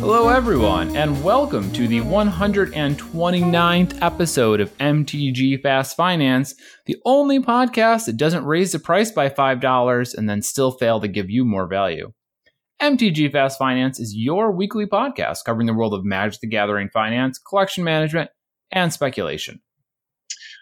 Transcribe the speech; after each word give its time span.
Hello, 0.00 0.28
everyone, 0.28 0.94
and 0.94 1.24
welcome 1.24 1.72
to 1.72 1.88
the 1.88 2.00
129th 2.00 4.02
episode 4.02 4.60
of 4.60 4.76
MTG 4.76 5.62
Fast 5.62 5.96
Finance, 5.96 6.54
the 6.84 6.98
only 7.06 7.40
podcast 7.40 8.04
that 8.04 8.18
doesn't 8.18 8.44
raise 8.44 8.72
the 8.72 8.78
price 8.78 9.10
by 9.10 9.30
$5 9.30 10.14
and 10.14 10.28
then 10.28 10.42
still 10.42 10.72
fail 10.72 11.00
to 11.00 11.08
give 11.08 11.30
you 11.30 11.46
more 11.46 11.66
value. 11.66 12.12
MTG 12.82 13.32
Fast 13.32 13.56
Finance 13.56 13.98
is 13.98 14.14
your 14.14 14.52
weekly 14.52 14.84
podcast 14.84 15.44
covering 15.46 15.66
the 15.66 15.72
world 15.72 15.94
of 15.94 16.04
Magic 16.04 16.42
the 16.42 16.46
Gathering 16.46 16.90
finance, 16.92 17.38
collection 17.38 17.84
management, 17.84 18.28
and 18.70 18.92
speculation. 18.92 19.62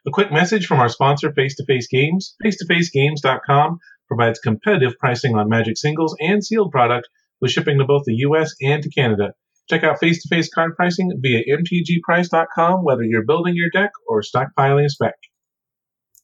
A 0.09 0.11
quick 0.11 0.33
message 0.33 0.65
from 0.65 0.81
our 0.81 0.89
sponsor, 0.89 1.35
Face 1.35 1.55
to 1.57 1.67
Face 1.67 1.87
Games. 1.87 2.35
Face 2.43 2.57
to 2.57 2.65
Face 2.65 2.91
FaceToFaceGames.com 2.91 3.79
provides 4.07 4.39
competitive 4.39 4.95
pricing 4.99 5.37
on 5.37 5.51
Magic 5.51 5.77
singles 5.77 6.17
and 6.19 6.43
sealed 6.43 6.73
product 6.73 7.07
with 7.43 7.51
shipping 7.51 7.77
to 7.77 7.85
both 7.85 8.05
the 8.07 8.15
US 8.15 8.55
and 8.63 8.83
to 8.83 8.89
Canada. 8.89 9.35
Check 9.69 9.85
out 9.85 10.01
face 10.01 10.23
to 10.23 10.35
face 10.35 10.49
card 10.49 10.77
pricing 10.77 11.13
via 11.21 11.43
mtgprice.com, 11.45 12.85
whether 12.85 13.03
you're 13.03 13.27
building 13.27 13.55
your 13.55 13.69
deck 13.69 13.91
or 14.07 14.23
stockpiling 14.23 14.87
a 14.87 14.89
spec. 14.89 15.13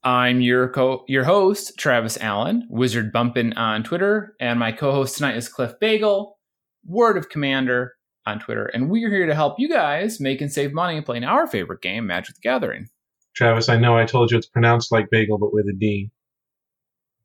I'm 0.02 0.40
your 0.40 0.70
co- 0.70 1.04
your 1.06 1.24
host, 1.24 1.76
Travis 1.76 2.16
Allen, 2.22 2.66
Wizard 2.70 3.12
Bumpin' 3.12 3.52
on 3.52 3.82
Twitter, 3.82 4.34
and 4.40 4.58
my 4.58 4.72
co-host 4.72 5.18
tonight 5.18 5.36
is 5.36 5.50
Cliff 5.50 5.74
Bagel, 5.78 6.38
Word 6.86 7.18
of 7.18 7.28
Commander 7.28 7.92
on 8.24 8.38
Twitter, 8.38 8.64
and 8.64 8.88
we're 8.88 9.10
here 9.10 9.26
to 9.26 9.34
help 9.34 9.56
you 9.58 9.68
guys 9.68 10.20
make 10.20 10.40
and 10.40 10.50
save 10.50 10.72
money 10.72 11.02
playing 11.02 11.24
our 11.24 11.46
favorite 11.46 11.82
game, 11.82 12.06
Magic 12.06 12.36
the 12.36 12.40
Gathering. 12.42 12.88
Travis, 13.34 13.68
I 13.68 13.78
know 13.78 13.96
I 13.96 14.04
told 14.04 14.30
you 14.30 14.38
it's 14.38 14.46
pronounced 14.46 14.92
like 14.92 15.10
bagel, 15.10 15.38
but 15.38 15.52
with 15.52 15.66
a 15.66 15.72
D. 15.72 16.10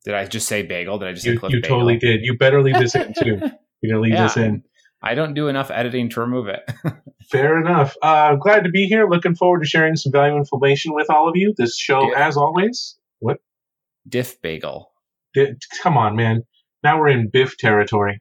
Did 0.04 0.14
I 0.14 0.24
just 0.26 0.48
say 0.48 0.62
bagel? 0.62 0.98
Did 0.98 1.08
I 1.08 1.12
just 1.12 1.26
you, 1.26 1.38
you 1.48 1.60
totally 1.60 1.98
did. 1.98 2.20
You 2.22 2.36
better 2.36 2.62
leave 2.62 2.78
this 2.78 2.94
in 2.94 3.12
too. 3.14 3.38
You're 3.82 3.92
gonna 3.92 4.02
leave 4.02 4.14
Yeah. 4.14 4.24
this 4.24 4.36
in. 4.36 4.62
I 5.02 5.14
don't 5.14 5.32
do 5.34 5.48
enough 5.48 5.70
editing 5.70 6.10
to 6.10 6.20
remove 6.20 6.48
it. 6.48 6.60
Fair 7.30 7.58
enough. 7.58 7.96
Uh, 8.02 8.34
glad 8.36 8.64
to 8.64 8.70
be 8.70 8.86
here. 8.86 9.08
Looking 9.08 9.34
forward 9.34 9.60
to 9.62 9.66
sharing 9.66 9.96
some 9.96 10.12
valuable 10.12 10.38
information 10.38 10.92
with 10.94 11.08
all 11.10 11.28
of 11.28 11.36
you. 11.36 11.54
This 11.56 11.76
show, 11.78 12.10
Yeah. 12.10 12.26
as 12.28 12.36
always, 12.36 12.98
what? 13.20 13.38
Diff 14.08 14.40
Bagel. 14.42 14.90
Come 15.82 15.96
on, 15.96 16.16
man. 16.16 16.42
Now 16.82 16.98
we're 16.98 17.08
in 17.08 17.28
Biff 17.30 17.56
territory. 17.56 18.20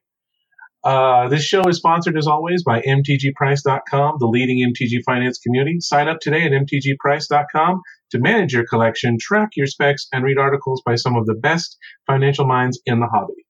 Uh, 0.83 1.27
this 1.27 1.43
show 1.43 1.61
is 1.67 1.77
sponsored, 1.77 2.17
as 2.17 2.27
always, 2.27 2.63
by 2.63 2.81
MTGPrice.com, 2.81 4.15
the 4.19 4.27
leading 4.27 4.65
MTG 4.65 5.03
finance 5.05 5.37
community. 5.37 5.77
Sign 5.79 6.07
up 6.07 6.19
today 6.21 6.43
at 6.43 6.51
MTGPrice.com 6.51 7.81
to 8.11 8.19
manage 8.19 8.53
your 8.53 8.65
collection, 8.65 9.17
track 9.19 9.49
your 9.55 9.67
specs, 9.67 10.07
and 10.13 10.23
read 10.23 10.37
articles 10.37 10.81
by 10.85 10.95
some 10.95 11.15
of 11.15 11.25
the 11.25 11.35
best 11.35 11.77
financial 12.07 12.45
minds 12.45 12.79
in 12.85 12.99
the 12.99 13.07
hobby. 13.07 13.45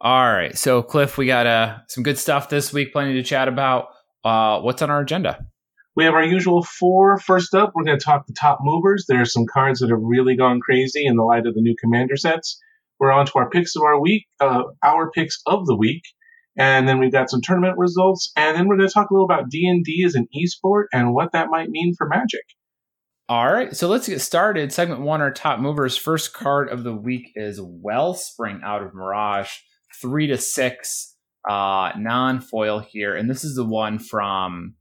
All 0.00 0.32
right, 0.32 0.56
so 0.56 0.82
Cliff, 0.82 1.18
we 1.18 1.26
got 1.26 1.46
uh, 1.46 1.78
some 1.88 2.02
good 2.02 2.18
stuff 2.18 2.48
this 2.48 2.72
week. 2.72 2.92
Plenty 2.92 3.14
to 3.14 3.22
chat 3.22 3.48
about. 3.48 3.88
Uh, 4.22 4.60
what's 4.60 4.82
on 4.82 4.90
our 4.90 5.00
agenda? 5.00 5.46
We 5.96 6.04
have 6.04 6.14
our 6.14 6.24
usual 6.24 6.62
four. 6.62 7.18
First 7.18 7.54
up, 7.54 7.72
we're 7.74 7.84
going 7.84 7.98
to 7.98 8.04
talk 8.04 8.26
the 8.26 8.34
top 8.38 8.58
movers. 8.62 9.06
There 9.08 9.20
are 9.20 9.26
some 9.26 9.44
cards 9.52 9.80
that 9.80 9.90
have 9.90 9.98
really 10.00 10.36
gone 10.36 10.60
crazy 10.60 11.04
in 11.04 11.16
the 11.16 11.22
light 11.22 11.46
of 11.46 11.54
the 11.54 11.60
new 11.60 11.74
commander 11.80 12.16
sets. 12.16 12.60
We're 13.00 13.12
on 13.12 13.26
to 13.26 13.32
our 13.36 13.48
picks 13.48 13.74
of 13.76 13.82
our 13.82 13.98
week, 13.98 14.26
uh, 14.40 14.62
our 14.84 15.10
picks 15.10 15.40
of 15.46 15.66
the 15.66 15.74
week, 15.76 16.02
and 16.56 16.86
then 16.86 16.98
we've 16.98 17.10
got 17.10 17.30
some 17.30 17.40
tournament 17.42 17.78
results, 17.78 18.30
and 18.36 18.54
then 18.54 18.68
we're 18.68 18.76
going 18.76 18.88
to 18.88 18.92
talk 18.92 19.10
a 19.10 19.14
little 19.14 19.24
about 19.24 19.48
D 19.48 19.66
and 19.66 19.82
D 19.82 20.04
as 20.06 20.14
an 20.14 20.28
esport 20.36 20.84
and 20.92 21.14
what 21.14 21.32
that 21.32 21.48
might 21.48 21.70
mean 21.70 21.94
for 21.96 22.06
Magic. 22.06 22.44
All 23.30 23.50
right, 23.50 23.74
so 23.74 23.88
let's 23.88 24.08
get 24.08 24.20
started. 24.20 24.72
Segment 24.72 25.00
one, 25.00 25.20
our 25.20 25.30
top 25.30 25.60
movers. 25.60 25.96
First 25.96 26.34
card 26.34 26.68
of 26.68 26.82
the 26.82 26.94
week 26.94 27.30
is 27.36 27.60
Wellspring 27.60 28.60
out 28.64 28.82
of 28.82 28.92
Mirage, 28.92 29.50
three 30.02 30.26
to 30.26 30.36
six, 30.36 31.16
uh, 31.48 31.92
non 31.96 32.40
foil 32.40 32.80
here, 32.80 33.16
and 33.16 33.30
this 33.30 33.44
is 33.44 33.54
the 33.54 33.64
one 33.64 33.98
from, 33.98 34.74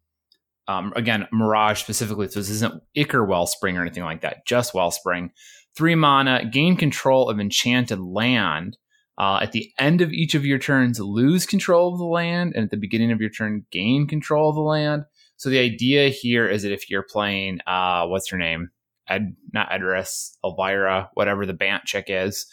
um, 0.67 0.91
again, 0.95 1.27
Mirage 1.31 1.79
specifically. 1.79 2.27
So 2.27 2.39
this 2.39 2.49
isn't 2.49 2.81
Ichor 2.95 3.23
Wellspring 3.23 3.77
or 3.77 3.81
anything 3.81 4.03
like 4.03 4.21
that, 4.21 4.45
just 4.45 4.73
Wellspring. 4.73 5.29
Three 5.75 5.95
mana, 5.95 6.45
gain 6.51 6.75
control 6.75 7.29
of 7.29 7.39
enchanted 7.39 7.99
land. 7.99 8.77
Uh, 9.17 9.39
at 9.41 9.51
the 9.51 9.69
end 9.77 9.99
of 10.01 10.13
each 10.13 10.33
of 10.33 10.45
your 10.45 10.59
turns, 10.59 10.99
lose 10.99 11.45
control 11.45 11.91
of 11.91 11.99
the 11.99 12.05
land, 12.05 12.53
and 12.55 12.63
at 12.63 12.71
the 12.71 12.77
beginning 12.77 13.11
of 13.11 13.19
your 13.19 13.29
turn, 13.29 13.65
gain 13.71 14.07
control 14.07 14.49
of 14.49 14.55
the 14.55 14.61
land. 14.61 15.03
So 15.35 15.49
the 15.49 15.59
idea 15.59 16.09
here 16.09 16.47
is 16.47 16.63
that 16.63 16.71
if 16.71 16.89
you're 16.89 17.05
playing, 17.09 17.59
uh, 17.67 18.05
what's 18.07 18.29
her 18.29 18.37
name? 18.37 18.69
Ed, 19.09 19.35
not 19.53 19.69
Edris, 19.71 20.37
Elvira, 20.43 21.09
whatever 21.15 21.45
the 21.45 21.53
Bant 21.53 21.83
chick 21.83 22.05
is. 22.07 22.45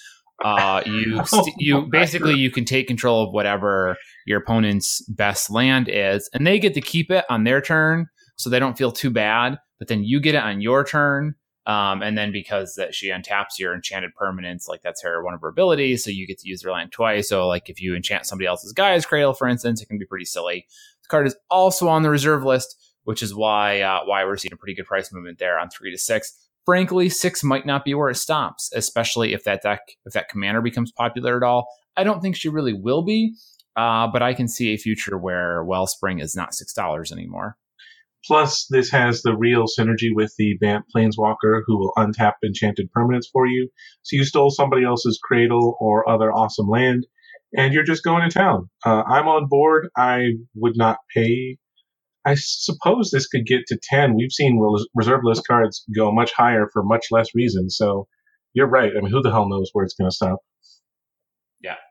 Uh, 0.45 0.83
you 0.87 1.25
st- 1.27 1.55
you 1.59 1.83
basically 1.91 2.35
you 2.35 2.51
can 2.51 2.65
take 2.65 2.87
control 2.87 3.23
of 3.23 3.33
whatever 3.33 3.97
your 4.27 4.41
opponent's 4.41 5.03
best 5.09 5.51
land 5.51 5.89
is, 5.91 6.29
and 6.33 6.47
they 6.47 6.59
get 6.59 6.75
to 6.75 6.81
keep 6.81 7.11
it 7.11 7.25
on 7.29 7.45
their 7.45 7.61
turn, 7.61 8.07
so 8.37 8.51
they 8.51 8.59
don't 8.59 8.79
feel 8.79 8.93
too 8.93 9.11
bad. 9.11 9.59
But 9.79 9.89
then 9.89 10.05
you 10.05 10.21
get 10.21 10.35
it 10.35 10.43
on 10.43 10.61
your 10.61 10.85
turn, 10.85 11.35
um, 11.67 12.01
and 12.01 12.17
then 12.17 12.31
because 12.31 12.77
that 12.77 12.95
she 12.95 13.09
untaps 13.11 13.59
your 13.59 13.75
enchanted 13.75 14.13
permanents, 14.21 14.69
like 14.69 14.83
that's 14.83 15.03
her 15.03 15.25
one 15.25 15.35
of 15.35 15.41
her 15.41 15.49
abilities, 15.49 16.05
so 16.05 16.11
you 16.11 16.27
get 16.27 16.39
to 16.39 16.49
use 16.49 16.63
their 16.63 16.73
land 16.73 16.93
twice. 16.93 17.29
So 17.29 17.49
like 17.49 17.69
if 17.69 17.81
you 17.81 17.95
enchant 17.97 18.25
somebody 18.25 18.47
else's 18.47 18.73
Gaea's 18.73 19.05
Cradle, 19.05 19.35
for 19.35 19.49
instance, 19.49 19.83
it 19.83 19.87
can 19.87 19.99
be 19.99 20.07
pretty 20.07 20.25
silly. 20.25 20.67
The 21.03 21.09
card 21.09 21.27
is 21.27 21.37
also 21.51 21.89
on 21.89 22.03
the 22.03 22.11
reserve 22.11 22.45
list, 22.45 22.77
which 23.05 23.23
is 23.23 23.35
why 23.35 23.81
uh, 23.81 24.01
why 24.05 24.25
we're 24.25 24.37
seeing 24.37 24.53
a 24.53 24.57
pretty 24.57 24.75
good 24.75 24.87
price 24.87 25.13
movement 25.13 25.39
there 25.39 25.59
on 25.59 25.69
three 25.69 25.91
to 25.91 25.99
six. 25.99 26.33
Frankly, 26.65 27.09
six 27.09 27.45
might 27.45 27.67
not 27.67 27.85
be 27.85 27.95
where 27.95 28.11
it 28.11 28.17
stops, 28.17 28.71
especially 28.75 29.33
if 29.33 29.43
that 29.45 29.63
deck 29.63 29.81
if 30.05 30.13
that 30.13 30.29
commander 30.29 30.61
becomes 30.61 30.93
popular 30.93 31.37
at 31.37 31.43
all. 31.43 31.67
I 31.97 32.05
don't 32.05 32.21
think 32.21 32.37
she 32.37 32.49
really 32.49 32.75
will 32.75 33.03
be, 33.03 33.35
uh, 33.75 34.07
but 34.07 34.23
I 34.23 34.35
can 34.35 34.47
see 34.47 34.69
a 34.73 34.77
future 34.77 35.19
where 35.19 35.65
Wellspring 35.65 36.21
is 36.21 36.37
not 36.37 36.55
six 36.55 36.73
dollars 36.73 37.11
anymore. 37.11 37.57
Plus, 38.25 38.67
this 38.71 38.91
has 38.91 39.23
the 39.23 39.37
real 39.37 39.65
synergy 39.67 40.11
with 40.13 40.35
the 40.39 40.57
Bant 40.61 40.85
Planeswalker, 40.95 41.63
who 41.67 41.79
will 41.79 41.93
untap 41.97 42.35
enchanted 42.45 42.91
permanents 42.97 43.27
for 43.33 43.47
you. 43.47 43.69
So 44.03 44.17
you 44.17 44.25
stole 44.25 44.51
somebody 44.51 44.85
else's 44.85 45.19
cradle 45.23 45.77
or 45.81 46.09
other 46.09 46.33
awesome 46.33 46.69
land, 46.69 47.07
and 47.57 47.73
you're 47.73 47.85
just 47.85 48.05
going 48.05 48.29
to 48.29 48.39
town. 48.39 48.69
Uh, 48.85 49.03
I'm 49.03 49.29
on 49.29 49.47
board. 49.49 49.89
I 49.97 50.33
would 50.55 50.77
not 50.77 50.99
pay. 51.15 51.59
I 52.25 52.35
suppose 52.37 53.11
this 53.11 53.29
could 53.29 53.47
get 53.47 53.67
to 53.69 53.79
10. 53.83 54.17
We've 54.17 54.33
seen 54.33 54.59
res- 54.59 54.89
reserve 54.95 55.21
list 55.23 55.47
cards 55.47 55.85
go 55.95 56.13
much 56.13 56.33
higher 56.33 56.69
for 56.73 56.83
much 56.83 57.07
less 57.11 57.29
reason. 57.35 57.71
So 57.71 58.09
you're 58.55 58.69
right. 58.69 58.93
I 58.97 59.01
mean, 59.01 59.13
who 59.13 59.23
the 59.23 59.31
hell 59.31 59.49
knows 59.49 59.71
where 59.73 59.85
it's 59.85 59.95
going 59.95 60.11
to 60.11 60.15
stop? 60.15 60.39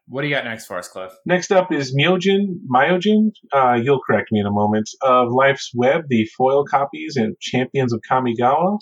What 0.07 0.21
do 0.21 0.27
you 0.27 0.35
got 0.35 0.45
next 0.45 0.67
for 0.67 0.77
us, 0.77 0.87
Cliff? 0.87 1.11
Next 1.25 1.51
up 1.51 1.71
is 1.71 1.95
Myojin, 1.95 2.59
Myojin, 2.71 3.31
uh, 3.51 3.73
you'll 3.73 4.01
correct 4.05 4.31
me 4.31 4.39
in 4.39 4.45
a 4.45 4.51
moment, 4.51 4.87
of 5.01 5.31
Life's 5.31 5.71
Web, 5.73 6.03
the 6.09 6.25
foil 6.37 6.63
copies 6.63 7.15
and 7.15 7.35
Champions 7.39 7.91
of 7.91 8.01
Kamigawa. 8.09 8.77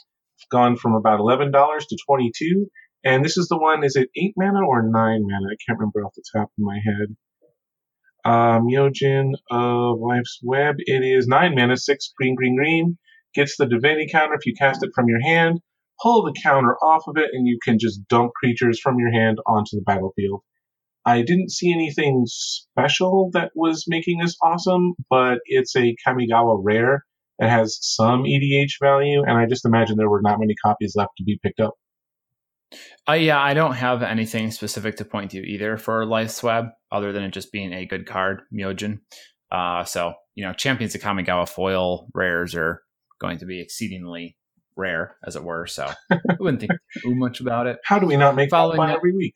Gone 0.52 0.76
from 0.76 0.96
about 0.96 1.22
$11 1.22 1.52
to 1.52 1.98
22 2.06 2.68
And 3.06 3.24
this 3.24 3.38
is 3.38 3.48
the 3.48 3.58
one, 3.58 3.86
is 3.86 3.96
it 3.96 4.10
8 4.18 4.34
mana 4.36 4.68
or 4.68 4.84
9 4.84 4.92
mana? 4.92 5.48
I 5.50 5.56
can't 5.66 5.80
remember 5.80 6.04
off 6.04 6.14
the 6.14 6.24
top 6.36 6.50
of 6.50 6.58
my 6.58 6.80
head. 6.84 7.16
Uh, 8.26 8.60
Myojin 8.60 9.32
of 9.50 10.00
Life's 10.00 10.40
Web, 10.44 10.76
it 10.80 11.04
is 11.04 11.26
9 11.26 11.56
mana, 11.56 11.78
6 11.78 12.14
green, 12.18 12.36
green, 12.36 12.58
green. 12.58 12.98
Gets 13.34 13.56
the 13.56 13.66
Divinity 13.66 14.08
counter 14.12 14.36
if 14.36 14.46
you 14.46 14.54
cast 14.60 14.84
it 14.84 14.92
from 14.94 15.08
your 15.08 15.22
hand. 15.22 15.62
Pull 16.02 16.24
the 16.24 16.36
counter 16.44 16.76
off 16.84 17.04
of 17.08 17.16
it, 17.16 17.30
and 17.32 17.48
you 17.48 17.58
can 17.64 17.80
just 17.80 18.06
dump 18.10 18.34
creatures 18.34 18.80
from 18.80 19.00
your 19.00 19.12
hand 19.12 19.38
onto 19.48 19.78
the 19.78 19.84
battlefield. 19.86 20.42
I 21.06 21.22
didn't 21.22 21.52
see 21.52 21.74
anything 21.74 22.24
special 22.26 23.30
that 23.34 23.52
was 23.56 23.86
making 23.88 24.20
this 24.20 24.38
awesome, 24.42 24.94
but 25.10 25.40
it's 25.46 25.76
a 25.76 25.96
Kamigawa 26.08 26.60
rare 26.64 27.04
that 27.40 27.50
has 27.50 27.78
some 27.82 28.24
EDH 28.24 28.74
value, 28.82 29.22
and 29.22 29.38
I 29.38 29.46
just 29.46 29.66
imagine 29.66 29.98
there 29.98 30.10
were 30.10 30.22
not 30.22 30.40
many 30.40 30.56
copies 30.64 30.94
left 30.96 31.12
to 31.18 31.24
be 31.24 31.40
picked 31.44 31.60
up. 31.60 31.74
Uh, 33.08 33.14
yeah, 33.14 33.40
I 33.42 33.54
don't 33.54 33.74
have 33.74 34.02
anything 34.02 34.50
specific 34.52 34.96
to 34.98 35.06
point 35.06 35.32
to 35.32 35.40
either 35.40 35.78
for 35.78 36.06
Life's 36.06 36.42
Web, 36.42 36.68
other 36.92 37.12
than 37.12 37.24
it 37.24 37.32
just 37.32 37.52
being 37.52 37.74
a 37.74 37.86
good 37.86 38.08
card, 38.08 38.42
Myojin. 38.54 39.00
Uh, 39.52 39.84
so, 39.84 40.14
you 40.36 40.44
know, 40.46 40.54
Champions 40.54 40.96
of 40.96 41.02
Kamigawa 41.02 41.48
foil 41.48 42.08
rares 42.14 42.56
are 42.56 42.82
going 43.20 43.38
to 43.40 43.46
be 43.46 43.62
exceedingly 43.62 44.38
rare, 44.76 45.18
as 45.28 45.36
it 45.36 45.44
were. 45.44 45.68
So 45.68 45.92
I 46.12 46.18
wouldn't 46.40 46.62
think 46.62 46.72
too 47.04 47.14
much 47.14 47.42
about 47.42 47.68
it. 47.68 47.78
How 47.84 48.00
do 48.00 48.08
we 48.08 48.18
not 48.18 48.36
make 48.36 48.50
Following 48.50 48.80
that- 48.80 48.96
every 48.96 49.16
week? 49.16 49.36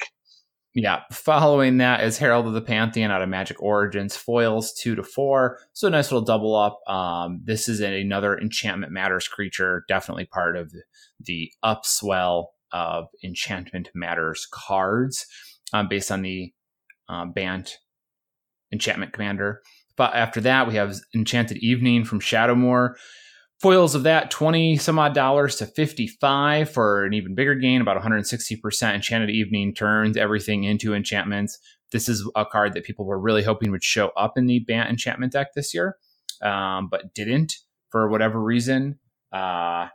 Yeah. 0.80 1.02
Following 1.12 1.78
that 1.78 2.04
is 2.04 2.20
Herald 2.20 2.46
of 2.46 2.54
the 2.54 2.62
Pantheon 2.62 3.10
out 3.10 3.24
of 3.24 3.30
Magic 3.30 3.60
Origins, 3.64 4.16
foils 4.16 4.72
two 4.74 4.94
to 4.94 5.02
four. 5.02 5.58
So 5.74 5.88
a 5.88 5.90
nice 5.90 6.12
little 6.12 6.24
double 6.24 6.56
up. 6.56 6.80
Um, 6.88 7.42
this 7.44 7.68
is 7.68 7.80
another 7.80 8.38
Enchantment 8.38 8.94
Matters 8.94 9.28
creature, 9.28 9.86
definitely 9.88 10.26
part 10.26 10.56
of 10.56 10.72
the 11.20 11.52
upswell 11.66 12.50
of 12.72 13.08
Enchantment 13.24 13.90
Matters 13.96 14.48
cards 14.52 15.26
um, 15.74 15.88
based 15.88 16.12
on 16.12 16.22
the 16.22 16.54
um, 17.10 17.32
Bant 17.32 17.80
Enchantment 18.72 19.14
Commander. 19.14 19.64
But 19.96 20.14
after 20.14 20.42
that, 20.42 20.68
we 20.68 20.76
have 20.76 20.94
Enchanted 21.16 21.58
Evening 21.58 22.04
from 22.04 22.20
Shadowmoor. 22.20 22.94
Foils 23.62 23.96
of 23.96 24.04
that 24.04 24.30
20 24.32 24.78
some 24.78 25.00
odd 25.00 25.14
dollars 25.14 25.56
to 25.58 25.66
55 25.66 26.70
for 26.70 27.06
an 27.06 27.14
even 27.14 27.34
bigger 27.36 27.56
gain 27.56 27.82
about 27.82 28.02
160% 28.02 28.94
enchanted 28.94 29.30
evening 29.30 29.74
turns 29.74 30.16
everything 30.18 30.64
into 30.64 30.94
enchantments. 30.94 31.58
This 31.92 32.08
is 32.10 32.30
a 32.36 32.46
card 32.46 32.74
that 32.74 32.84
people 32.84 33.06
were 33.06 33.20
really 33.20 33.44
hoping 33.44 33.72
would 33.72 33.84
show 33.84 34.10
up 34.18 34.38
in 34.38 34.46
the 34.46 34.60
bant 34.60 34.90
enchantment 34.90 35.32
deck 35.34 35.54
this 35.56 35.74
year 35.74 35.98
um, 36.42 36.88
but 36.90 37.14
didn't 37.14 37.54
for 37.90 38.10
whatever 38.10 38.40
reason. 38.42 39.00
Uh, 39.32 39.88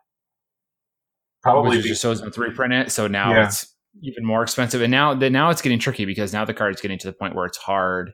Probably 1.43 1.83
be- 1.83 1.89
just 1.89 2.03
chose 2.03 2.21
them 2.21 2.31
to 2.33 2.41
reprint 2.41 2.73
it 2.73 2.91
so 2.93 3.07
now 3.07 3.33
Yeah. 3.33 3.47
it's 3.47 3.69
even 4.03 4.25
more 4.25 4.43
expensive. 4.43 4.81
And 4.81 4.91
now 4.91 5.13
now 5.13 5.51
it's 5.51 5.61
getting 5.63 5.79
tricky 5.79 6.05
because 6.05 6.33
now 6.33 6.45
the 6.45 6.55
card 6.55 6.75
is 6.75 6.81
getting 6.81 6.99
to 6.99 7.07
the 7.07 7.13
point 7.13 7.35
where 7.35 7.47
it's 7.47 7.59
hard 7.59 8.13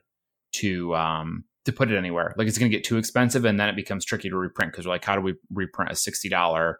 to 0.55 0.93
um 0.95 1.45
to 1.69 1.77
put 1.77 1.91
it 1.91 1.97
anywhere 1.97 2.33
like 2.37 2.47
it's 2.47 2.57
going 2.57 2.69
to 2.69 2.75
get 2.75 2.83
too 2.83 2.97
expensive 2.97 3.45
and 3.45 3.59
then 3.59 3.69
it 3.69 3.75
becomes 3.75 4.05
tricky 4.05 4.29
to 4.29 4.37
reprint 4.37 4.71
because 4.71 4.85
we're 4.85 4.93
like 4.93 5.05
how 5.05 5.15
do 5.15 5.21
we 5.21 5.33
reprint 5.53 5.91
a 5.91 5.95
$60 5.95 6.73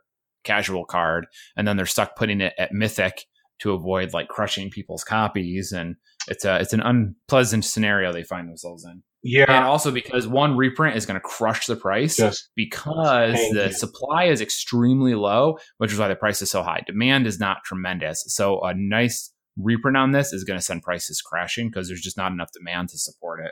casual 0.43 0.85
card 0.85 1.27
and 1.55 1.67
then 1.67 1.77
they're 1.77 1.85
stuck 1.85 2.15
putting 2.15 2.41
it 2.41 2.53
at 2.57 2.71
mythic 2.71 3.25
to 3.59 3.73
avoid 3.73 4.13
like 4.13 4.27
crushing 4.29 4.69
people's 4.69 5.03
copies 5.03 5.71
and 5.71 5.95
it's 6.27 6.45
a 6.45 6.59
it's 6.59 6.73
an 6.73 6.81
unpleasant 6.81 7.65
scenario 7.65 8.11
they 8.11 8.23
find 8.23 8.47
themselves 8.47 8.85
in 8.85 9.03
Yeah, 9.21 9.45
and 9.49 9.65
also 9.65 9.91
because 9.91 10.27
one 10.27 10.55
reprint 10.55 10.95
is 10.95 11.05
going 11.05 11.19
to 11.19 11.25
crush 11.25 11.65
the 11.65 11.75
price 11.75 12.15
just 12.15 12.49
because 12.55 13.35
the 13.51 13.67
you. 13.67 13.73
supply 13.73 14.25
is 14.25 14.39
extremely 14.39 15.13
low, 15.13 15.57
which 15.77 15.91
is 15.91 15.99
why 15.99 16.07
the 16.07 16.15
price 16.15 16.41
is 16.41 16.49
so 16.49 16.63
high. 16.63 16.83
Demand 16.87 17.27
is 17.27 17.37
not 17.37 17.57
tremendous. 17.65 18.23
So 18.27 18.61
a 18.61 18.73
nice 18.73 19.33
reprint 19.57 19.97
on 19.97 20.11
this 20.11 20.31
is 20.31 20.45
going 20.45 20.57
to 20.57 20.63
send 20.63 20.83
prices 20.83 21.21
crashing 21.21 21.67
because 21.67 21.89
there's 21.89 22.01
just 22.01 22.17
not 22.17 22.31
enough 22.31 22.51
demand 22.53 22.89
to 22.89 22.97
support 22.97 23.41
it. 23.45 23.51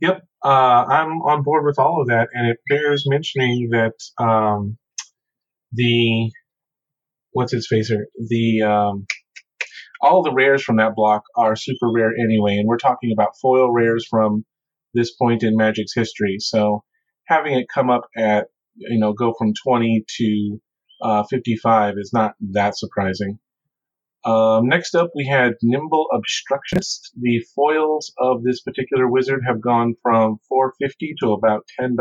Yep, 0.00 0.22
uh, 0.44 0.48
I'm 0.88 1.22
on 1.22 1.42
board 1.42 1.64
with 1.64 1.78
all 1.78 2.00
of 2.00 2.08
that, 2.08 2.28
and 2.32 2.48
it 2.50 2.58
bears 2.68 3.04
mentioning 3.08 3.70
that 3.70 3.94
um, 4.22 4.76
the 5.72 6.30
what's 7.32 7.52
its 7.52 7.66
facer 7.68 8.06
the 8.28 8.62
um, 8.62 9.06
all 10.00 10.22
the 10.22 10.32
rares 10.32 10.62
from 10.62 10.76
that 10.76 10.94
block 10.94 11.22
are 11.36 11.56
super 11.56 11.90
rare 11.92 12.12
anyway, 12.18 12.56
and 12.56 12.68
we're 12.68 12.78
talking 12.78 13.12
about 13.12 13.38
foil 13.40 13.72
rares 13.72 14.06
from 14.08 14.44
this 14.94 15.14
point 15.14 15.42
in 15.42 15.56
Magic's 15.56 15.94
history. 15.94 16.36
So 16.40 16.84
having 17.26 17.54
it 17.54 17.66
come 17.72 17.90
up 17.90 18.02
at 18.16 18.48
you 18.76 18.98
know 18.98 19.12
go 19.12 19.34
from 19.38 19.52
20 19.66 20.04
to 20.18 20.60
uh, 21.02 21.24
55 21.24 21.94
is 21.98 22.12
not 22.12 22.34
that 22.52 22.76
surprising. 22.78 23.38
Um, 24.24 24.68
next 24.68 24.94
up, 24.94 25.10
we 25.14 25.26
had 25.26 25.52
Nimble 25.62 26.06
Obstructionist. 26.12 27.12
The 27.20 27.44
foils 27.54 28.12
of 28.18 28.42
this 28.42 28.62
particular 28.62 29.08
wizard 29.08 29.40
have 29.46 29.60
gone 29.60 29.94
from 30.02 30.38
450 30.48 31.14
to 31.20 31.32
about 31.32 31.66
$10 31.78 31.96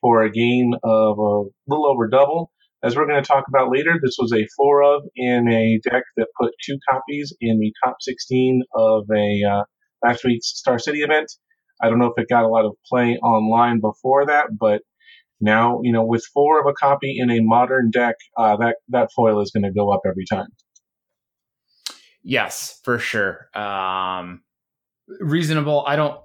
for 0.00 0.22
a 0.22 0.30
gain 0.30 0.74
of 0.82 1.18
a 1.18 1.42
little 1.68 1.86
over 1.86 2.08
double. 2.08 2.50
As 2.82 2.96
we're 2.96 3.06
going 3.06 3.22
to 3.22 3.28
talk 3.28 3.44
about 3.48 3.70
later, 3.70 3.92
this 4.02 4.16
was 4.18 4.32
a 4.32 4.48
four 4.56 4.82
of 4.82 5.02
in 5.14 5.48
a 5.48 5.78
deck 5.88 6.02
that 6.16 6.28
put 6.40 6.52
two 6.64 6.78
copies 6.90 7.32
in 7.40 7.60
the 7.60 7.72
top 7.84 7.96
16 8.00 8.62
of 8.74 9.04
a 9.14 9.42
uh, 9.44 9.64
last 10.02 10.24
week's 10.24 10.48
Star 10.48 10.78
City 10.78 11.02
event. 11.02 11.30
I 11.80 11.88
don't 11.88 11.98
know 11.98 12.12
if 12.14 12.20
it 12.20 12.28
got 12.28 12.44
a 12.44 12.48
lot 12.48 12.64
of 12.64 12.72
play 12.88 13.18
online 13.18 13.80
before 13.80 14.26
that, 14.26 14.46
but 14.58 14.82
now 15.40 15.80
you 15.82 15.92
know 15.92 16.04
with 16.04 16.24
four 16.32 16.60
of 16.60 16.66
a 16.66 16.72
copy 16.72 17.16
in 17.18 17.30
a 17.30 17.40
modern 17.40 17.90
deck, 17.90 18.16
uh, 18.36 18.56
that 18.56 18.76
that 18.88 19.10
foil 19.14 19.40
is 19.40 19.50
going 19.50 19.64
to 19.64 19.72
go 19.72 19.92
up 19.92 20.00
every 20.06 20.24
time. 20.30 20.48
Yes, 22.22 22.80
for 22.84 22.98
sure. 22.98 23.48
Um, 23.54 24.42
reasonable. 25.20 25.84
I 25.86 25.96
don't. 25.96 26.20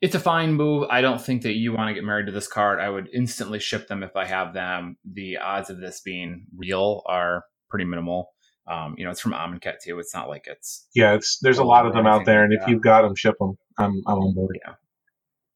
It's 0.00 0.16
a 0.16 0.20
fine 0.20 0.54
move. 0.54 0.88
I 0.90 1.00
don't 1.00 1.20
think 1.20 1.42
that 1.42 1.54
you 1.54 1.72
want 1.72 1.88
to 1.88 1.94
get 1.94 2.02
married 2.02 2.26
to 2.26 2.32
this 2.32 2.48
card. 2.48 2.80
I 2.80 2.88
would 2.88 3.08
instantly 3.14 3.60
ship 3.60 3.86
them 3.86 4.02
if 4.02 4.16
I 4.16 4.26
have 4.26 4.52
them. 4.52 4.96
The 5.04 5.36
odds 5.36 5.70
of 5.70 5.78
this 5.78 6.00
being 6.00 6.46
real 6.56 7.02
are 7.06 7.44
pretty 7.68 7.84
minimal. 7.84 8.32
Um, 8.66 8.96
you 8.98 9.04
know, 9.04 9.10
it's 9.10 9.20
from 9.20 9.32
Amonkhet 9.32 9.80
too. 9.82 9.98
It's 10.00 10.14
not 10.14 10.28
like 10.28 10.44
it's 10.46 10.88
Yeah, 10.94 11.14
it's 11.14 11.38
there's 11.38 11.58
a 11.58 11.64
lot 11.64 11.86
of 11.86 11.92
them 11.92 12.06
out 12.06 12.24
there, 12.24 12.44
and 12.44 12.52
if 12.52 12.66
you've 12.66 12.82
got 12.82 13.02
them, 13.02 13.14
ship 13.14 13.36
them. 13.38 13.56
I'm 13.78 14.02
I'm 14.06 14.18
on 14.18 14.34
board. 14.34 14.58
Yeah. 14.64 14.74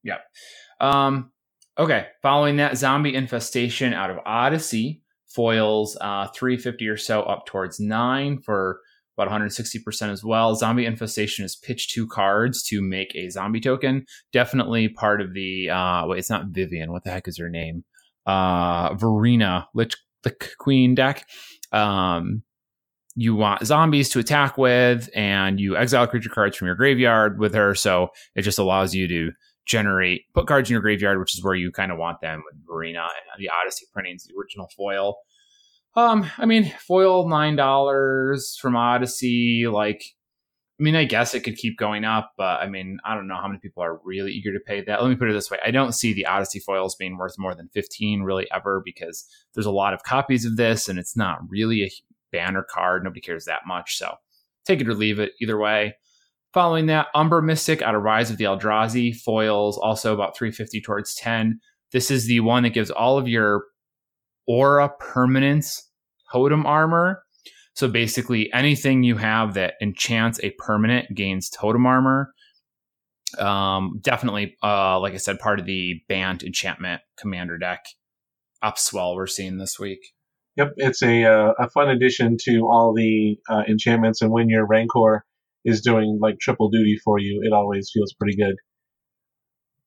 Yep. 0.05 0.21
Yeah. 0.81 1.07
Um, 1.07 1.33
okay. 1.79 2.07
Following 2.23 2.57
that, 2.57 2.77
Zombie 2.77 3.15
Infestation 3.15 3.93
out 3.93 4.11
of 4.11 4.19
Odyssey 4.25 5.03
foils 5.27 5.97
uh, 6.01 6.29
350 6.29 6.89
or 6.89 6.97
so 6.97 7.23
up 7.23 7.47
towards 7.47 7.79
nine 7.79 8.41
for 8.41 8.81
about 9.17 9.31
160% 9.31 10.13
as 10.13 10.25
well. 10.25 10.55
Zombie 10.55 10.87
Infestation 10.87 11.45
is 11.45 11.57
pitch 11.57 11.93
two 11.93 12.07
cards 12.07 12.63
to 12.65 12.83
make 12.83 13.15
a 13.15 13.31
zombie 13.31 13.61
token. 13.61 14.05
Definitely 14.33 14.89
part 14.89 15.21
of 15.21 15.33
the, 15.33 15.71
uh, 15.71 16.07
wait, 16.07 16.19
it's 16.19 16.31
not 16.31 16.49
Vivian. 16.49 16.93
What 16.93 17.05
the 17.05 17.11
heck 17.11 17.29
is 17.29 17.39
her 17.39 17.49
name? 17.49 17.85
Uh, 18.27 18.95
Varina, 18.95 19.69
Lich 19.75 19.97
the 20.23 20.35
Queen 20.59 20.95
deck. 20.95 21.27
Um, 21.73 22.43
you 23.15 23.35
want 23.35 23.65
zombies 23.65 24.11
to 24.11 24.19
attack 24.19 24.59
with, 24.59 25.09
and 25.15 25.59
you 25.59 25.77
exile 25.77 26.07
creature 26.07 26.29
cards 26.29 26.57
from 26.57 26.67
your 26.67 26.75
graveyard 26.75 27.39
with 27.39 27.55
her. 27.55 27.75
So 27.75 28.09
it 28.35 28.43
just 28.43 28.59
allows 28.59 28.95
you 28.95 29.09
to 29.09 29.33
generate 29.65 30.23
put 30.35 30.47
cards 30.47 30.69
in 30.69 30.75
your 30.75 30.83
graveyard, 30.83 31.19
which 31.19 31.35
is 31.35 31.43
where 31.43 31.55
you 31.55 31.73
kind 31.73 31.91
of 31.91 31.99
want 31.99 32.21
them 32.21 32.43
with 32.45 32.55
Varina 32.67 33.01
and 33.01 33.41
the 33.43 33.51
Odyssey 33.63 33.87
printings, 33.93 34.25
the 34.25 34.35
original 34.39 34.69
foil. 34.77 35.17
Um, 35.97 36.31
I 36.37 36.45
mean, 36.45 36.71
foil 36.79 37.27
nine 37.27 37.57
dollars 37.57 38.59
from 38.61 38.77
Odyssey. 38.77 39.67
Like, 39.67 40.05
I 40.79 40.83
mean, 40.83 40.95
I 40.95 41.05
guess 41.05 41.35
it 41.35 41.41
could 41.41 41.57
keep 41.57 41.79
going 41.79 42.05
up, 42.05 42.33
but 42.37 42.61
I 42.61 42.69
mean, 42.69 42.99
I 43.03 43.15
don't 43.15 43.27
know 43.27 43.37
how 43.41 43.49
many 43.49 43.61
people 43.61 43.83
are 43.83 43.99
really 44.05 44.33
eager 44.33 44.53
to 44.53 44.61
pay 44.61 44.83
that. 44.83 45.03
Let 45.03 45.09
me 45.09 45.17
put 45.17 45.31
it 45.31 45.33
this 45.33 45.51
way: 45.51 45.59
I 45.65 45.71
don't 45.71 45.95
see 45.95 46.13
the 46.13 46.27
Odyssey 46.27 46.59
foils 46.59 46.95
being 46.95 47.17
worth 47.17 47.39
more 47.39 47.55
than 47.55 47.71
fifteen 47.73 48.23
really 48.23 48.47
ever 48.55 48.83
because 48.85 49.27
there's 49.55 49.67
a 49.67 49.71
lot 49.71 49.95
of 49.95 50.03
copies 50.03 50.45
of 50.45 50.59
this, 50.59 50.87
and 50.89 50.99
it's 50.99 51.17
not 51.17 51.39
really 51.49 51.85
a 51.85 51.91
banner 52.31 52.63
card. 52.63 53.03
Nobody 53.03 53.23
cares 53.23 53.47
that 53.47 53.63
much, 53.67 53.97
so 53.97 54.17
take 54.67 54.83
it 54.83 54.89
or 54.89 54.95
leave 54.95 55.19
it. 55.19 55.33
Either 55.41 55.59
way. 55.59 55.97
Following 56.53 56.87
that, 56.87 57.09
Umbra 57.15 57.43
Mystic 57.43 57.83
out 57.83 57.95
of 57.95 58.03
Rise 58.03 58.31
of 58.31 58.39
the 58.39 58.45
Eldrazi 58.45 59.15
foils, 59.15 59.77
also 59.77 60.15
about 60.15 60.35
350 60.39 60.81
towards 60.81 61.15
10. 61.17 61.61
This 61.93 62.11
is 62.11 62.27
the 62.27 62.41
one 62.41 62.63
that 62.63 62.71
gives 62.71 62.91
all 62.91 63.19
of 63.19 63.29
your 63.29 63.65
aura 64.47 64.89
permanence 64.99 65.86
totem 66.33 66.67
armor. 66.67 67.23
So 67.75 67.89
basically, 67.89 68.51
anything 68.53 69.03
you 69.03 69.17
have 69.17 69.55
that 69.55 69.75
enchants 69.83 70.41
a 70.43 70.53
permanent 70.59 71.15
gains 71.15 71.51
totem 71.51 71.87
armor. 71.87 72.33
Um, 73.39 73.99
definitely, 74.01 74.57
uh, 74.63 74.99
like 75.01 75.13
I 75.13 75.19
said, 75.19 75.39
part 75.39 75.61
of 75.61 75.67
the 75.67 76.01
Bant 76.09 76.43
enchantment 76.43 77.03
commander 77.19 77.59
deck 77.59 77.85
upswell 78.65 79.15
we're 79.15 79.27
seeing 79.27 79.59
this 79.59 79.79
week. 79.79 80.01
Yep, 80.57 80.73
it's 80.77 81.03
a 81.03 81.25
uh, 81.25 81.53
a 81.59 81.69
fun 81.69 81.91
addition 81.91 82.37
to 82.45 82.61
all 82.71 82.95
the 82.95 83.37
uh, 83.49 83.63
enchantments, 83.69 84.23
and 84.23 84.31
when 84.31 84.49
your 84.49 84.67
Rancor 84.67 85.27
is 85.67 85.83
doing 85.83 86.19
like 86.21 86.39
triple 86.41 86.71
duty 86.71 86.97
for 87.05 87.19
you, 87.19 87.43
it 87.45 87.53
always 87.53 87.91
feels 87.93 88.15
pretty 88.15 88.37
good. 88.37 88.55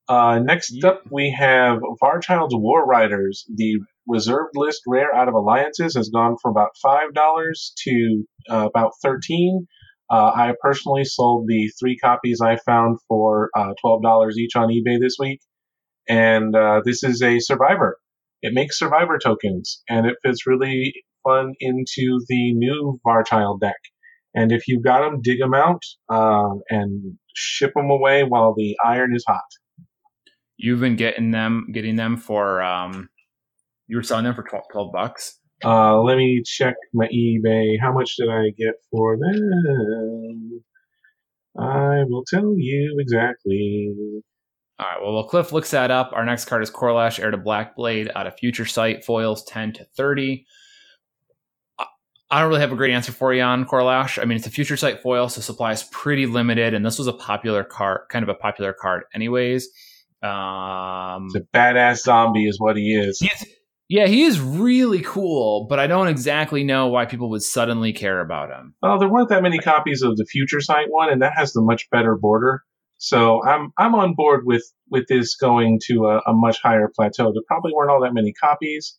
Uh, 0.09 0.39
next 0.39 0.83
up, 0.83 1.03
we 1.11 1.29
have 1.37 1.79
Varchild's 2.01 2.55
War 2.55 2.83
Riders. 2.83 3.45
The 3.53 3.79
reserved 4.07 4.53
list 4.55 4.81
rare 4.87 5.13
out 5.13 5.27
of 5.27 5.35
Alliances 5.35 5.95
has 5.95 6.09
gone 6.09 6.35
from 6.41 6.51
about 6.51 6.71
five 6.81 7.13
dollars 7.13 7.73
to 7.83 8.25
uh, 8.49 8.67
about 8.67 8.93
thirteen. 9.03 9.67
Uh, 10.09 10.31
I 10.35 10.53
personally 10.63 11.05
sold 11.05 11.45
the 11.47 11.69
three 11.79 11.95
copies 11.95 12.41
I 12.41 12.57
found 12.57 12.97
for 13.07 13.51
uh, 13.55 13.73
twelve 13.79 14.01
dollars 14.01 14.35
each 14.39 14.55
on 14.55 14.69
eBay 14.69 14.99
this 14.99 15.17
week, 15.19 15.41
and 16.09 16.55
uh, 16.55 16.81
this 16.83 17.03
is 17.03 17.21
a 17.21 17.39
Survivor. 17.39 17.97
It 18.41 18.55
makes 18.55 18.79
Survivor 18.79 19.19
tokens, 19.23 19.83
and 19.87 20.07
it 20.07 20.15
fits 20.23 20.47
really 20.47 20.91
fun 21.23 21.53
into 21.59 22.19
the 22.27 22.53
new 22.55 22.99
Varchild 23.05 23.59
deck. 23.61 23.77
And 24.33 24.51
if 24.51 24.67
you've 24.67 24.83
got 24.83 25.01
them, 25.01 25.21
dig 25.21 25.39
them 25.39 25.53
out 25.53 25.83
um, 26.09 26.61
and 26.69 27.17
ship 27.35 27.73
them 27.75 27.91
away 27.91 28.23
while 28.23 28.55
the 28.55 28.75
iron 28.83 29.15
is 29.15 29.23
hot. 29.27 29.41
You've 30.61 30.81
been 30.81 30.97
getting 30.97 31.31
them, 31.31 31.67
getting 31.71 31.95
them 31.95 32.17
for, 32.17 32.61
um, 32.61 33.09
you 33.87 33.95
were 33.95 34.03
selling 34.03 34.25
them 34.25 34.35
for 34.35 34.43
12, 34.43 34.65
12 34.73 34.91
bucks. 34.91 35.39
Uh, 35.63 36.01
let 36.01 36.17
me 36.17 36.41
check 36.45 36.75
my 36.93 37.07
eBay. 37.07 37.77
How 37.81 37.93
much 37.93 38.17
did 38.17 38.29
I 38.29 38.49
get 38.57 38.73
for 38.91 39.17
them? 39.17 40.61
I 41.57 42.03
will 42.07 42.23
tell 42.25 42.55
you 42.57 42.97
exactly. 42.99 43.89
All 44.79 44.85
right. 44.85 45.01
Well, 45.01 45.13
while 45.13 45.27
Cliff 45.27 45.51
looks 45.53 45.71
that 45.71 45.91
up, 45.91 46.11
our 46.13 46.25
next 46.25 46.45
card 46.45 46.61
is 46.61 46.69
Korlash, 46.71 47.19
Heir 47.21 47.31
to 47.31 47.37
Blackblade 47.37 48.11
out 48.15 48.27
of 48.27 48.37
Future 48.37 48.65
Sight, 48.65 49.03
foils 49.05 49.43
10 49.45 49.73
to 49.73 49.85
30. 49.95 50.45
I- 51.77 51.85
I 52.31 52.39
don't 52.41 52.49
really 52.49 52.61
have 52.61 52.71
a 52.73 52.77
great 52.77 52.93
answer 52.93 53.11
for 53.13 53.33
you 53.33 53.41
on 53.41 53.65
Korlash. 53.65 54.21
I 54.21 54.25
mean, 54.25 54.37
it's 54.37 54.47
a 54.47 54.51
Future 54.51 54.77
Sight 54.77 55.01
foil, 55.01 55.29
so 55.29 55.39
supply 55.41 55.71
is 55.71 55.83
pretty 55.83 56.25
limited, 56.25 56.73
and 56.73 56.85
this 56.85 56.97
was 56.97 57.07
a 57.07 57.13
popular 57.13 57.63
card, 57.63 58.01
kind 58.09 58.23
of 58.23 58.29
a 58.29 58.35
popular 58.35 58.73
card, 58.73 59.03
anyways. 59.13 59.69
Um, 60.21 61.27
The 61.33 61.45
badass 61.53 61.99
zombie 62.03 62.47
is 62.47 62.59
what 62.59 62.75
he 62.77 62.93
is. 62.95 63.21
yeah, 63.87 64.07
he 64.07 64.23
is 64.23 64.39
really 64.39 65.01
cool, 65.01 65.65
but 65.69 65.79
I 65.79 65.87
don't 65.87 66.07
exactly 66.07 66.63
know 66.63 66.87
why 66.87 67.05
people 67.05 67.29
would 67.31 67.43
suddenly 67.43 67.93
care 67.93 68.19
about 68.19 68.49
him. 68.49 68.75
Well, 68.81 68.99
there 68.99 69.09
weren't 69.09 69.29
that 69.29 69.43
many 69.43 69.59
copies 69.59 70.01
of 70.01 70.17
the 70.17 70.25
Future 70.25 70.61
Sight 70.61 70.87
one, 70.89 71.09
and 71.11 71.21
that 71.21 71.33
has 71.35 71.53
the 71.53 71.61
much 71.61 71.89
better 71.89 72.15
border. 72.15 72.63
So 72.97 73.41
I'm 73.45 73.71
I'm 73.77 73.95
on 73.95 74.13
board 74.13 74.41
with 74.45 74.63
with 74.89 75.05
this 75.07 75.35
going 75.37 75.79
to 75.87 76.05
a, 76.07 76.17
a 76.29 76.33
much 76.33 76.59
higher 76.61 76.89
plateau. 76.93 77.31
There 77.31 77.41
probably 77.47 77.71
weren't 77.73 77.89
all 77.91 78.01
that 78.01 78.13
many 78.13 78.33
copies. 78.33 78.97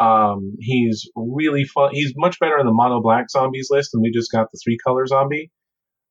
Um, 0.00 0.54
he's 0.58 1.06
really 1.14 1.64
fun. 1.64 1.90
He's 1.92 2.14
much 2.16 2.38
better 2.40 2.58
in 2.58 2.64
the 2.64 2.72
mono 2.72 3.02
black 3.02 3.28
zombies 3.30 3.68
list, 3.70 3.90
and 3.92 4.02
we 4.02 4.10
just 4.10 4.32
got 4.32 4.46
the 4.50 4.58
three 4.64 4.78
color 4.82 5.06
zombie. 5.06 5.50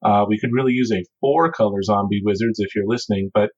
Uh, 0.06 0.26
we 0.28 0.40
could 0.40 0.52
really 0.54 0.74
use 0.74 0.92
a 0.92 1.04
four 1.20 1.52
color 1.52 1.82
zombie 1.82 2.22
wizards 2.24 2.60
if 2.60 2.76
you're 2.76 2.88
listening, 2.88 3.32
but 3.34 3.50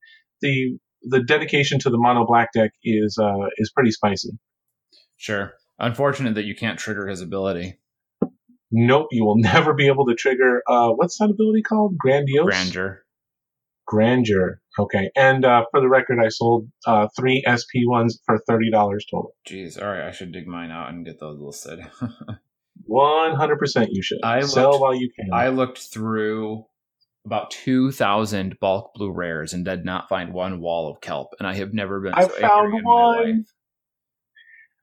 the 0.41 0.77
the 1.03 1.21
dedication 1.21 1.79
to 1.79 1.89
the 1.89 1.97
mono 1.97 2.25
black 2.25 2.53
deck 2.53 2.71
is 2.83 3.17
uh, 3.21 3.47
is 3.57 3.71
pretty 3.71 3.91
spicy. 3.91 4.31
Sure. 5.17 5.53
Unfortunate 5.79 6.35
that 6.35 6.45
you 6.45 6.55
can't 6.55 6.79
trigger 6.79 7.07
his 7.07 7.21
ability. 7.21 7.79
Nope, 8.71 9.07
you 9.11 9.25
will 9.25 9.37
never 9.37 9.73
be 9.73 9.87
able 9.87 10.05
to 10.07 10.15
trigger. 10.15 10.63
Uh, 10.67 10.89
what's 10.89 11.17
that 11.19 11.29
ability 11.29 11.61
called? 11.61 11.97
Grandiose. 11.97 12.45
Grandeur. 12.45 13.03
Grandeur. 13.85 14.61
Okay. 14.79 15.11
And 15.15 15.45
uh, 15.45 15.65
for 15.71 15.81
the 15.81 15.89
record, 15.89 16.19
I 16.19 16.29
sold 16.29 16.67
uh, 16.87 17.07
three 17.15 17.43
SP 17.45 17.85
ones 17.85 18.19
for 18.25 18.39
thirty 18.47 18.71
dollars 18.71 19.05
total. 19.09 19.35
Jeez. 19.47 19.81
All 19.81 19.89
right. 19.89 20.07
I 20.07 20.11
should 20.11 20.31
dig 20.31 20.47
mine 20.47 20.71
out 20.71 20.89
and 20.89 21.05
get 21.05 21.19
those 21.19 21.39
listed. 21.39 21.79
One 22.85 23.35
hundred 23.35 23.59
percent, 23.59 23.89
you 23.91 24.01
should 24.01 24.19
I 24.23 24.41
sell 24.41 24.81
while 24.81 24.95
you 24.95 25.09
can. 25.15 25.29
I 25.31 25.49
looked 25.49 25.77
through 25.77 26.65
about 27.25 27.51
2,000 27.51 28.59
bulk 28.59 28.91
blue 28.95 29.11
rares 29.11 29.53
and 29.53 29.63
did 29.63 29.85
not 29.85 30.09
find 30.09 30.33
one 30.33 30.59
wall 30.59 30.91
of 30.91 30.99
kelp. 31.01 31.29
And 31.39 31.47
I 31.47 31.53
have 31.55 31.73
never 31.73 32.01
been 32.01 32.13
I 32.13 32.23
so 32.23 32.29
found 32.29 32.65
angry 32.65 32.79
in 32.79 32.83
my 32.83 32.91
one. 32.91 33.45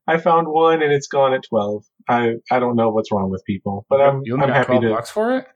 I 0.07 0.19
found 0.19 0.49
one 0.49 0.83
and 0.83 0.91
it's 0.93 1.07
gone 1.07 1.35
at 1.35 1.43
twelve. 1.49 1.85
I 2.09 2.35
I 2.51 2.59
don't 2.59 2.75
know 2.77 2.91
what's 2.91 3.13
wrong 3.13 3.31
with 3.31 3.45
people, 3.45 3.87
but 3.89 4.01
I'm 4.01 4.23
you 4.25 4.35
I'm 4.35 4.41
got 4.41 4.51
happy 4.51 4.67
12 4.79 4.83
to. 4.83 4.89
bucks 4.91 5.11
for 5.11 5.37
it? 5.37 5.47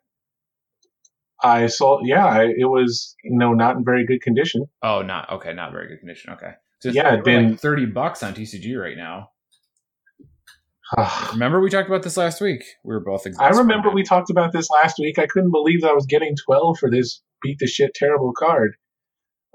I 1.42 1.66
sold. 1.66 2.06
Yeah, 2.06 2.24
I, 2.26 2.44
it 2.44 2.68
was 2.70 3.16
you 3.24 3.36
know 3.36 3.52
not 3.52 3.76
in 3.76 3.84
very 3.84 4.06
good 4.06 4.20
condition. 4.22 4.66
Oh, 4.82 5.02
not 5.02 5.30
okay. 5.32 5.52
Not 5.54 5.72
very 5.72 5.88
good 5.88 5.98
condition. 5.98 6.34
Okay. 6.34 6.52
So 6.80 6.88
it's 6.90 6.96
Yeah, 6.96 7.14
it'd 7.14 7.24
been- 7.24 7.50
like 7.52 7.60
30 7.60 7.86
bucks 7.86 8.22
on 8.22 8.34
TCG 8.34 8.80
right 8.80 8.96
now. 8.96 9.30
Remember 11.32 11.60
we 11.60 11.70
talked 11.70 11.88
about 11.88 12.02
this 12.02 12.16
last 12.16 12.40
week? 12.40 12.62
We 12.84 12.94
were 12.94 13.00
both 13.00 13.26
I 13.38 13.48
remember 13.50 13.90
we 13.90 14.02
talked 14.02 14.30
about 14.30 14.52
this 14.52 14.68
last 14.70 14.98
week. 14.98 15.18
I 15.18 15.26
couldn't 15.26 15.50
believe 15.50 15.82
that 15.82 15.90
I 15.90 15.94
was 15.94 16.06
getting 16.06 16.34
12 16.44 16.78
for 16.78 16.90
this 16.90 17.22
beat 17.42 17.58
the 17.58 17.66
shit 17.66 17.94
terrible 17.94 18.32
card. 18.38 18.74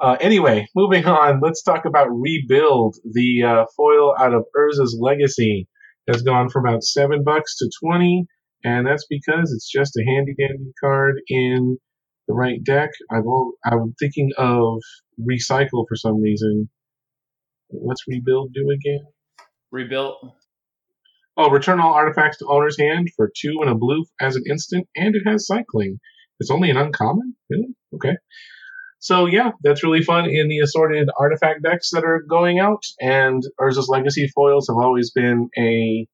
Uh, 0.01 0.15
anyway, 0.21 0.67
moving 0.75 1.05
on, 1.05 1.39
let's 1.41 1.61
talk 1.61 1.85
about 1.85 2.07
Rebuild. 2.09 2.95
The 3.03 3.43
uh, 3.43 3.65
foil 3.75 4.15
out 4.17 4.33
of 4.33 4.45
Urza's 4.57 4.97
Legacy 4.99 5.67
has 6.07 6.21
gone 6.21 6.49
from 6.49 6.65
about 6.65 6.83
7 6.83 7.23
bucks 7.23 7.57
to 7.57 7.69
20, 7.83 8.25
and 8.63 8.87
that's 8.87 9.05
because 9.09 9.51
it's 9.53 9.69
just 9.69 9.97
a 9.97 10.05
handy 10.05 10.33
dandy 10.39 10.71
card 10.81 11.21
in 11.27 11.77
the 12.27 12.33
right 12.33 12.63
deck. 12.63 12.91
I 13.11 13.19
will, 13.19 13.53
I'm 13.65 13.93
thinking 13.99 14.31
of 14.37 14.79
Recycle 15.19 15.85
for 15.87 15.95
some 15.95 16.21
reason. 16.21 16.69
What's 17.67 18.07
Rebuild 18.07 18.53
do 18.53 18.69
again? 18.71 19.05
rebuilt. 19.71 20.35
Oh, 21.37 21.49
return 21.49 21.79
all 21.79 21.93
artifacts 21.93 22.37
to 22.39 22.47
owner's 22.47 22.77
hand 22.77 23.09
for 23.15 23.31
two 23.35 23.59
and 23.61 23.69
a 23.69 23.75
blue 23.75 24.05
as 24.19 24.35
an 24.35 24.43
instant, 24.49 24.87
and 24.95 25.15
it 25.15 25.23
has 25.25 25.47
cycling. 25.47 25.99
It's 26.39 26.51
only 26.51 26.69
an 26.69 26.77
uncommon? 26.77 27.35
Really? 27.49 27.75
Okay. 27.95 28.17
So 28.99 29.25
yeah, 29.25 29.51
that's 29.63 29.83
really 29.83 30.03
fun 30.03 30.29
in 30.29 30.49
the 30.49 30.59
assorted 30.59 31.09
artifact 31.17 31.63
decks 31.63 31.91
that 31.91 32.03
are 32.03 32.21
going 32.29 32.59
out, 32.59 32.83
and 32.99 33.41
Urza's 33.59 33.87
Legacy 33.87 34.27
foils 34.27 34.67
have 34.67 34.77
always 34.77 35.11
been 35.11 35.49
a 35.57 36.05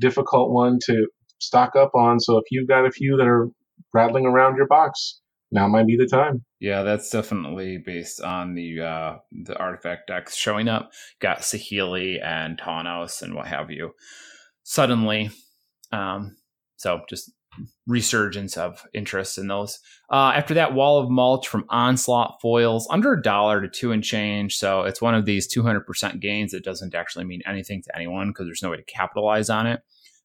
difficult 0.00 0.50
one 0.50 0.78
to 0.86 1.06
stock 1.38 1.76
up 1.76 1.94
on, 1.94 2.18
so 2.18 2.38
if 2.38 2.44
you've 2.50 2.68
got 2.68 2.86
a 2.86 2.90
few 2.90 3.16
that 3.16 3.26
are 3.26 3.48
rattling 3.94 4.26
around 4.26 4.56
your 4.56 4.66
box, 4.66 5.20
now 5.52 5.68
might 5.68 5.86
be 5.86 5.96
the 5.96 6.06
time. 6.06 6.44
Yeah, 6.60 6.82
that's 6.82 7.10
definitely 7.10 7.78
based 7.78 8.20
on 8.20 8.54
the 8.54 8.80
uh, 8.80 9.16
the 9.30 9.56
artifact 9.56 10.08
decks 10.08 10.34
showing 10.34 10.68
up. 10.68 10.92
Got 11.20 11.40
Saheeli 11.40 12.24
and 12.24 12.58
Tawnos 12.58 13.22
and 13.22 13.34
what 13.34 13.46
have 13.46 13.70
you. 13.70 13.92
Suddenly, 14.64 15.30
um, 15.90 16.36
so 16.76 17.00
just 17.08 17.30
resurgence 17.86 18.56
of 18.56 18.82
interest 18.94 19.38
in 19.38 19.48
those. 19.48 19.78
Uh, 20.10 20.32
after 20.34 20.54
that, 20.54 20.74
Wall 20.74 20.98
of 20.98 21.10
Mulch 21.10 21.48
from 21.48 21.64
Onslaught 21.68 22.40
foils 22.40 22.88
under 22.90 23.12
a 23.12 23.22
dollar 23.22 23.60
to 23.60 23.68
two 23.68 23.92
and 23.92 24.02
change. 24.02 24.56
So 24.56 24.82
it's 24.82 25.02
one 25.02 25.14
of 25.14 25.24
these 25.24 25.52
200% 25.52 26.20
gains 26.20 26.52
that 26.52 26.64
doesn't 26.64 26.94
actually 26.94 27.24
mean 27.24 27.42
anything 27.46 27.82
to 27.82 27.96
anyone 27.96 28.28
because 28.28 28.46
there's 28.46 28.62
no 28.62 28.70
way 28.70 28.76
to 28.76 28.84
capitalize 28.84 29.50
on 29.50 29.66
it. 29.66 29.80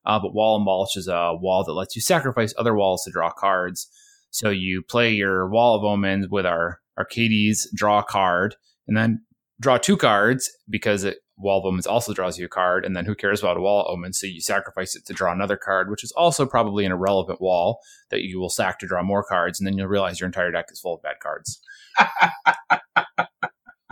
Uh, 0.06 0.20
but 0.20 0.34
Wall 0.34 0.56
of 0.56 0.64
Mulch 0.64 0.96
is 0.96 1.08
a 1.08 1.34
wall 1.36 1.64
that 1.66 1.74
lets 1.74 1.96
you 1.96 2.02
sacrifice 2.02 2.54
other 2.58 2.76
walls 2.76 3.04
to 3.04 3.12
draw 3.12 3.30
cards. 3.32 3.90
So 4.30 4.50
you 4.50 4.82
play 4.82 5.12
your 5.12 5.50
Wall 5.50 5.76
of 5.76 5.84
Omens 5.84 6.28
with 6.30 6.46
our 6.46 6.80
Arcades, 6.98 7.70
draw 7.76 8.00
a 8.00 8.04
card, 8.04 8.56
and 8.88 8.96
then 8.96 9.24
draw 9.60 9.78
two 9.78 9.98
cards 9.98 10.50
because 10.70 11.04
it, 11.04 11.18
Wall 11.38 11.60
of 11.60 11.66
Omens 11.66 11.88
also 11.88 12.14
draws 12.14 12.40
you 12.40 12.46
a 12.46 12.50
card. 12.50 12.86
And 12.86 12.96
then 12.96 13.06
who 13.06 13.16
cares 13.16 13.42
about 13.42 13.58
a 13.58 13.62
Wall 13.62 13.86
of 13.86 13.92
Omens? 13.92 14.20
So 14.20 14.28
you 14.28 14.42
sacrifice 14.42 14.96
it 14.96 15.06
to 15.06 15.14
draw 15.14 15.32
another 15.32 15.58
card, 15.58 15.90
which 15.90 16.04
is 16.04 16.12
also 16.14 16.46
probably 16.46 16.86
an 16.86 16.92
irrelevant 16.92 17.40
wall 17.40 17.80
that 18.10 18.24
you 18.24 18.40
will 18.40 18.50
sack 18.50 18.80
to 18.80 18.88
draw 18.88 19.04
more 19.04 19.24
cards. 19.24 19.60
And 19.60 19.68
then 19.68 19.78
you'll 19.78 19.88
realize 19.88 20.20
your 20.20 20.28
entire 20.28 20.52
deck 20.52 20.66
is 20.72 20.80
full 20.80 20.96
of 20.96 21.04
bad 21.04 21.18
cards. 21.22 21.60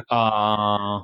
uh, 0.09 1.01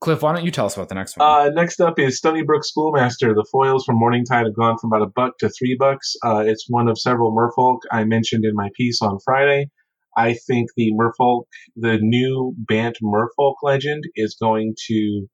Cliff, 0.00 0.22
why 0.22 0.32
don't 0.32 0.44
you 0.44 0.50
tell 0.50 0.66
us 0.66 0.76
about 0.76 0.88
the 0.88 0.94
next 0.94 1.16
one? 1.16 1.28
Uh, 1.28 1.50
next 1.50 1.80
up 1.80 1.98
is 1.98 2.20
Stonybrook 2.20 2.64
Schoolmaster. 2.64 3.34
The 3.34 3.46
foils 3.52 3.84
from 3.84 4.00
Morningtide 4.00 4.46
have 4.46 4.56
gone 4.56 4.78
from 4.78 4.92
about 4.92 5.06
a 5.06 5.10
buck 5.14 5.38
to 5.38 5.50
three 5.50 5.76
bucks. 5.78 6.14
Uh, 6.24 6.42
it's 6.46 6.66
one 6.68 6.88
of 6.88 6.98
several 6.98 7.32
Merfolk 7.32 7.80
I 7.92 8.04
mentioned 8.04 8.44
in 8.44 8.54
my 8.54 8.70
piece 8.74 9.02
on 9.02 9.18
Friday. 9.24 9.70
I 10.16 10.34
think 10.34 10.70
the 10.76 10.92
Merfolk, 10.92 11.44
the 11.76 11.98
new 12.00 12.54
Bant 12.56 12.98
Merfolk 13.02 13.54
legend, 13.62 14.04
is 14.16 14.36
going 14.40 14.74
to 14.88 15.28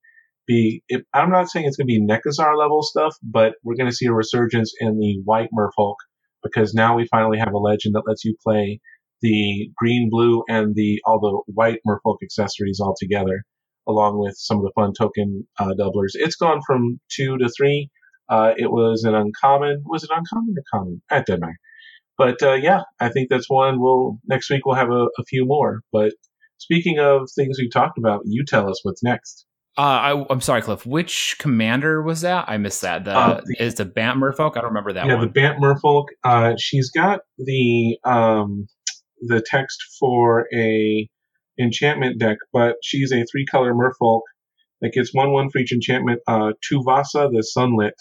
be. 0.46 0.82
I'm 1.14 1.30
not 1.30 1.48
saying 1.48 1.66
it's 1.66 1.76
going 1.76 1.86
to 1.88 1.92
be 1.92 2.04
Nekusar 2.04 2.56
level 2.58 2.82
stuff, 2.82 3.16
but 3.22 3.54
we're 3.64 3.76
going 3.76 3.90
to 3.90 3.96
see 3.96 4.06
a 4.06 4.12
resurgence 4.12 4.72
in 4.80 4.98
the 4.98 5.20
white 5.24 5.50
Merfolk 5.56 5.96
because 6.42 6.74
now 6.74 6.96
we 6.96 7.06
finally 7.10 7.38
have 7.38 7.52
a 7.52 7.58
legend 7.58 7.94
that 7.94 8.04
lets 8.06 8.24
you 8.24 8.36
play 8.44 8.80
the 9.22 9.70
green, 9.76 10.08
blue, 10.10 10.44
and 10.48 10.74
the 10.74 11.00
all 11.04 11.20
the 11.20 11.52
white 11.52 11.80
Merfolk 11.86 12.18
accessories 12.22 12.80
all 12.80 12.94
together 12.98 13.42
along 13.88 14.18
with 14.18 14.36
some 14.36 14.58
of 14.58 14.64
the 14.64 14.72
fun 14.74 14.92
token 14.98 15.46
uh, 15.58 15.72
doublers. 15.78 16.12
It's 16.14 16.36
gone 16.36 16.60
from 16.66 17.00
two 17.10 17.38
to 17.38 17.48
three. 17.56 17.88
Uh, 18.28 18.52
it 18.56 18.70
was 18.70 19.04
an 19.04 19.14
uncommon. 19.14 19.82
Was 19.86 20.02
it 20.02 20.10
uncommon 20.12 20.54
or 20.58 20.64
common? 20.72 21.02
Doesn't 21.10 21.40
matter. 21.40 21.58
But 22.18 22.42
uh, 22.42 22.54
yeah, 22.54 22.82
I 22.98 23.10
think 23.10 23.28
that's 23.30 23.48
one. 23.48 23.80
We'll 23.80 24.18
next 24.26 24.50
week 24.50 24.64
we'll 24.64 24.76
have 24.76 24.90
a, 24.90 25.06
a 25.18 25.24
few 25.28 25.44
more. 25.46 25.82
But 25.92 26.12
speaking 26.58 26.98
of 26.98 27.28
things 27.34 27.58
we've 27.60 27.72
talked 27.72 27.98
about, 27.98 28.22
you 28.24 28.44
tell 28.46 28.68
us 28.68 28.80
what's 28.82 29.02
next. 29.02 29.45
Uh, 29.78 29.80
I, 29.80 30.26
I'm 30.30 30.40
sorry, 30.40 30.62
Cliff. 30.62 30.86
Which 30.86 31.36
commander 31.38 32.02
was 32.02 32.22
that? 32.22 32.46
I 32.48 32.56
missed 32.56 32.80
that. 32.80 33.04
The 33.04 33.16
Uh, 33.16 33.40
the- 33.44 33.62
is 33.62 33.74
the 33.74 33.84
Bant 33.84 34.18
Merfolk? 34.18 34.52
I 34.56 34.60
don't 34.60 34.70
remember 34.70 34.94
that 34.94 35.02
one. 35.02 35.08
yeah, 35.10 35.16
one. 35.16 35.26
the 35.26 35.32
Bant 35.32 35.58
Merfolk. 35.60 36.06
Uh, 36.24 36.54
she's 36.58 36.90
got 36.90 37.20
the 37.38 37.98
um, 38.04 38.66
the 39.20 39.42
text 39.44 39.82
for 40.00 40.46
a 40.54 41.08
enchantment 41.60 42.18
deck, 42.18 42.38
but 42.52 42.76
she's 42.82 43.12
a 43.12 43.24
three 43.30 43.44
color 43.46 43.74
Merfolk 43.74 44.22
that 44.80 44.92
gets 44.92 45.12
one 45.14 45.32
one 45.32 45.50
for 45.50 45.58
each 45.58 45.72
enchantment. 45.72 46.20
Uh, 46.26 46.52
Tuvasa, 46.70 47.30
the 47.30 47.44
Sunlit. 47.56 47.92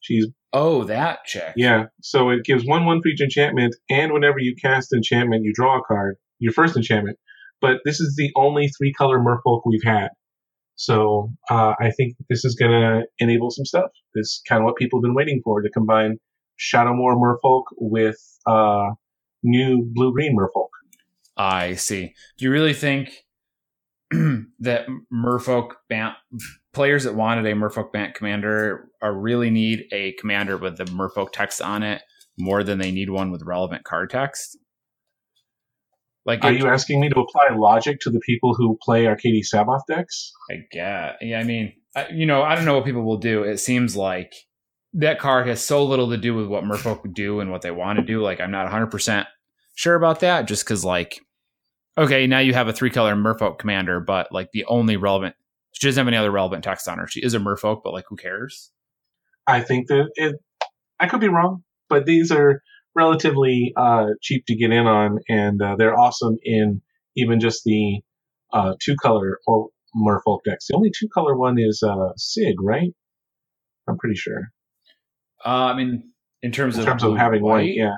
She's 0.00 0.26
oh, 0.52 0.84
that 0.84 1.24
check. 1.26 1.54
Yeah, 1.56 1.86
so 2.00 2.30
it 2.30 2.44
gives 2.44 2.64
one 2.64 2.84
one 2.86 3.02
for 3.02 3.08
each 3.08 3.20
enchantment, 3.20 3.74
and 3.90 4.12
whenever 4.12 4.38
you 4.38 4.54
cast 4.60 4.92
enchantment, 4.92 5.42
you 5.44 5.52
draw 5.52 5.78
a 5.78 5.82
card, 5.82 6.16
your 6.38 6.52
first 6.52 6.76
enchantment. 6.76 7.18
But 7.60 7.78
this 7.84 7.98
is 7.98 8.14
the 8.16 8.30
only 8.36 8.68
three 8.68 8.92
color 8.92 9.18
Merfolk 9.18 9.62
we've 9.66 9.82
had, 9.84 10.08
so 10.78 11.32
uh, 11.50 11.74
I 11.80 11.90
think 11.96 12.14
this 12.30 12.44
is 12.44 12.54
going 12.54 12.70
to 12.70 13.02
enable 13.18 13.50
some 13.50 13.64
stuff. 13.64 13.90
This 14.14 14.26
is 14.26 14.42
kind 14.48 14.62
of 14.62 14.64
what 14.64 14.76
people 14.76 15.00
have 15.00 15.02
been 15.02 15.14
waiting 15.14 15.40
for 15.42 15.60
to 15.60 15.68
combine 15.70 16.18
Shadowmoor 16.56 17.16
Merfolk 17.16 17.64
with 17.78 18.16
uh, 18.46 18.90
new 19.42 19.90
blue 19.92 20.12
green 20.12 20.36
Merfolk. 20.38 20.68
I 21.36 21.74
see. 21.74 22.14
Do 22.36 22.44
you 22.44 22.52
really 22.52 22.74
think 22.74 23.10
that 24.12 24.86
Merfolk 25.12 25.70
Bant 25.88 26.14
players 26.72 27.02
that 27.02 27.16
wanted 27.16 27.46
a 27.46 27.54
Merfolk 27.54 27.90
Bant 27.92 28.14
commander 28.14 28.88
are 29.02 29.12
really 29.12 29.50
need 29.50 29.86
a 29.90 30.12
commander 30.12 30.56
with 30.56 30.76
the 30.76 30.84
Merfolk 30.84 31.32
text 31.32 31.60
on 31.60 31.82
it 31.82 32.02
more 32.38 32.62
than 32.62 32.78
they 32.78 32.92
need 32.92 33.10
one 33.10 33.32
with 33.32 33.42
relevant 33.42 33.82
card 33.82 34.10
text? 34.10 34.56
Like, 36.28 36.44
Are 36.44 36.52
it- 36.52 36.58
you 36.60 36.68
asking 36.68 37.00
me 37.00 37.08
to 37.08 37.20
apply 37.20 37.56
logic 37.56 38.00
to 38.00 38.10
the 38.10 38.20
people 38.20 38.52
who 38.54 38.78
play 38.82 39.06
Arcades 39.06 39.48
Sabboth 39.48 39.80
decks? 39.88 40.30
I 40.50 40.56
get. 40.70 41.16
Yeah, 41.22 41.40
I 41.40 41.42
mean, 41.42 41.72
I, 41.96 42.08
you 42.10 42.26
know, 42.26 42.42
I 42.42 42.54
don't 42.54 42.66
know 42.66 42.74
what 42.74 42.84
people 42.84 43.02
will 43.02 43.16
do. 43.16 43.44
It 43.44 43.56
seems 43.56 43.96
like 43.96 44.34
that 44.92 45.18
card 45.18 45.46
has 45.46 45.64
so 45.64 45.82
little 45.82 46.10
to 46.10 46.18
do 46.18 46.34
with 46.34 46.46
what 46.46 46.64
Merfolk 46.64 47.02
would 47.02 47.14
do 47.14 47.40
and 47.40 47.50
what 47.50 47.62
they 47.62 47.70
want 47.70 47.98
to 47.98 48.04
do. 48.04 48.20
Like, 48.22 48.40
I'm 48.40 48.50
not 48.50 48.70
100% 48.70 49.24
sure 49.74 49.94
about 49.94 50.20
that 50.20 50.46
just 50.46 50.66
because, 50.66 50.84
like, 50.84 51.18
okay, 51.96 52.26
now 52.26 52.40
you 52.40 52.52
have 52.52 52.68
a 52.68 52.74
three 52.74 52.90
color 52.90 53.14
Merfolk 53.14 53.58
commander, 53.58 53.98
but 53.98 54.30
like 54.30 54.50
the 54.52 54.66
only 54.66 54.98
relevant, 54.98 55.34
she 55.72 55.86
doesn't 55.88 55.98
have 55.98 56.08
any 56.08 56.18
other 56.18 56.30
relevant 56.30 56.62
text 56.62 56.88
on 56.88 56.98
her. 56.98 57.06
She 57.06 57.20
is 57.24 57.32
a 57.32 57.38
Merfolk, 57.38 57.80
but 57.82 57.94
like, 57.94 58.04
who 58.06 58.16
cares? 58.16 58.70
I 59.46 59.62
think 59.62 59.88
that 59.88 60.10
it, 60.16 60.36
I 61.00 61.08
could 61.08 61.20
be 61.20 61.28
wrong, 61.28 61.64
but 61.88 62.04
these 62.04 62.30
are 62.30 62.60
relatively 62.98 63.72
uh, 63.76 64.06
cheap 64.20 64.42
to 64.48 64.54
get 64.56 64.70
in 64.72 64.86
on, 64.86 65.18
and 65.28 65.62
uh, 65.62 65.76
they're 65.78 65.98
awesome 65.98 66.36
in 66.42 66.82
even 67.16 67.40
just 67.40 67.62
the 67.64 68.00
uh, 68.52 68.72
two 68.84 68.96
color 69.02 69.38
or 69.46 69.68
Merfolk 69.96 70.40
decks. 70.44 70.66
The 70.68 70.76
only 70.76 70.90
two 70.98 71.08
color 71.14 71.34
one 71.36 71.56
is 71.58 71.82
uh, 71.82 72.10
Sygg, 72.18 72.56
right? 72.60 72.90
I'm 73.88 73.96
pretty 73.98 74.16
sure. 74.16 74.42
Uh, 75.44 75.70
I 75.72 75.74
mean, 75.76 75.90
in 76.42 76.52
terms 76.52 76.74
In 76.74 76.80
of 76.80 76.86
terms 76.86 77.02
of 77.04 77.16
having 77.16 77.42
white, 77.42 77.52
white, 77.62 77.74
yeah. 77.74 77.96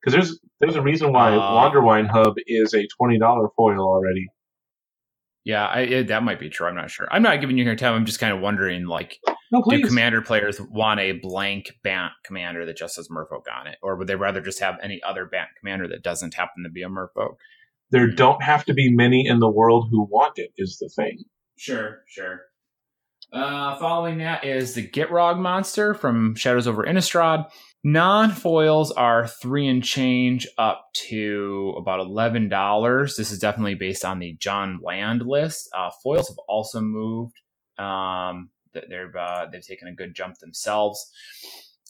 Because 0.00 0.14
there's 0.14 0.40
there's 0.60 0.76
a 0.76 0.82
reason 0.82 1.12
why 1.12 1.32
Uh, 1.34 1.40
Wanderwine 1.56 2.08
Hub 2.10 2.34
is 2.46 2.74
a 2.74 2.86
twenty 2.96 3.18
dollar 3.18 3.48
foil 3.56 3.80
already. 3.80 4.26
yeah, 5.44 5.66
I, 5.66 5.80
it, 5.80 6.06
that 6.08 6.22
might 6.22 6.40
be 6.40 6.48
true. 6.50 6.66
I'm 6.66 6.74
not 6.74 6.90
sure. 6.90 7.06
I'm 7.10 7.22
not 7.22 7.40
giving 7.40 7.56
you 7.58 7.64
your 7.64 7.76
time. 7.76 7.94
I'm 7.94 8.06
just 8.06 8.18
kind 8.20 8.32
of 8.32 8.40
wondering, 8.40 8.86
like, 8.86 9.18
No, 9.52 9.62
do 9.68 9.82
commander 9.82 10.22
players 10.22 10.60
want 10.60 11.00
a 11.00 11.12
blank 11.12 11.72
Bant 11.82 12.12
commander 12.24 12.66
that 12.66 12.76
just 12.76 12.94
says 12.94 13.08
Merfolk 13.08 13.44
on 13.54 13.66
it, 13.66 13.78
or 13.82 13.96
would 13.96 14.06
they 14.06 14.16
rather 14.16 14.40
just 14.40 14.60
have 14.60 14.76
any 14.82 15.00
other 15.02 15.26
Bant 15.26 15.48
commander 15.58 15.86
that 15.88 16.02
doesn't 16.02 16.34
happen 16.34 16.64
to 16.64 16.70
be 16.70 16.82
a 16.82 16.88
Merfolk? 16.88 17.36
there 17.94 18.10
don't 18.10 18.42
have 18.42 18.64
to 18.64 18.74
be 18.74 18.92
many 18.92 19.26
in 19.26 19.38
the 19.38 19.50
world 19.50 19.88
who 19.90 20.02
want 20.02 20.38
it. 20.38 20.52
Is 20.56 20.78
the 20.78 20.88
thing. 20.88 21.24
Sure, 21.56 22.02
sure. 22.08 22.40
Uh, 23.32 23.76
following 23.78 24.18
that 24.18 24.44
is 24.44 24.74
the 24.74 24.86
Gitrog 24.86 25.38
monster 25.38 25.94
from 25.94 26.34
Shadows 26.34 26.66
over 26.66 26.84
Innistrad. 26.84 27.46
Non 27.82 28.30
foils 28.30 28.90
are 28.92 29.26
three 29.26 29.68
and 29.68 29.82
change 29.82 30.46
up 30.58 30.86
to 31.08 31.74
about 31.76 32.00
eleven 32.00 32.48
dollars. 32.48 33.16
This 33.16 33.30
is 33.30 33.38
definitely 33.38 33.74
based 33.74 34.04
on 34.04 34.18
the 34.18 34.36
John 34.40 34.80
Land 34.82 35.22
list. 35.24 35.68
Uh, 35.76 35.90
foils 36.02 36.28
have 36.28 36.38
also 36.48 36.80
moved. 36.80 37.34
Um, 37.78 38.50
th- 38.50 38.53
they've 38.74 39.14
uh, 39.18 39.46
they've 39.50 39.66
taken 39.66 39.88
a 39.88 39.94
good 39.94 40.14
jump 40.14 40.38
themselves. 40.38 41.10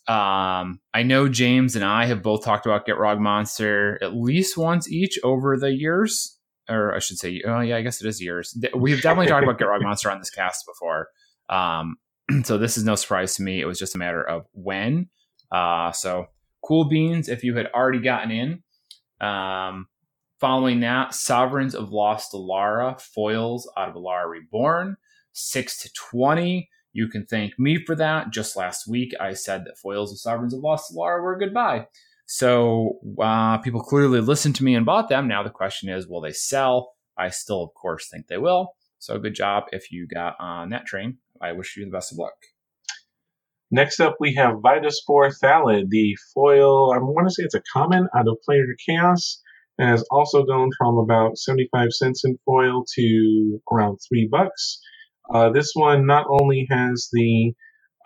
Um, 0.06 0.80
I 0.92 1.02
know 1.02 1.28
James 1.28 1.76
and 1.76 1.84
I 1.84 2.04
have 2.06 2.22
both 2.22 2.44
talked 2.44 2.66
about 2.66 2.86
Gitrog 2.86 3.18
monster 3.18 3.98
at 4.02 4.14
least 4.14 4.56
once 4.56 4.90
each 4.90 5.18
over 5.24 5.56
the 5.56 5.72
years 5.72 6.38
or 6.68 6.94
I 6.94 6.98
should 6.98 7.18
say, 7.18 7.42
oh 7.46 7.60
yeah, 7.60 7.76
I 7.76 7.82
guess 7.82 8.02
it 8.02 8.08
is 8.08 8.22
years. 8.22 8.56
We've 8.74 9.02
definitely 9.02 9.26
talked 9.26 9.44
about 9.44 9.58
Gitrog 9.58 9.82
Monster 9.82 10.10
on 10.10 10.18
this 10.18 10.30
cast 10.30 10.64
before, 10.66 11.08
um, 11.48 11.96
so 12.44 12.58
this 12.58 12.76
is 12.76 12.84
no 12.84 12.94
surprise 12.94 13.34
to 13.36 13.42
me. 13.42 13.60
It 13.60 13.66
was 13.66 13.78
just 13.78 13.94
a 13.94 13.98
matter 13.98 14.22
of 14.22 14.46
when. 14.52 15.08
Uh, 15.52 15.92
so 15.92 16.26
cool 16.64 16.86
beans 16.86 17.28
if 17.28 17.44
you 17.44 17.54
had 17.56 17.68
already 17.74 18.00
gotten 18.00 18.30
in. 18.30 18.62
Um, 19.26 19.88
following 20.40 20.80
that, 20.80 21.14
Sovereigns 21.14 21.74
of 21.74 21.90
Lost 21.90 22.32
Alara 22.32 23.00
foils 23.00 23.70
out 23.76 23.88
of 23.88 23.94
Alara 23.94 24.28
Reborn, 24.28 24.96
six 25.32 25.82
to 25.82 25.90
twenty. 25.94 26.68
You 26.94 27.08
can 27.08 27.26
thank 27.26 27.58
me 27.58 27.84
for 27.84 27.96
that. 27.96 28.30
Just 28.30 28.56
last 28.56 28.86
week, 28.88 29.12
I 29.20 29.34
said 29.34 29.64
that 29.64 29.76
foils 29.76 30.12
of 30.12 30.20
Sovereigns 30.20 30.54
of 30.54 30.60
Lost 30.60 30.94
Alara 30.94 31.20
were 31.22 31.34
a 31.34 31.38
goodbye. 31.38 31.88
So 32.26 33.00
uh, 33.20 33.58
people 33.58 33.82
clearly 33.82 34.20
listened 34.20 34.54
to 34.56 34.64
me 34.64 34.76
and 34.76 34.86
bought 34.86 35.08
them. 35.08 35.26
Now 35.26 35.42
the 35.42 35.50
question 35.50 35.88
is, 35.90 36.06
will 36.06 36.20
they 36.20 36.32
sell? 36.32 36.92
I 37.18 37.30
still, 37.30 37.62
of 37.64 37.74
course, 37.74 38.08
think 38.08 38.28
they 38.28 38.38
will. 38.38 38.76
So 38.98 39.18
good 39.18 39.34
job 39.34 39.64
if 39.72 39.90
you 39.90 40.06
got 40.06 40.36
on 40.38 40.70
that 40.70 40.86
train. 40.86 41.18
I 41.42 41.52
wish 41.52 41.76
you 41.76 41.84
the 41.84 41.90
best 41.90 42.12
of 42.12 42.18
luck. 42.18 42.34
Next 43.72 43.98
up, 43.98 44.16
we 44.20 44.34
have 44.34 44.58
Vitaspore 44.58 45.36
Thallid, 45.42 45.90
the 45.90 46.16
foil. 46.32 46.92
I 46.92 46.98
want 46.98 47.26
to 47.28 47.34
say 47.34 47.42
it's 47.42 47.56
a 47.56 47.62
common 47.72 48.08
out 48.16 48.28
of 48.28 48.38
Planar 48.48 48.74
Chaos, 48.86 49.42
and 49.78 49.90
has 49.90 50.04
also 50.12 50.44
gone 50.44 50.70
from 50.78 50.96
about 50.96 51.38
75 51.38 51.92
cents 51.92 52.24
in 52.24 52.38
foil 52.44 52.84
to 52.94 53.60
around 53.72 53.98
three 54.08 54.28
bucks. 54.30 54.80
Uh, 55.32 55.50
this 55.50 55.70
one 55.74 56.06
not 56.06 56.26
only 56.28 56.66
has 56.70 57.08
the 57.12 57.52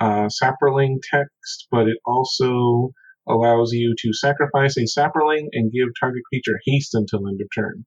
uh, 0.01 0.29
Saproling 0.43 0.97
text, 1.11 1.67
but 1.71 1.89
it 1.89 1.99
also 2.07 2.91
allows 3.29 3.73
you 3.73 3.95
to 3.99 4.13
sacrifice 4.13 4.77
a 4.77 4.83
Saproling 4.83 5.47
and 5.53 5.73
give 5.73 5.89
target 6.01 6.23
creature 6.31 6.59
haste 6.67 6.95
until 6.95 7.27
end 7.29 7.41
of 7.41 7.49
turn. 7.55 7.85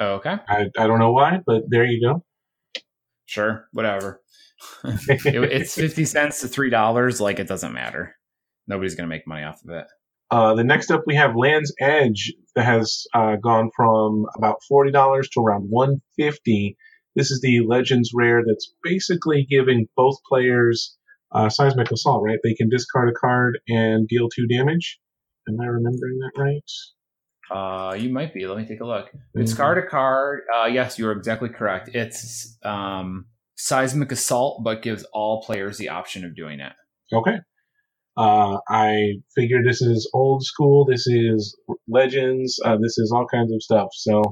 Okay, 0.00 0.36
I, 0.48 0.66
I 0.78 0.86
don't 0.86 0.98
know 0.98 1.12
why, 1.12 1.38
but 1.46 1.62
there 1.68 1.84
you 1.84 2.00
go. 2.06 2.24
sure, 3.26 3.68
whatever. 3.72 4.20
It- 4.84 5.24
it's 5.26 5.74
fifty 5.74 6.04
cents 6.04 6.40
to 6.40 6.48
three 6.48 6.70
dollars. 6.70 7.20
Like 7.20 7.38
it 7.40 7.48
doesn't 7.48 7.72
matter. 7.72 8.14
Nobody's 8.68 8.94
gonna 8.94 9.08
make 9.08 9.26
money 9.26 9.42
off 9.44 9.62
of 9.64 9.70
it. 9.70 9.86
Uh, 10.30 10.54
the 10.54 10.64
next 10.64 10.90
up, 10.90 11.02
we 11.06 11.14
have 11.16 11.36
Land's 11.36 11.74
Edge 11.80 12.32
that 12.54 12.64
has 12.64 13.04
uh, 13.14 13.36
gone 13.36 13.70
from 13.76 14.24
about 14.36 14.56
forty 14.68 14.90
dollars 14.92 15.28
to 15.30 15.40
around 15.40 15.62
one 15.68 16.00
fifty. 16.16 16.76
This 17.14 17.30
is 17.30 17.40
the 17.40 17.60
Legends 17.66 18.12
rare 18.14 18.42
that's 18.46 18.72
basically 18.82 19.46
giving 19.48 19.88
both 19.96 20.16
players 20.28 20.96
uh, 21.32 21.48
seismic 21.48 21.90
assault. 21.90 22.22
Right, 22.24 22.38
they 22.42 22.54
can 22.54 22.68
discard 22.68 23.08
a 23.08 23.12
card 23.12 23.58
and 23.68 24.08
deal 24.08 24.28
two 24.28 24.46
damage. 24.46 24.98
Am 25.48 25.60
I 25.60 25.66
remembering 25.66 26.18
that 26.18 26.40
right? 26.40 26.62
Uh, 27.50 27.94
you 27.94 28.08
might 28.08 28.32
be. 28.32 28.46
Let 28.46 28.56
me 28.56 28.64
take 28.64 28.80
a 28.80 28.86
look. 28.86 29.10
Discard 29.34 29.78
a 29.78 29.86
card. 29.86 30.42
Uh, 30.54 30.66
yes, 30.66 30.98
you're 30.98 31.12
exactly 31.12 31.50
correct. 31.50 31.90
It's 31.92 32.56
um, 32.64 33.26
seismic 33.56 34.10
assault, 34.10 34.62
but 34.64 34.82
gives 34.82 35.04
all 35.12 35.42
players 35.42 35.76
the 35.76 35.90
option 35.90 36.24
of 36.24 36.34
doing 36.34 36.60
it. 36.60 36.72
Okay. 37.12 37.36
Uh, 38.16 38.58
I 38.68 39.14
figure 39.34 39.62
this 39.62 39.82
is 39.82 40.08
old 40.14 40.44
school. 40.44 40.84
This 40.84 41.06
is 41.06 41.58
Legends. 41.88 42.58
Uh, 42.64 42.76
this 42.80 42.98
is 42.98 43.12
all 43.12 43.26
kinds 43.26 43.52
of 43.52 43.62
stuff. 43.62 43.88
So, 43.92 44.22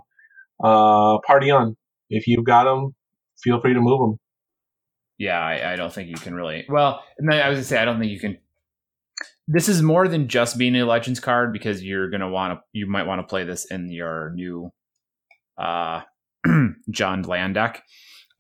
uh, 0.63 1.19
party 1.27 1.51
on. 1.51 1.77
If 2.11 2.27
you've 2.27 2.45
got 2.45 2.65
them, 2.65 2.95
feel 3.43 3.61
free 3.61 3.75
to 3.75 3.81
move 3.81 4.01
them. 4.01 4.19
Yeah, 5.19 5.39
I, 5.39 5.73
I 5.73 5.77
don't 5.77 5.93
think 5.93 6.09
you 6.09 6.17
can 6.17 6.35
really. 6.35 6.65
Well, 6.69 7.03
I 7.21 7.49
was 7.49 7.57
gonna 7.57 7.65
say 7.65 7.79
I 7.79 7.85
don't 7.85 7.99
think 7.99 8.11
you 8.11 8.21
can. 8.21 8.39
This 9.47 9.69
is 9.69 9.83
more 9.83 10.09
than 10.09 10.29
just 10.29 10.59
being 10.59 10.75
a 10.77 10.85
Legends 10.85 11.21
card 11.21 11.53
because 11.53 11.83
you're 11.83 12.11
gonna 12.11 12.31
want 12.31 12.59
to. 12.59 12.61
You 12.73 12.87
might 12.87 13.07
want 13.07 13.21
to 13.21 13.27
play 13.27 13.45
this 13.45 13.67
in 13.71 13.91
your 13.91 14.33
new, 14.35 14.73
uh, 15.59 16.03
John 16.91 17.23
Land 17.23 17.55
deck. 17.55 17.83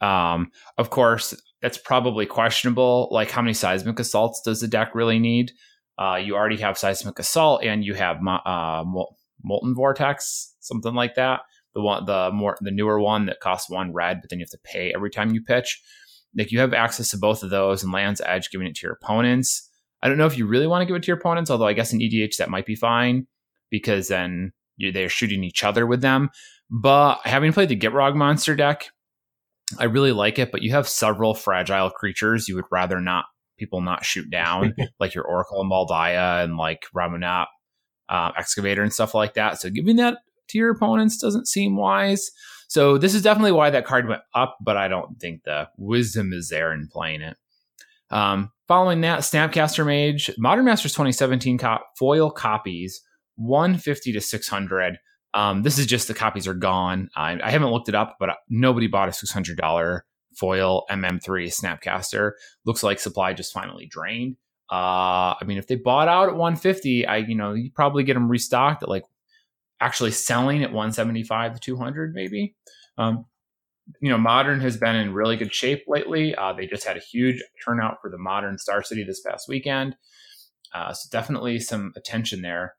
Um, 0.00 0.50
of 0.78 0.88
course, 0.88 1.34
that's 1.60 1.76
probably 1.76 2.24
questionable. 2.24 3.08
Like, 3.10 3.30
how 3.30 3.42
many 3.42 3.52
seismic 3.52 3.98
assaults 3.98 4.40
does 4.40 4.60
the 4.60 4.68
deck 4.68 4.94
really 4.94 5.18
need? 5.18 5.52
Uh, 5.98 6.16
you 6.16 6.34
already 6.34 6.56
have 6.56 6.78
seismic 6.78 7.18
assault, 7.18 7.62
and 7.62 7.84
you 7.84 7.92
have 7.92 8.16
uh, 8.26 8.84
molten 9.44 9.74
vortex, 9.74 10.54
something 10.60 10.94
like 10.94 11.14
that. 11.16 11.40
The 11.74 11.80
one, 11.80 12.04
the 12.04 12.30
more, 12.32 12.56
the 12.60 12.70
newer 12.70 13.00
one 13.00 13.26
that 13.26 13.40
costs 13.40 13.70
one 13.70 13.92
red, 13.92 14.20
but 14.20 14.30
then 14.30 14.38
you 14.38 14.44
have 14.44 14.50
to 14.50 14.58
pay 14.64 14.92
every 14.94 15.10
time 15.10 15.32
you 15.32 15.42
pitch. 15.42 15.80
Like, 16.36 16.52
you 16.52 16.60
have 16.60 16.74
access 16.74 17.10
to 17.10 17.18
both 17.18 17.42
of 17.42 17.50
those, 17.50 17.82
and 17.82 17.92
Land's 17.92 18.20
Edge 18.24 18.50
giving 18.50 18.66
it 18.66 18.74
to 18.76 18.86
your 18.86 18.98
opponents. 19.00 19.68
I 20.02 20.08
don't 20.08 20.18
know 20.18 20.26
if 20.26 20.38
you 20.38 20.46
really 20.46 20.66
want 20.66 20.82
to 20.82 20.86
give 20.86 20.96
it 20.96 21.02
to 21.02 21.06
your 21.08 21.18
opponents, 21.18 21.50
although 21.50 21.66
I 21.66 21.72
guess 21.72 21.92
in 21.92 22.00
EDH 22.00 22.36
that 22.38 22.50
might 22.50 22.66
be 22.66 22.74
fine 22.74 23.26
because 23.70 24.08
then 24.08 24.52
you, 24.76 24.92
they're 24.92 25.08
shooting 25.08 25.44
each 25.44 25.62
other 25.62 25.86
with 25.86 26.00
them. 26.00 26.30
But 26.70 27.20
having 27.24 27.52
played 27.52 27.68
the 27.68 27.76
Gitrog 27.76 28.14
monster 28.14 28.54
deck, 28.56 28.90
I 29.78 29.84
really 29.84 30.12
like 30.12 30.38
it, 30.38 30.50
but 30.50 30.62
you 30.62 30.70
have 30.72 30.88
several 30.88 31.34
fragile 31.34 31.90
creatures 31.90 32.48
you 32.48 32.56
would 32.56 32.64
rather 32.70 33.00
not 33.00 33.26
people 33.58 33.80
not 33.82 34.04
shoot 34.04 34.30
down, 34.30 34.74
like 35.00 35.14
your 35.14 35.24
Oracle 35.24 35.60
and 35.60 35.68
Mul 35.68 35.86
Daya 35.86 36.42
and 36.42 36.56
like 36.56 36.86
Ramunap 36.96 37.46
uh, 38.08 38.32
Excavator 38.36 38.82
and 38.82 38.92
stuff 38.92 39.14
like 39.14 39.34
that. 39.34 39.60
So 39.60 39.70
giving 39.70 39.96
that 39.96 40.18
to 40.50 40.58
your 40.58 40.70
opponents 40.70 41.18
doesn't 41.18 41.48
seem 41.48 41.76
wise. 41.76 42.30
So 42.68 42.98
this 42.98 43.14
is 43.14 43.22
definitely 43.22 43.52
why 43.52 43.70
that 43.70 43.84
card 43.84 44.08
went 44.08 44.22
up, 44.34 44.56
but 44.60 44.76
I 44.76 44.88
don't 44.88 45.18
think 45.18 45.42
the 45.42 45.68
wisdom 45.76 46.32
is 46.32 46.48
there 46.48 46.72
in 46.72 46.88
playing 46.88 47.22
it. 47.22 47.36
Um, 48.10 48.52
following 48.68 49.00
that, 49.00 49.20
Snapcaster 49.20 49.84
Mage, 49.84 50.30
Modern 50.38 50.64
Masters 50.64 50.92
2017 50.92 51.58
co- 51.58 51.78
foil 51.98 52.30
copies, 52.30 53.02
150 53.36 54.12
to 54.12 54.20
600. 54.20 54.98
Um, 55.32 55.62
this 55.62 55.78
is 55.78 55.86
just 55.86 56.08
the 56.08 56.14
copies 56.14 56.46
are 56.46 56.54
gone. 56.54 57.08
I, 57.16 57.38
I 57.42 57.50
haven't 57.50 57.70
looked 57.70 57.88
it 57.88 57.94
up, 57.94 58.16
but 58.20 58.30
nobody 58.48 58.86
bought 58.86 59.08
a 59.08 59.12
$600 59.12 60.00
foil 60.36 60.84
MM3 60.90 61.20
Snapcaster. 61.52 62.32
Looks 62.64 62.82
like 62.82 63.00
supply 63.00 63.32
just 63.32 63.52
finally 63.52 63.86
drained. 63.86 64.36
Uh, 64.70 65.34
I 65.40 65.44
mean, 65.46 65.58
if 65.58 65.66
they 65.66 65.74
bought 65.74 66.08
out 66.08 66.28
at 66.28 66.36
150, 66.36 67.06
I 67.06 67.16
you 67.18 67.34
know 67.34 67.54
you 67.54 67.70
probably 67.72 68.04
get 68.04 68.14
them 68.14 68.28
restocked 68.28 68.84
at 68.84 68.88
like 68.88 69.02
actually 69.80 70.10
selling 70.10 70.62
at 70.62 70.70
175 70.70 71.54
to 71.54 71.60
200 71.60 72.14
maybe. 72.14 72.54
Um, 72.98 73.26
you 74.00 74.10
know, 74.10 74.18
Modern 74.18 74.60
has 74.60 74.76
been 74.76 74.94
in 74.94 75.12
really 75.12 75.36
good 75.36 75.52
shape 75.52 75.84
lately. 75.88 76.34
Uh, 76.34 76.52
they 76.52 76.66
just 76.66 76.86
had 76.86 76.96
a 76.96 77.00
huge 77.00 77.42
turnout 77.64 77.98
for 78.00 78.10
the 78.10 78.18
Modern 78.18 78.58
Star 78.58 78.82
City 78.82 79.02
this 79.02 79.20
past 79.20 79.48
weekend. 79.48 79.96
Uh, 80.72 80.92
so 80.92 81.08
definitely 81.10 81.58
some 81.58 81.92
attention 81.96 82.42
there. 82.42 82.74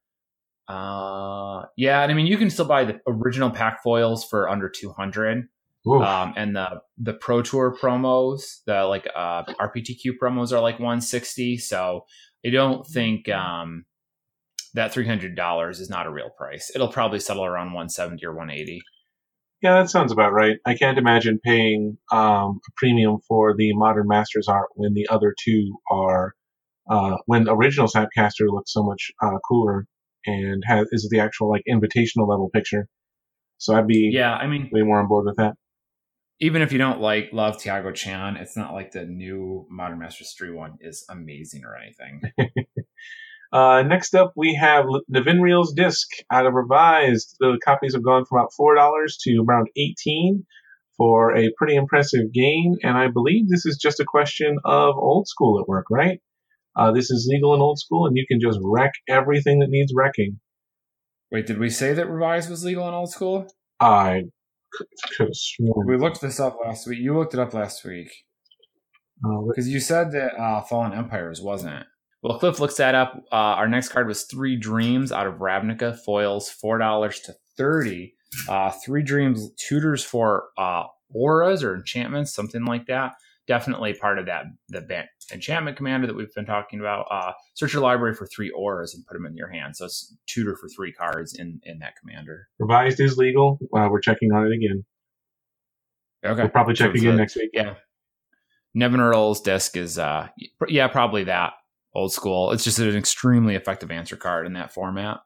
Uh, 0.67 1.63
yeah, 1.75 2.01
and 2.01 2.11
I 2.11 2.15
mean, 2.15 2.27
you 2.27 2.37
can 2.37 2.49
still 2.49 2.65
buy 2.65 2.85
the 2.85 2.99
original 3.07 3.49
pack 3.49 3.83
foils 3.83 4.23
for 4.23 4.47
under 4.49 4.69
200. 4.69 5.49
Um, 6.05 6.33
and 6.37 6.55
the 6.55 6.81
the 6.97 7.13
Pro 7.13 7.41
Tour 7.41 7.75
promos, 7.75 8.63
the 8.65 8.83
like 8.83 9.07
uh, 9.15 9.43
RPTQ 9.59 10.13
promos 10.21 10.51
are 10.51 10.61
like 10.61 10.75
160. 10.75 11.57
So 11.57 12.05
I 12.45 12.49
don't 12.49 12.85
think 12.85 13.27
um, 13.29 13.85
that 14.73 14.93
$300 14.93 15.69
is 15.79 15.89
not 15.89 16.05
a 16.07 16.11
real 16.11 16.29
price. 16.29 16.71
It'll 16.73 16.87
probably 16.87 17.19
settle 17.19 17.45
around 17.45 17.67
170 17.67 18.25
or 18.25 18.31
180. 18.31 18.81
yeah, 19.61 19.81
that 19.81 19.89
sounds 19.89 20.11
about 20.11 20.33
right. 20.33 20.57
I 20.65 20.75
can't 20.75 20.97
imagine 20.97 21.39
paying 21.43 21.97
um, 22.11 22.59
a 22.67 22.71
premium 22.77 23.19
for 23.27 23.55
the 23.55 23.73
Modern 23.73 24.07
Masters 24.07 24.47
art 24.47 24.69
when 24.75 24.93
the 24.93 25.07
other 25.09 25.35
two 25.43 25.77
are 25.89 26.33
uh, 26.89 27.17
when 27.25 27.43
the 27.45 27.53
original 27.53 27.87
Snapcaster 27.87 28.47
looks 28.47 28.73
so 28.73 28.83
much 28.83 29.11
uh, 29.21 29.37
cooler 29.47 29.85
and 30.25 30.63
has 30.65 30.87
is 30.91 31.07
the 31.11 31.19
actual 31.19 31.49
like 31.49 31.63
invitational 31.69 32.27
level 32.27 32.49
picture. 32.53 32.87
So 33.57 33.75
I'd 33.75 33.87
be 33.87 34.09
Yeah, 34.11 34.33
I 34.33 34.47
mean, 34.47 34.69
way 34.71 34.81
more 34.81 34.99
on 34.99 35.07
board 35.07 35.25
with 35.25 35.37
that. 35.37 35.53
even 36.39 36.61
if 36.63 36.71
you 36.71 36.79
don't 36.79 36.99
like 36.99 37.29
love 37.31 37.59
Tiago 37.59 37.91
Chan, 37.91 38.37
it's 38.37 38.57
not 38.57 38.73
like 38.73 38.91
the 38.91 39.05
new 39.05 39.67
Modern 39.69 39.99
Masters 39.99 40.33
3 40.37 40.51
one 40.51 40.77
is 40.81 41.05
amazing 41.09 41.63
or 41.65 41.77
anything. 41.77 42.21
Uh, 43.51 43.83
next 43.83 44.15
up, 44.15 44.31
we 44.35 44.55
have 44.55 44.85
Nevinyrral's 45.13 45.73
Disk 45.73 46.07
out 46.31 46.45
of 46.45 46.53
revised. 46.53 47.35
The 47.39 47.59
copies 47.63 47.93
have 47.93 48.03
gone 48.03 48.25
from 48.25 48.39
about 48.39 48.53
four 48.55 48.75
dollars 48.75 49.17
to 49.23 49.43
around 49.47 49.67
eighteen 49.75 50.45
for 50.97 51.35
a 51.35 51.49
pretty 51.57 51.75
impressive 51.75 52.31
gain, 52.33 52.77
and 52.83 52.97
I 52.97 53.07
believe 53.07 53.49
this 53.49 53.65
is 53.65 53.77
just 53.81 53.99
a 53.99 54.05
question 54.05 54.57
of 54.63 54.95
old 54.95 55.27
school 55.27 55.59
at 55.59 55.67
work, 55.67 55.85
right? 55.89 56.19
Uh, 56.75 56.91
this 56.91 57.11
is 57.11 57.27
legal 57.29 57.53
in 57.53 57.61
old 57.61 57.79
school, 57.79 58.05
and 58.07 58.15
you 58.15 58.25
can 58.27 58.39
just 58.39 58.59
wreck 58.63 58.91
everything 59.09 59.59
that 59.59 59.69
needs 59.69 59.91
wrecking. 59.95 60.39
Wait, 61.31 61.45
did 61.45 61.59
we 61.59 61.69
say 61.69 61.93
that 61.93 62.09
Revised 62.09 62.49
was 62.49 62.63
legal 62.63 62.87
in 62.87 62.93
old 62.93 63.11
school? 63.11 63.47
I 63.79 64.23
could, 64.73 64.87
have 65.19 65.29
sworn. 65.33 65.87
We 65.87 65.97
looked 65.97 66.21
this 66.21 66.39
up 66.39 66.57
last 66.63 66.87
week. 66.87 66.99
You 66.99 67.17
looked 67.17 67.33
it 67.33 67.39
up 67.39 67.53
last 67.53 67.83
week. 67.83 68.09
Uh, 69.25 69.41
Because 69.47 69.67
you 69.67 69.79
said 69.79 70.11
that 70.11 70.39
uh, 70.39 70.61
Fallen 70.61 70.93
Empires 70.93 71.41
wasn't. 71.41 71.85
Well, 72.23 72.37
Cliff 72.37 72.59
looks 72.59 72.75
that 72.75 72.93
up. 72.93 73.15
Uh, 73.31 73.35
our 73.35 73.67
next 73.67 73.89
card 73.89 74.07
was 74.07 74.23
Three 74.23 74.55
Dreams 74.55 75.11
out 75.11 75.27
of 75.27 75.35
Ravnica. 75.35 75.97
Foils 76.05 76.49
four 76.49 76.77
dollars 76.77 77.19
to 77.21 77.35
thirty. 77.57 78.15
Uh, 78.47 78.71
Three 78.71 79.03
Dreams 79.03 79.49
tutors 79.57 80.03
for 80.03 80.49
uh, 80.57 80.83
auras 81.13 81.63
or 81.63 81.75
enchantments, 81.75 82.33
something 82.33 82.63
like 82.65 82.85
that. 82.87 83.13
Definitely 83.47 83.95
part 83.95 84.19
of 84.19 84.27
that 84.27 84.45
the 84.69 84.81
ban- 84.81 85.07
enchantment 85.33 85.75
commander 85.75 86.05
that 86.05 86.15
we've 86.15 86.33
been 86.35 86.45
talking 86.45 86.79
about. 86.79 87.07
Uh, 87.09 87.33
search 87.55 87.73
your 87.73 87.81
library 87.81 88.13
for 88.13 88.27
three 88.27 88.51
auras 88.51 88.93
and 88.93 89.03
put 89.07 89.15
them 89.15 89.25
in 89.25 89.35
your 89.35 89.49
hand. 89.49 89.75
So 89.75 89.85
it's 89.85 90.15
tutor 90.27 90.55
for 90.55 90.69
three 90.69 90.93
cards 90.93 91.33
in 91.37 91.59
in 91.63 91.79
that 91.79 91.93
commander. 91.99 92.47
revised 92.59 92.99
is 92.99 93.17
legal. 93.17 93.57
Uh, 93.75 93.87
we're 93.91 93.99
checking 93.99 94.31
on 94.31 94.45
it 94.45 94.53
again. 94.53 94.85
Okay, 96.23 96.43
We'll 96.43 96.49
probably 96.51 96.75
check 96.75 96.95
So 96.95 97.01
again 97.01 97.17
next 97.17 97.35
week. 97.35 97.49
Yeah. 97.51 97.73
Nevinyrral's 98.77 99.41
Disk 99.41 99.75
is 99.75 99.97
uh 99.97 100.27
yeah, 100.69 100.87
probably 100.87 101.23
that 101.25 101.53
old 101.93 102.13
school. 102.13 102.51
It's 102.51 102.63
just 102.63 102.79
an 102.79 102.95
extremely 102.95 103.55
effective 103.55 103.91
answer 103.91 104.15
card 104.15 104.45
in 104.47 104.53
that 104.53 104.73
format. 104.73 105.19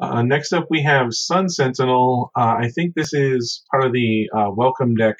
Uh, 0.00 0.22
next 0.22 0.52
up, 0.52 0.66
we 0.70 0.82
have 0.82 1.12
Sun 1.12 1.48
Sentinel. 1.50 2.30
Uh, 2.36 2.56
I 2.58 2.68
think 2.74 2.94
this 2.94 3.12
is 3.12 3.62
part 3.70 3.84
of 3.84 3.92
the 3.92 4.28
uh, 4.34 4.50
welcome 4.50 4.94
deck 4.94 5.16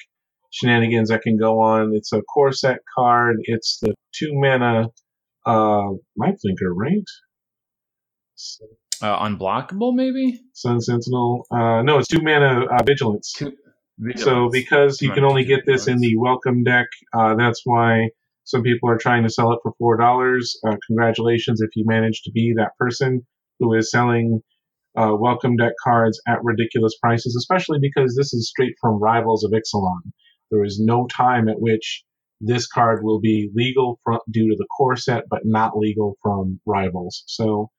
shenanigans 0.51 1.09
that 1.09 1.21
can 1.21 1.37
go 1.37 1.61
on. 1.61 1.93
It's 1.95 2.11
a 2.13 2.21
core 2.23 2.51
set 2.51 2.79
card. 2.95 3.37
It's 3.43 3.77
the 3.79 3.93
two 4.15 4.29
mana 4.33 4.87
uh, 5.45 5.89
Life 6.17 6.39
Linker, 6.45 6.71
right? 6.73 7.03
Uh, 9.03 9.19
unblockable, 9.27 9.93
maybe. 9.95 10.39
Sun 10.53 10.81
Sentinel. 10.81 11.45
Uh, 11.51 11.81
no, 11.83 11.97
it's 11.99 12.07
two 12.07 12.21
mana 12.21 12.65
uh, 12.65 12.83
Vigilance. 12.83 13.33
Two- 13.33 13.53
So 14.15 14.49
because 14.49 14.99
you 15.01 15.09
can 15.15 15.23
only 15.23 15.43
get 15.43 15.65
this 15.67 15.87
in 15.87 15.99
the 15.99 16.17
welcome 16.17 16.63
deck, 16.63 16.87
uh, 17.13 17.35
that's 17.35 17.61
why 17.65 18.09
some 18.51 18.63
people 18.63 18.89
are 18.89 18.97
trying 18.97 19.23
to 19.23 19.29
sell 19.29 19.53
it 19.53 19.59
for 19.63 19.71
four 19.79 19.97
dollars. 19.97 20.59
Uh, 20.67 20.75
congratulations 20.85 21.61
if 21.61 21.69
you 21.75 21.85
manage 21.87 22.21
to 22.23 22.31
be 22.31 22.53
that 22.57 22.71
person 22.77 23.25
who 23.59 23.73
is 23.73 23.89
selling 23.89 24.41
uh, 24.97 25.15
welcome 25.17 25.55
deck 25.55 25.71
cards 25.81 26.21
at 26.27 26.43
ridiculous 26.43 26.97
prices, 27.01 27.35
especially 27.37 27.79
because 27.81 28.13
this 28.15 28.33
is 28.33 28.49
straight 28.49 28.75
from 28.81 28.99
Rivals 28.99 29.45
of 29.45 29.51
Ixalan. 29.51 30.11
There 30.51 30.65
is 30.65 30.81
no 30.81 31.07
time 31.07 31.47
at 31.47 31.61
which 31.61 32.03
this 32.41 32.67
card 32.67 33.03
will 33.03 33.21
be 33.21 33.49
legal 33.55 33.99
from, 34.03 34.19
due 34.29 34.49
to 34.49 34.55
the 34.57 34.67
core 34.77 34.97
set, 34.97 35.23
but 35.29 35.45
not 35.45 35.77
legal 35.77 36.17
from 36.21 36.59
Rivals. 36.65 37.23
So 37.27 37.69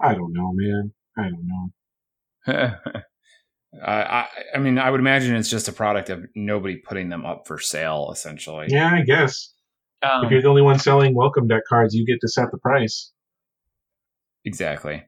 I 0.00 0.14
don't 0.14 0.32
know, 0.32 0.52
man. 0.54 0.92
I 1.18 1.28
don't 1.28 1.46
know. 1.46 2.52
uh, 3.82 3.86
I, 3.86 4.28
I 4.54 4.58
mean, 4.58 4.78
I 4.78 4.90
would 4.90 5.00
imagine 5.00 5.36
it's 5.36 5.50
just 5.50 5.68
a 5.68 5.72
product 5.72 6.08
of 6.08 6.24
nobody 6.34 6.76
putting 6.76 7.10
them 7.10 7.26
up 7.26 7.46
for 7.46 7.58
sale, 7.58 8.08
essentially. 8.12 8.68
Yeah, 8.70 8.90
I 8.94 9.02
guess. 9.02 9.52
Um, 10.02 10.24
if 10.24 10.30
you're 10.30 10.42
the 10.42 10.48
only 10.48 10.62
one 10.62 10.78
selling 10.78 11.14
welcome 11.14 11.46
deck 11.46 11.62
cards, 11.68 11.94
you 11.94 12.04
get 12.04 12.20
to 12.20 12.28
set 12.28 12.50
the 12.50 12.58
price. 12.58 13.12
Exactly. 14.44 15.04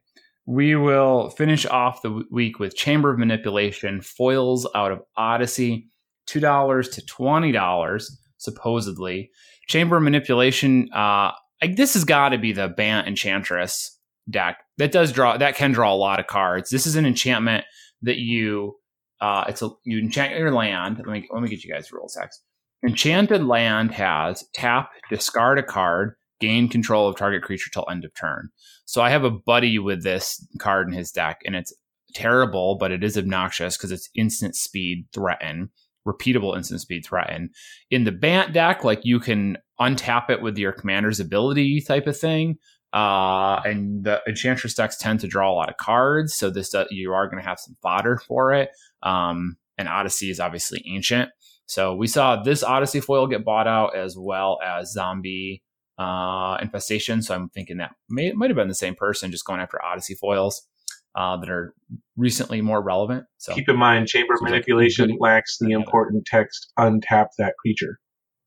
We 0.46 0.76
will 0.76 1.30
finish 1.30 1.66
off 1.66 2.02
the 2.02 2.22
week 2.30 2.58
with 2.58 2.76
Chamber 2.76 3.10
of 3.10 3.18
Manipulation 3.18 4.00
foils 4.02 4.68
out 4.74 4.92
of 4.92 5.00
Odyssey, 5.16 5.88
two 6.26 6.40
dollars 6.40 6.88
to 6.90 7.04
twenty 7.04 7.50
dollars 7.50 8.20
supposedly. 8.36 9.30
Chamber 9.68 9.96
of 9.96 10.02
Manipulation. 10.02 10.90
Uh, 10.92 11.32
like 11.62 11.76
this 11.76 11.94
has 11.94 12.04
got 12.04 12.30
to 12.30 12.38
be 12.38 12.52
the 12.52 12.68
Bant 12.68 13.08
Enchantress 13.08 13.98
deck 14.30 14.58
that 14.78 14.92
does 14.92 15.12
draw 15.12 15.36
that 15.36 15.56
can 15.56 15.72
draw 15.72 15.92
a 15.92 15.96
lot 15.96 16.20
of 16.20 16.26
cards. 16.26 16.70
This 16.70 16.86
is 16.86 16.96
an 16.96 17.06
enchantment 17.06 17.64
that 18.02 18.18
you. 18.18 18.76
Uh, 19.20 19.44
it's 19.48 19.62
a 19.62 19.70
you 19.84 19.98
enchant 19.98 20.36
your 20.36 20.52
land. 20.52 20.98
Let 20.98 21.06
me 21.06 21.26
let 21.32 21.42
me 21.42 21.48
get 21.48 21.64
you 21.64 21.72
guys 21.72 21.90
rules 21.92 22.16
X. 22.20 22.42
Enchanted 22.86 23.44
land 23.44 23.92
has 23.92 24.44
tap, 24.54 24.90
discard 25.08 25.58
a 25.58 25.62
card, 25.62 26.16
gain 26.40 26.68
control 26.68 27.08
of 27.08 27.16
target 27.16 27.42
creature 27.42 27.70
till 27.70 27.86
end 27.90 28.04
of 28.04 28.14
turn. 28.14 28.50
So 28.84 29.00
I 29.00 29.10
have 29.10 29.24
a 29.24 29.30
buddy 29.30 29.78
with 29.78 30.02
this 30.02 30.46
card 30.58 30.88
in 30.88 30.94
his 30.94 31.10
deck, 31.10 31.40
and 31.46 31.56
it's 31.56 31.72
terrible, 32.14 32.76
but 32.76 32.92
it 32.92 33.02
is 33.02 33.16
obnoxious 33.16 33.76
because 33.76 33.92
it's 33.92 34.10
instant 34.14 34.54
speed 34.54 35.06
threaten, 35.12 35.70
repeatable 36.06 36.56
instant 36.56 36.80
speed 36.80 37.04
threaten. 37.06 37.50
In 37.90 38.04
the 38.04 38.12
Bant 38.12 38.52
deck, 38.52 38.84
like 38.84 39.04
you 39.04 39.18
can 39.18 39.56
untap 39.80 40.28
it 40.28 40.42
with 40.42 40.58
your 40.58 40.72
commander's 40.72 41.20
ability 41.20 41.80
type 41.80 42.06
of 42.06 42.18
thing. 42.18 42.58
Uh, 42.92 43.60
and 43.64 44.04
the 44.04 44.22
Enchantress 44.28 44.74
decks 44.74 44.96
tend 44.96 45.18
to 45.20 45.26
draw 45.26 45.50
a 45.50 45.54
lot 45.54 45.68
of 45.68 45.76
cards, 45.78 46.32
so 46.34 46.50
this 46.50 46.74
uh, 46.74 46.84
you 46.90 47.12
are 47.12 47.26
going 47.28 47.42
to 47.42 47.48
have 47.48 47.58
some 47.58 47.76
fodder 47.82 48.18
for 48.18 48.52
it. 48.52 48.70
Um, 49.02 49.56
and 49.76 49.88
Odyssey 49.88 50.30
is 50.30 50.38
obviously 50.38 50.84
ancient, 50.86 51.30
so 51.66 51.94
we 51.94 52.06
saw 52.06 52.42
this 52.42 52.62
Odyssey 52.62 53.00
foil 53.00 53.26
get 53.26 53.44
bought 53.44 53.66
out 53.66 53.96
as 53.96 54.16
well 54.18 54.58
as 54.64 54.92
Zombie 54.92 55.62
uh, 55.98 56.58
infestation. 56.60 57.22
So 57.22 57.34
I'm 57.34 57.48
thinking 57.48 57.78
that 57.78 57.92
may 58.08 58.32
might 58.32 58.50
have 58.50 58.56
been 58.56 58.68
the 58.68 58.74
same 58.74 58.94
person, 58.94 59.30
just 59.30 59.44
going 59.44 59.60
after 59.60 59.82
Odyssey 59.82 60.14
foils 60.14 60.66
uh, 61.14 61.36
that 61.38 61.48
are 61.48 61.74
recently 62.16 62.60
more 62.60 62.82
relevant. 62.82 63.24
So 63.38 63.54
Keep 63.54 63.68
in 63.68 63.76
mind, 63.76 64.08
Chamber 64.08 64.34
Seems 64.34 64.42
like 64.42 64.50
Manipulation 64.50 65.16
lacks 65.20 65.58
the 65.58 65.70
important 65.70 66.26
text 66.26 66.72
untap 66.78 67.28
that 67.38 67.54
creature. 67.58 67.98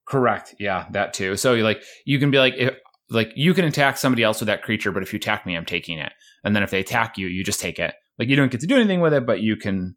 correct, 0.07 0.55
yeah, 0.59 0.87
that 0.91 1.13
too. 1.13 1.35
So 1.37 1.53
you 1.53 1.63
like 1.63 1.81
you 2.05 2.19
can 2.19 2.31
be 2.31 2.37
like 2.37 2.53
if, 2.57 2.75
like 3.09 3.31
you 3.35 3.53
can 3.53 3.65
attack 3.65 3.97
somebody 3.97 4.23
else 4.23 4.41
with 4.41 4.47
that 4.47 4.63
creature, 4.63 4.91
but 4.91 5.03
if 5.03 5.13
you 5.13 5.17
attack 5.17 5.45
me, 5.45 5.55
I'm 5.55 5.65
taking 5.65 5.97
it. 5.97 6.11
And 6.43 6.55
then 6.55 6.63
if 6.63 6.71
they 6.71 6.79
attack 6.81 7.17
you, 7.17 7.27
you 7.27 7.43
just 7.43 7.61
take 7.61 7.79
it. 7.79 7.93
Like 8.19 8.27
you 8.27 8.35
don't 8.35 8.51
get 8.51 8.61
to 8.61 8.67
do 8.67 8.75
anything 8.75 8.99
with 8.99 9.13
it, 9.13 9.25
but 9.25 9.41
you 9.41 9.55
can 9.55 9.95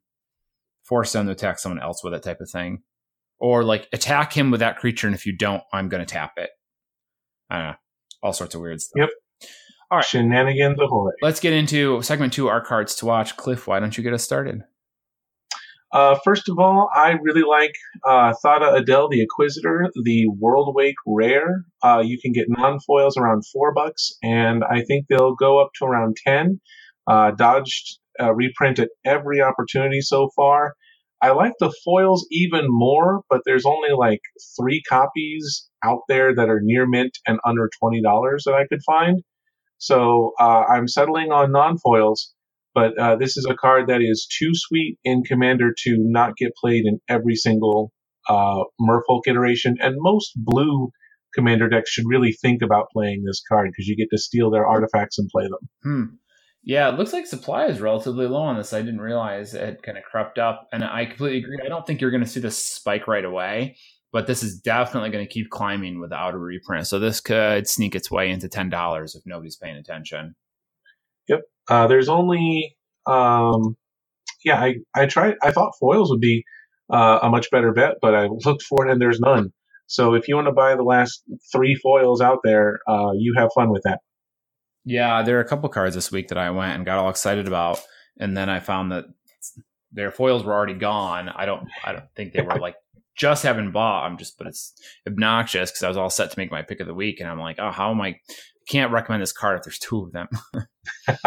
force 0.85 1.13
them 1.13 1.27
to 1.27 1.33
attack 1.33 1.59
someone 1.59 1.83
else 1.83 2.05
with 2.05 2.15
it, 2.15 2.23
type 2.23 2.41
of 2.41 2.51
thing. 2.51 2.83
Or 3.41 3.65
like 3.65 3.89
attack 3.93 4.37
him 4.37 4.51
with 4.51 4.61
that 4.61 4.79
creature, 4.79 5.07
and 5.07 5.17
if 5.17 5.25
you 5.25 5.35
don't, 5.35 5.63
I'm 5.73 5.89
going 5.89 6.05
to 6.05 6.07
tap 6.07 6.33
it. 6.37 6.51
I 7.49 7.57
don't 7.57 7.67
know, 7.69 7.75
all 8.23 8.33
sorts 8.33 8.55
of 8.55 8.61
weird 8.61 8.81
stuff. 8.81 9.01
Yep. 9.01 9.51
All 9.91 9.99
right. 9.99 10.05
Shenanigans 10.05 10.79
ahoy. 10.79 11.11
Let's 11.23 11.41
get 11.41 11.53
into 11.53 12.03
segment 12.03 12.33
two, 12.33 12.49
our 12.49 12.61
cards 12.61 12.95
to 12.97 13.07
watch. 13.07 13.37
Cliff, 13.37 13.67
why 13.67 13.81
don't 13.81 13.97
you 13.97 14.05
get 14.05 14.13
us 14.13 14.23
started? 14.23 14.63
Uh, 15.93 16.17
first 16.25 16.49
of 16.49 16.59
all, 16.59 16.89
I 16.95 17.17
really 17.21 17.43
like 17.43 17.75
uh, 18.07 18.33
Thada 18.45 18.75
Adel 18.75 19.09
the 19.09 19.23
Acquisitor, 19.23 19.89
the 20.05 20.29
Worldwake 20.41 20.95
Rare. 21.05 21.65
Uh, 21.83 22.03
you 22.05 22.19
can 22.21 22.33
get 22.33 22.47
non 22.49 22.79
foils 22.81 23.17
around 23.17 23.43
four 23.53 23.75
bucks, 23.75 24.13
and 24.23 24.63
I 24.63 24.83
think 24.83 25.07
they'll 25.09 25.35
go 25.35 25.61
up 25.61 25.71
to 25.79 25.87
around 25.87 26.17
ten. 26.25 26.61
Uh, 27.09 27.33
dodged 27.33 27.99
uh, 28.21 28.33
reprint 28.33 28.79
at 28.79 28.91
every 29.05 29.41
opportunity 29.41 30.01
so 30.01 30.29
far. 30.37 30.75
I 31.23 31.33
like 31.33 31.53
the 31.61 31.73
foils 31.85 32.27
even 32.31 32.65
more, 32.69 33.23
but 33.31 33.43
there's 33.45 33.67
only 33.67 33.91
like 33.97 34.21
three 34.59 34.83
copies 34.89 35.69
out 35.85 36.01
there 36.09 36.35
that 36.35 36.49
are 36.49 36.61
near 36.63 36.87
mint 36.87 37.19
and 37.27 37.39
under 37.45 37.69
twenty 37.81 38.03
dollars 38.03 38.45
that 38.47 38.55
I 38.55 38.67
could 38.69 38.81
find. 38.87 39.23
So 39.79 40.33
uh, 40.41 40.65
I'm 40.69 40.89
settling 40.89 41.33
on 41.33 41.53
non 41.53 41.79
foils 41.79 42.33
but 42.75 42.97
uh, 42.99 43.17
this 43.17 43.37
is 43.37 43.47
a 43.51 43.55
card 43.55 43.89
that 43.89 44.01
is 44.01 44.27
too 44.39 44.51
sweet 44.53 44.99
in 45.05 45.23
Commander 45.25 45.73
to 45.85 45.97
not 45.99 46.37
get 46.37 46.53
played 46.61 46.85
in 46.87 47.01
every 47.09 47.35
single 47.35 47.93
uh, 48.29 48.63
Merfolk 48.81 49.23
iteration. 49.27 49.77
And 49.81 49.97
most 49.99 50.33
blue 50.37 50.91
Commander 51.35 51.69
decks 51.69 51.91
should 51.91 52.05
really 52.09 52.33
think 52.33 52.63
about 52.63 52.87
playing 52.93 53.25
this 53.25 53.43
card 53.49 53.71
because 53.71 53.87
you 53.87 53.97
get 53.97 54.09
to 54.11 54.19
steal 54.19 54.51
their 54.51 54.67
artifacts 54.67 55.19
and 55.19 55.29
play 55.29 55.45
them. 55.45 55.69
Hmm. 55.83 56.05
Yeah, 56.63 56.91
it 56.91 56.99
looks 56.99 57.13
like 57.15 57.27
supply 57.27 57.67
is 57.67 57.81
relatively 57.81 58.27
low 58.27 58.43
on 58.43 58.57
this. 58.57 58.75
I 58.75 58.83
didn't 58.83 59.01
realize 59.01 59.55
it 59.55 59.83
kind 59.83 59.97
of 59.97 60.05
crept 60.05 60.39
up, 60.39 60.69
and 60.73 60.85
I 60.85 61.07
completely 61.07 61.39
agree. 61.39 61.59
I 61.65 61.69
don't 61.69 61.87
think 61.87 62.01
you're 62.01 62.11
going 62.11 62.23
to 62.23 62.29
see 62.29 62.41
this 62.41 62.63
spike 62.63 63.09
right 63.09 63.25
away, 63.25 63.77
but 64.13 64.27
this 64.27 64.43
is 64.43 64.61
definitely 64.61 65.09
going 65.09 65.27
to 65.27 65.33
keep 65.33 65.49
climbing 65.49 66.01
without 66.01 66.35
a 66.35 66.39
reprint. 66.39 66.87
So 66.87 66.99
this 66.99 67.21
could 67.21 67.67
sneak 67.67 67.95
its 67.95 68.11
way 68.11 68.29
into 68.29 68.49
ten 68.49 68.69
dollars 68.69 69.15
if 69.15 69.23
nobody's 69.25 69.57
paying 69.57 69.77
attention. 69.77 70.35
Yep. 71.29 71.41
Uh, 71.69 71.87
there's 71.87 72.09
only, 72.11 72.77
um, 73.07 73.77
yeah, 74.45 74.61
I, 74.61 74.75
I 74.95 75.07
tried, 75.07 75.37
I 75.43 75.53
thought 75.53 75.73
foils 75.81 76.11
would 76.11 76.21
be 76.21 76.45
uh, 76.93 77.21
a 77.23 77.31
much 77.31 77.51
better 77.51 77.73
bet, 77.73 77.95
but 78.03 78.15
I 78.15 78.29
looked 78.45 78.63
for 78.63 78.87
it 78.87 78.93
and 78.93 79.01
there's 79.01 79.21
none. 79.21 79.53
So 79.87 80.15
if 80.15 80.29
you 80.29 80.35
want 80.35 80.49
to 80.49 80.53
buy 80.53 80.77
the 80.77 80.83
last 80.83 81.23
three 81.53 81.75
foils 81.75 82.21
out 82.21 82.41
there, 82.45 82.81
uh, 82.87 83.13
you 83.17 83.35
have 83.37 83.51
fun 83.55 83.71
with 83.71 83.83
that. 83.85 84.01
Yeah, 84.85 85.23
there 85.23 85.37
are 85.39 85.43
a 85.43 85.49
couple 85.49 85.69
cards 85.69 85.95
this 85.95 86.11
week 86.11 86.29
that 86.29 86.39
I 86.39 86.51
went 86.51 86.75
and 86.75 86.87
got 86.87 86.99
all 86.99 87.11
excited 87.11 87.47
about, 87.47 87.81
and 88.19 88.37
then 88.37 88.49
I 88.49 88.61
found 88.61 88.93
that 88.93 89.05
their 89.93 90.11
foils 90.11 90.45
were 90.45 90.55
already 90.55 90.75
gone. 90.75 91.29
I 91.29 91.47
don't 91.47 91.69
I 91.85 91.93
don't 91.93 92.05
think 92.17 92.33
they 92.33 92.43
were 92.43 92.59
like 92.59 92.77
just 93.17 93.43
having 93.43 93.71
bought. 93.71 94.07
I'm 94.07 94.17
just, 94.17 94.39
but 94.39 94.47
it's 94.47 94.73
obnoxious 95.07 95.71
because 95.71 95.83
I 95.83 95.89
was 95.89 95.97
all 95.97 96.11
set 96.11 96.31
to 96.31 96.39
make 96.39 96.51
my 96.51 96.63
pick 96.63 96.81
of 96.81 96.87
the 96.87 96.95
week, 96.95 97.21
and 97.21 97.29
I'm 97.29 97.39
like, 97.39 97.57
oh, 97.59 97.71
how 97.71 97.91
am 97.91 98.01
I? 98.01 98.17
Can't 98.69 98.93
recommend 98.93 99.23
this 99.23 99.33
card 99.33 99.59
if 99.59 99.65
there's 99.65 99.79
two 99.79 100.05
of 100.05 100.13
them. 100.13 100.29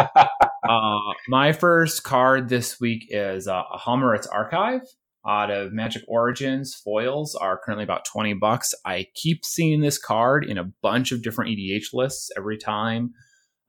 uh, 0.68 0.98
my 1.28 1.52
first 1.52 2.02
card 2.02 2.48
this 2.48 2.80
week 2.80 3.06
is 3.10 3.46
uh, 3.46 3.62
a 3.70 3.78
Alhammarret's 3.78 4.26
Archive 4.26 4.80
out 5.26 5.50
of 5.50 5.72
Magic 5.72 6.02
Origins. 6.08 6.74
Foils 6.74 7.34
are 7.34 7.60
currently 7.62 7.84
about 7.84 8.06
20 8.06 8.34
bucks. 8.34 8.74
I 8.86 9.08
keep 9.14 9.44
seeing 9.44 9.82
this 9.82 9.98
card 9.98 10.44
in 10.44 10.56
a 10.56 10.70
bunch 10.80 11.12
of 11.12 11.22
different 11.22 11.50
EDH 11.50 11.92
lists 11.92 12.30
every 12.36 12.56
time 12.56 13.12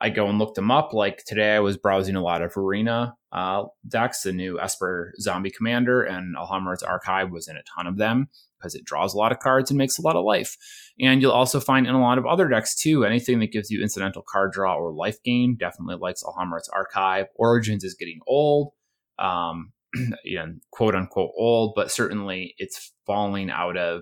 I 0.01 0.09
go 0.09 0.27
and 0.27 0.37
look 0.39 0.55
them 0.55 0.71
up. 0.71 0.93
Like 0.93 1.23
today, 1.25 1.55
I 1.55 1.59
was 1.59 1.77
browsing 1.77 2.15
a 2.15 2.21
lot 2.21 2.41
of 2.41 2.55
Arena 2.57 3.15
uh, 3.31 3.63
decks, 3.87 4.23
the 4.23 4.33
new 4.33 4.59
Esper 4.59 5.13
Zombie 5.19 5.51
Commander, 5.51 6.03
and 6.03 6.35
Alhammarret's 6.35 6.83
Archive 6.83 7.31
was 7.31 7.47
in 7.47 7.55
a 7.55 7.63
ton 7.75 7.87
of 7.87 7.97
them 7.97 8.27
because 8.57 8.75
it 8.75 8.83
draws 8.83 9.13
a 9.13 9.17
lot 9.17 9.31
of 9.31 9.39
cards 9.39 9.69
and 9.69 9.77
makes 9.77 9.97
a 9.97 10.01
lot 10.01 10.15
of 10.15 10.25
life. 10.25 10.57
And 10.99 11.21
you'll 11.21 11.31
also 11.31 11.59
find 11.59 11.87
in 11.87 11.95
a 11.95 12.01
lot 12.01 12.17
of 12.17 12.25
other 12.25 12.47
decks 12.47 12.75
too, 12.75 13.05
anything 13.05 13.39
that 13.39 13.51
gives 13.51 13.69
you 13.69 13.81
incidental 13.81 14.23
card 14.27 14.51
draw 14.51 14.75
or 14.75 14.91
life 14.91 15.17
gain 15.23 15.55
definitely 15.57 15.97
likes 15.97 16.23
Alhammarret's 16.23 16.69
Archive. 16.69 17.27
Origins 17.35 17.83
is 17.83 17.95
getting 17.95 18.19
old, 18.27 18.71
um, 19.19 19.71
you 20.23 20.37
know, 20.37 20.53
quote 20.71 20.95
unquote 20.95 21.31
old, 21.37 21.73
but 21.75 21.91
certainly 21.91 22.55
it's 22.57 22.91
falling 23.05 23.49
out 23.49 23.77
of 23.77 24.01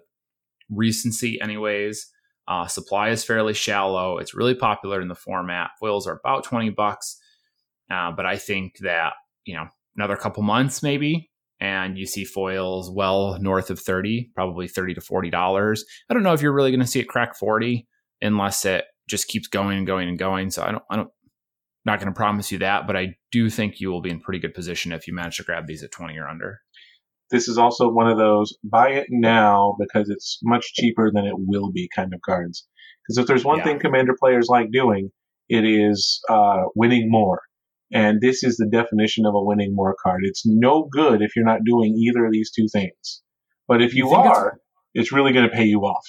recency 0.69 1.39
anyways. 1.41 2.09
Uh, 2.47 2.67
supply 2.67 3.09
is 3.09 3.23
fairly 3.23 3.53
shallow. 3.53 4.17
It's 4.17 4.33
really 4.33 4.55
popular 4.55 5.01
in 5.01 5.07
the 5.07 5.15
format. 5.15 5.71
Foils 5.79 6.07
are 6.07 6.19
about 6.23 6.43
20 6.43 6.71
bucks. 6.71 7.17
Uh, 7.89 8.11
but 8.11 8.25
I 8.25 8.37
think 8.37 8.77
that, 8.79 9.13
you 9.45 9.55
know, 9.55 9.67
another 9.95 10.15
couple 10.15 10.43
months 10.43 10.83
maybe, 10.83 11.29
and 11.59 11.97
you 11.97 12.05
see 12.05 12.25
foils 12.25 12.91
well 12.91 13.37
north 13.39 13.69
of 13.69 13.79
30, 13.79 14.31
probably 14.35 14.67
30 14.67 14.95
to 14.95 15.01
$40. 15.01 15.79
I 16.09 16.13
don't 16.13 16.23
know 16.23 16.33
if 16.33 16.41
you're 16.41 16.53
really 16.53 16.71
going 16.71 16.81
to 16.81 16.87
see 16.87 16.99
it 16.99 17.07
crack 17.07 17.35
40 17.35 17.87
unless 18.21 18.65
it 18.65 18.85
just 19.07 19.27
keeps 19.27 19.47
going 19.47 19.77
and 19.77 19.87
going 19.87 20.09
and 20.09 20.17
going. 20.17 20.49
So 20.49 20.63
I 20.63 20.71
don't, 20.71 20.83
I 20.89 20.95
don't, 20.97 21.09
not 21.85 21.99
going 21.99 22.11
to 22.11 22.17
promise 22.17 22.51
you 22.51 22.57
that, 22.59 22.87
but 22.87 22.95
I 22.95 23.15
do 23.31 23.49
think 23.49 23.79
you 23.79 23.91
will 23.91 24.01
be 24.01 24.09
in 24.09 24.21
pretty 24.21 24.39
good 24.39 24.53
position 24.53 24.93
if 24.93 25.07
you 25.07 25.13
manage 25.13 25.37
to 25.37 25.43
grab 25.43 25.67
these 25.67 25.83
at 25.83 25.91
20 25.91 26.17
or 26.17 26.27
under. 26.27 26.61
This 27.33 27.47
is 27.47 27.57
also 27.57 27.89
one 27.89 28.07
of 28.07 28.19
those 28.19 28.55
buy 28.63 28.89
it 28.89 29.07
now 29.09 29.75
because 29.79 30.07
it's 30.07 30.37
much 30.43 30.71
cheaper 30.75 31.09
than 31.11 31.25
it 31.25 31.33
will 31.35 31.71
be 31.71 31.89
kind 31.95 32.13
of 32.13 32.21
cards. 32.21 32.67
Because 33.01 33.17
if 33.17 33.25
there's 33.25 33.43
one 33.43 33.57
yeah. 33.57 33.63
thing 33.63 33.79
commander 33.79 34.13
players 34.17 34.49
like 34.49 34.71
doing, 34.71 35.09
it 35.49 35.65
is 35.65 36.21
uh, 36.29 36.61
winning 36.75 37.09
more. 37.09 37.41
And 37.91 38.21
this 38.21 38.43
is 38.43 38.57
the 38.57 38.67
definition 38.67 39.25
of 39.25 39.33
a 39.33 39.43
winning 39.43 39.73
more 39.73 39.95
card. 40.03 40.21
It's 40.25 40.43
no 40.45 40.87
good 40.91 41.23
if 41.23 41.35
you're 41.35 41.43
not 41.43 41.65
doing 41.65 41.95
either 41.95 42.23
of 42.23 42.31
these 42.31 42.51
two 42.51 42.67
things. 42.71 43.23
But 43.67 43.81
if 43.81 43.95
you, 43.95 44.09
you 44.09 44.13
are, 44.13 44.49
it's, 44.93 45.09
it's 45.09 45.11
really 45.11 45.33
going 45.33 45.49
to 45.49 45.55
pay 45.55 45.65
you 45.65 45.79
off. 45.81 46.05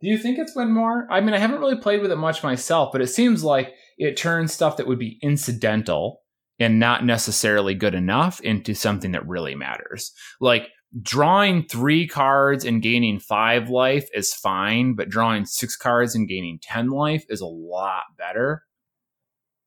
Do 0.00 0.08
you 0.08 0.16
think 0.16 0.38
it's 0.38 0.56
win 0.56 0.72
more? 0.72 1.06
I 1.10 1.20
mean, 1.20 1.34
I 1.34 1.38
haven't 1.38 1.60
really 1.60 1.76
played 1.76 2.00
with 2.00 2.10
it 2.10 2.16
much 2.16 2.42
myself, 2.42 2.92
but 2.92 3.02
it 3.02 3.08
seems 3.08 3.44
like 3.44 3.74
it 3.98 4.16
turns 4.16 4.54
stuff 4.54 4.78
that 4.78 4.86
would 4.86 4.98
be 4.98 5.18
incidental 5.20 6.22
and 6.60 6.78
not 6.78 7.04
necessarily 7.04 7.74
good 7.74 7.94
enough 7.94 8.40
into 8.40 8.74
something 8.74 9.12
that 9.12 9.26
really 9.26 9.54
matters. 9.54 10.12
Like 10.40 10.68
drawing 11.00 11.64
three 11.66 12.06
cards 12.06 12.64
and 12.64 12.82
gaining 12.82 13.18
five 13.18 13.70
life 13.70 14.08
is 14.12 14.34
fine, 14.34 14.94
but 14.94 15.08
drawing 15.08 15.46
six 15.46 15.74
cards 15.74 16.14
and 16.14 16.28
gaining 16.28 16.58
10 16.62 16.90
life 16.90 17.24
is 17.30 17.40
a 17.40 17.46
lot 17.46 18.02
better. 18.18 18.64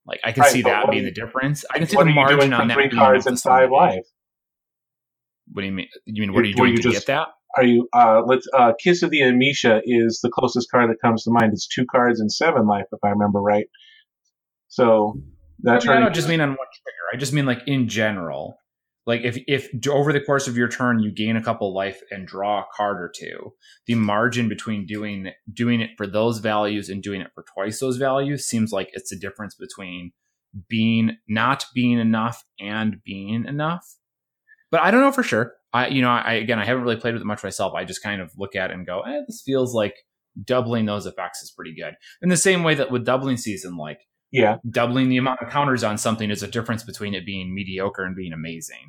Like 0.06 0.20
I 0.22 0.32
can 0.32 0.42
right, 0.42 0.52
see 0.52 0.62
that 0.62 0.90
being 0.90 1.02
you, 1.02 1.10
the 1.10 1.14
difference. 1.14 1.64
I 1.74 1.78
can 1.78 1.88
see 1.88 1.96
the 1.96 2.04
margin 2.04 2.52
on 2.52 2.68
that. 2.68 2.74
Three 2.74 2.90
cards 2.90 3.26
and 3.26 3.40
five 3.40 3.70
life. 3.70 4.04
What 5.52 5.62
do 5.62 5.66
you 5.66 5.72
mean? 5.72 5.88
You 6.04 6.22
mean 6.22 6.32
what 6.32 6.44
are 6.44 6.46
you 6.46 6.54
doing 6.54 6.72
you 6.72 6.76
to 6.76 6.82
just, 6.90 7.06
get 7.06 7.14
that? 7.14 7.28
Are 7.56 7.64
you? 7.64 7.88
Uh, 7.92 8.20
let's. 8.26 8.46
Uh, 8.52 8.74
Kiss 8.82 9.02
of 9.02 9.10
the 9.10 9.20
Amesha 9.20 9.80
is 9.84 10.20
the 10.22 10.28
closest 10.28 10.70
card 10.70 10.90
that 10.90 11.00
comes 11.00 11.24
to 11.24 11.30
mind. 11.30 11.52
It's 11.54 11.66
two 11.66 11.86
cards 11.90 12.20
and 12.20 12.30
seven 12.30 12.66
life, 12.66 12.84
if 12.92 12.98
I 13.02 13.08
remember 13.08 13.40
right. 13.40 13.66
So 14.68 15.14
that's 15.64 15.86
I, 15.86 15.88
mean, 15.88 15.96
I 15.98 16.00
don't 16.00 16.14
just 16.14 16.28
mean 16.28 16.40
on 16.40 16.50
one 16.50 16.56
trigger. 16.56 17.14
I 17.14 17.16
just 17.16 17.32
mean 17.32 17.46
like 17.46 17.62
in 17.66 17.88
general. 17.88 18.58
Like 19.06 19.20
if 19.22 19.38
if 19.46 19.68
over 19.88 20.12
the 20.12 20.20
course 20.20 20.48
of 20.48 20.56
your 20.56 20.68
turn 20.68 21.00
you 21.00 21.12
gain 21.12 21.36
a 21.36 21.42
couple 21.42 21.74
life 21.74 22.00
and 22.10 22.26
draw 22.26 22.60
a 22.60 22.64
card 22.74 22.96
or 22.98 23.12
two, 23.14 23.52
the 23.86 23.96
margin 23.96 24.48
between 24.48 24.86
doing 24.86 25.30
doing 25.52 25.80
it 25.80 25.90
for 25.96 26.06
those 26.06 26.38
values 26.38 26.88
and 26.88 27.02
doing 27.02 27.20
it 27.20 27.30
for 27.34 27.44
twice 27.54 27.80
those 27.80 27.98
values 27.98 28.46
seems 28.46 28.72
like 28.72 28.88
it's 28.94 29.10
the 29.10 29.18
difference 29.18 29.54
between 29.54 30.12
being 30.68 31.18
not 31.28 31.66
being 31.74 31.98
enough 31.98 32.44
and 32.58 33.02
being 33.04 33.44
enough. 33.44 33.84
But 34.70 34.80
I 34.80 34.90
don't 34.90 35.02
know 35.02 35.12
for 35.12 35.22
sure. 35.22 35.52
I 35.74 35.88
you 35.88 36.00
know 36.00 36.10
I 36.10 36.34
again 36.34 36.58
I 36.58 36.64
haven't 36.64 36.84
really 36.84 36.96
played 36.96 37.12
with 37.12 37.22
it 37.22 37.26
much 37.26 37.44
myself. 37.44 37.74
I 37.74 37.84
just 37.84 38.02
kind 38.02 38.22
of 38.22 38.32
look 38.38 38.56
at 38.56 38.70
it 38.70 38.74
and 38.74 38.86
go, 38.86 39.00
eh, 39.02 39.20
this 39.26 39.42
feels 39.44 39.74
like 39.74 39.96
doubling 40.42 40.86
those 40.86 41.04
effects 41.06 41.42
is 41.42 41.50
pretty 41.50 41.74
good. 41.74 41.94
In 42.22 42.30
the 42.30 42.36
same 42.36 42.62
way 42.62 42.74
that 42.74 42.90
with 42.90 43.04
doubling 43.04 43.36
season, 43.36 43.76
like 43.76 44.00
yeah. 44.34 44.56
Doubling 44.68 45.10
the 45.10 45.16
amount 45.16 45.40
of 45.40 45.48
counters 45.48 45.84
on 45.84 45.96
something 45.96 46.28
is 46.28 46.42
a 46.42 46.48
difference 46.48 46.82
between 46.82 47.14
it 47.14 47.24
being 47.24 47.54
mediocre 47.54 48.02
and 48.02 48.16
being 48.16 48.32
amazing. 48.32 48.88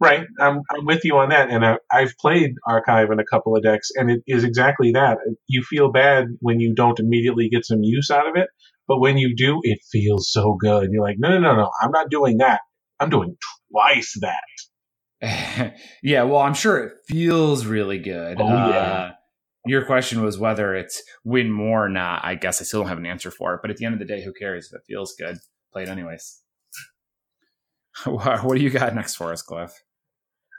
Right. 0.00 0.26
I'm, 0.40 0.62
I'm 0.70 0.84
with 0.84 1.04
you 1.04 1.16
on 1.18 1.28
that. 1.28 1.48
And 1.48 1.64
I, 1.64 1.76
I've 1.92 2.12
played 2.20 2.54
Archive 2.66 3.12
in 3.12 3.20
a 3.20 3.24
couple 3.24 3.56
of 3.56 3.62
decks, 3.62 3.88
and 3.94 4.10
it 4.10 4.20
is 4.26 4.42
exactly 4.42 4.90
that. 4.92 5.18
You 5.46 5.62
feel 5.62 5.92
bad 5.92 6.26
when 6.40 6.58
you 6.58 6.74
don't 6.74 6.98
immediately 6.98 7.48
get 7.48 7.64
some 7.64 7.82
use 7.82 8.10
out 8.10 8.28
of 8.28 8.34
it, 8.34 8.48
but 8.88 8.98
when 8.98 9.16
you 9.16 9.36
do, 9.36 9.60
it 9.62 9.78
feels 9.92 10.28
so 10.32 10.56
good. 10.60 10.88
You're 10.90 11.04
like, 11.04 11.18
no, 11.20 11.30
no, 11.30 11.38
no, 11.38 11.54
no, 11.54 11.70
I'm 11.80 11.92
not 11.92 12.10
doing 12.10 12.38
that. 12.38 12.60
I'm 12.98 13.10
doing 13.10 13.36
twice 13.70 14.12
that. 14.20 15.74
yeah, 16.02 16.24
well, 16.24 16.40
I'm 16.40 16.54
sure 16.54 16.78
it 16.78 16.92
feels 17.06 17.64
really 17.64 17.98
good. 17.98 18.40
Oh, 18.40 18.48
yeah. 18.48 18.78
Uh, 18.78 19.12
your 19.66 19.84
question 19.84 20.22
was 20.22 20.38
whether 20.38 20.74
it's 20.74 21.02
win 21.24 21.50
more 21.50 21.84
or 21.84 21.88
not. 21.88 22.24
I 22.24 22.34
guess 22.34 22.60
I 22.60 22.64
still 22.64 22.80
don't 22.80 22.88
have 22.88 22.98
an 22.98 23.06
answer 23.06 23.30
for 23.30 23.54
it. 23.54 23.60
But 23.62 23.70
at 23.70 23.76
the 23.76 23.84
end 23.84 23.94
of 23.94 23.98
the 23.98 24.06
day, 24.06 24.22
who 24.22 24.32
cares 24.32 24.66
if 24.66 24.74
it 24.74 24.82
feels 24.86 25.14
good? 25.14 25.38
Play 25.72 25.82
it 25.82 25.88
anyways. 25.88 26.40
what 28.04 28.56
do 28.56 28.62
you 28.62 28.70
got 28.70 28.94
next 28.94 29.16
for 29.16 29.32
us, 29.32 29.42
Cliff? 29.42 29.72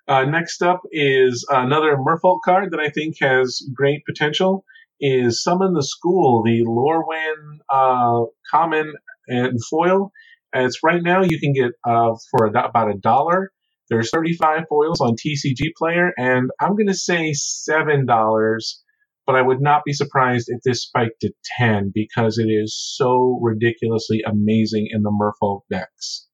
Uh, 0.07 0.25
next 0.25 0.61
up 0.63 0.81
is 0.91 1.45
another 1.49 1.95
Merfolk 1.95 2.39
card 2.43 2.71
that 2.71 2.79
I 2.79 2.89
think 2.89 3.15
has 3.21 3.61
great 3.73 4.03
potential. 4.05 4.65
Is 4.99 5.41
Summon 5.41 5.73
the 5.73 5.83
School, 5.83 6.43
the 6.43 6.63
Lorwyn 6.65 7.59
uh, 7.71 8.25
common 8.51 8.93
and 9.27 9.57
foil. 9.69 10.11
It's 10.53 10.79
right 10.83 11.01
now 11.01 11.21
you 11.21 11.39
can 11.39 11.53
get 11.53 11.71
uh, 11.87 12.15
for 12.31 12.47
about 12.47 12.89
a 12.89 12.97
dollar. 12.97 13.51
There's 13.89 14.09
35 14.11 14.63
foils 14.67 14.99
on 14.99 15.15
TCG 15.15 15.73
Player, 15.77 16.11
and 16.17 16.49
I'm 16.59 16.75
going 16.75 16.87
to 16.87 16.93
say 16.93 17.33
seven 17.33 18.05
dollars 18.05 18.81
but 19.29 19.35
I 19.35 19.43
would 19.43 19.61
not 19.61 19.83
be 19.85 19.93
surprised 19.93 20.47
if 20.49 20.59
this 20.63 20.85
spiked 20.85 21.21
to 21.21 21.31
10 21.59 21.91
because 21.93 22.39
it 22.39 22.47
is 22.47 22.75
so 22.75 23.37
ridiculously 23.43 24.23
amazing 24.25 24.87
in 24.89 25.03
the 25.03 25.11
Merfolk 25.11 25.61
decks. 25.69 26.25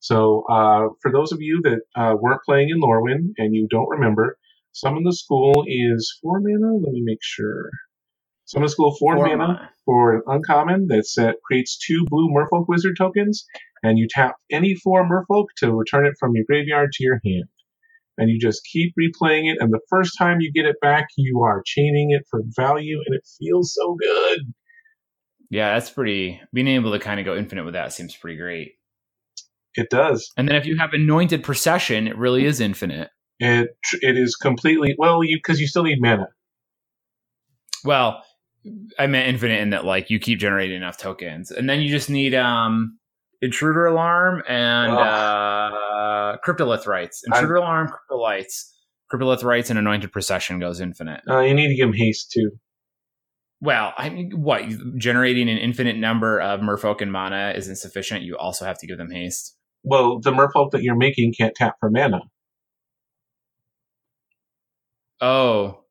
So, 0.00 0.42
uh, 0.50 0.88
for 1.00 1.12
those 1.12 1.30
of 1.30 1.40
you 1.40 1.60
that 1.62 1.82
uh, 1.94 2.16
weren't 2.20 2.42
playing 2.44 2.70
in 2.70 2.80
Lorwyn 2.80 3.34
and 3.38 3.54
you 3.54 3.68
don't 3.70 3.88
remember, 3.88 4.38
Summon 4.72 5.04
the 5.04 5.12
School 5.12 5.62
is 5.68 6.18
4 6.20 6.40
mana. 6.40 6.78
Let 6.78 6.92
me 6.92 7.02
make 7.04 7.22
sure. 7.22 7.70
Summon 8.46 8.66
the 8.66 8.70
School 8.70 8.96
4, 8.98 9.14
four 9.14 9.24
mana, 9.24 9.36
mana 9.36 9.70
for 9.84 10.16
an 10.16 10.22
uncommon 10.26 10.88
that 10.88 11.06
set, 11.06 11.36
creates 11.46 11.78
two 11.78 12.04
blue 12.08 12.28
Merfolk 12.28 12.66
Wizard 12.66 12.96
tokens, 12.98 13.46
and 13.84 14.00
you 14.00 14.08
tap 14.10 14.34
any 14.50 14.74
4 14.74 15.08
Merfolk 15.08 15.46
to 15.58 15.70
return 15.70 16.06
it 16.06 16.14
from 16.18 16.34
your 16.34 16.44
graveyard 16.48 16.90
to 16.94 17.04
your 17.04 17.20
hand 17.24 17.44
and 18.18 18.30
you 18.30 18.38
just 18.38 18.62
keep 18.70 18.94
replaying 18.98 19.50
it. 19.50 19.58
And 19.60 19.72
the 19.72 19.80
first 19.88 20.16
time 20.18 20.40
you 20.40 20.52
get 20.52 20.66
it 20.66 20.76
back, 20.80 21.06
you 21.16 21.42
are 21.42 21.62
chaining 21.64 22.10
it 22.10 22.22
for 22.30 22.42
value, 22.56 22.98
and 23.06 23.14
it 23.14 23.22
feels 23.38 23.74
so 23.74 23.96
good. 23.98 24.52
Yeah, 25.50 25.74
that's 25.74 25.90
pretty. 25.90 26.40
Being 26.52 26.68
able 26.68 26.92
to 26.92 26.98
kind 26.98 27.20
of 27.20 27.26
go 27.26 27.36
infinite 27.36 27.64
with 27.64 27.74
that 27.74 27.92
seems 27.92 28.16
pretty 28.16 28.38
great. 28.38 28.72
It 29.74 29.90
does. 29.90 30.30
And 30.36 30.48
then 30.48 30.56
if 30.56 30.66
you 30.66 30.76
have 30.78 30.92
anointed 30.92 31.42
procession, 31.42 32.06
it 32.06 32.16
really 32.16 32.44
is 32.44 32.60
infinite. 32.60 33.10
It 33.38 33.70
it 34.00 34.16
is 34.16 34.36
completely 34.36 34.94
well, 34.98 35.24
you 35.24 35.36
because 35.36 35.60
you 35.60 35.66
still 35.66 35.82
need 35.82 36.00
mana. 36.00 36.28
Well, 37.84 38.22
I 38.98 39.06
meant 39.06 39.28
infinite 39.28 39.60
in 39.60 39.70
that 39.70 39.84
like 39.84 40.10
you 40.10 40.18
keep 40.18 40.38
generating 40.38 40.76
enough 40.76 40.98
tokens, 40.98 41.50
and 41.50 41.68
then 41.68 41.80
you 41.80 41.90
just 41.90 42.10
need 42.10 42.34
um 42.34 42.98
intruder 43.42 43.86
alarm 43.86 44.42
and. 44.48 44.92
Oh. 44.92 44.98
Uh, 44.98 46.36
Cryptolith 46.46 46.86
Rites. 46.86 47.22
Intruder 47.26 47.58
I, 47.58 47.60
Alarm, 47.60 47.88
Cryptolith 47.88 48.22
Rites. 48.22 48.78
Cryptolith 49.12 49.44
Rites 49.44 49.70
and 49.70 49.78
Anointed 49.78 50.12
Procession 50.12 50.58
goes 50.58 50.80
infinite. 50.80 51.20
Uh, 51.28 51.40
you 51.40 51.54
need 51.54 51.68
to 51.68 51.74
give 51.74 51.88
him 51.88 51.94
haste 51.94 52.30
too. 52.32 52.50
Well, 53.60 53.92
I 53.96 54.08
mean, 54.08 54.32
what? 54.34 54.62
Generating 54.96 55.48
an 55.48 55.58
infinite 55.58 55.96
number 55.96 56.40
of 56.40 56.60
merfolk 56.60 57.00
and 57.00 57.12
mana 57.12 57.52
isn't 57.56 57.76
sufficient. 57.76 58.22
You 58.22 58.36
also 58.36 58.64
have 58.64 58.78
to 58.78 58.86
give 58.86 58.98
them 58.98 59.10
haste. 59.10 59.56
Well, 59.84 60.20
the 60.20 60.32
merfolk 60.32 60.70
that 60.72 60.82
you're 60.82 60.96
making 60.96 61.34
can't 61.38 61.54
tap 61.54 61.74
for 61.78 61.90
mana. 61.90 62.22
Oh. 65.20 65.84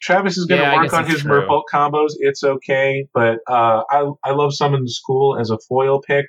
Travis 0.00 0.38
is 0.38 0.46
going 0.46 0.62
to 0.62 0.66
yeah, 0.66 0.76
work 0.76 0.92
on 0.94 1.06
his 1.06 1.20
true. 1.20 1.42
merfolk 1.42 1.64
combos. 1.70 2.12
It's 2.20 2.42
okay, 2.42 3.06
but 3.12 3.40
uh, 3.46 3.82
I 3.90 4.10
I 4.24 4.30
love 4.30 4.54
Summon 4.54 4.84
the 4.84 4.90
School 4.90 5.38
as 5.38 5.50
a 5.50 5.58
foil 5.68 6.00
pick. 6.00 6.24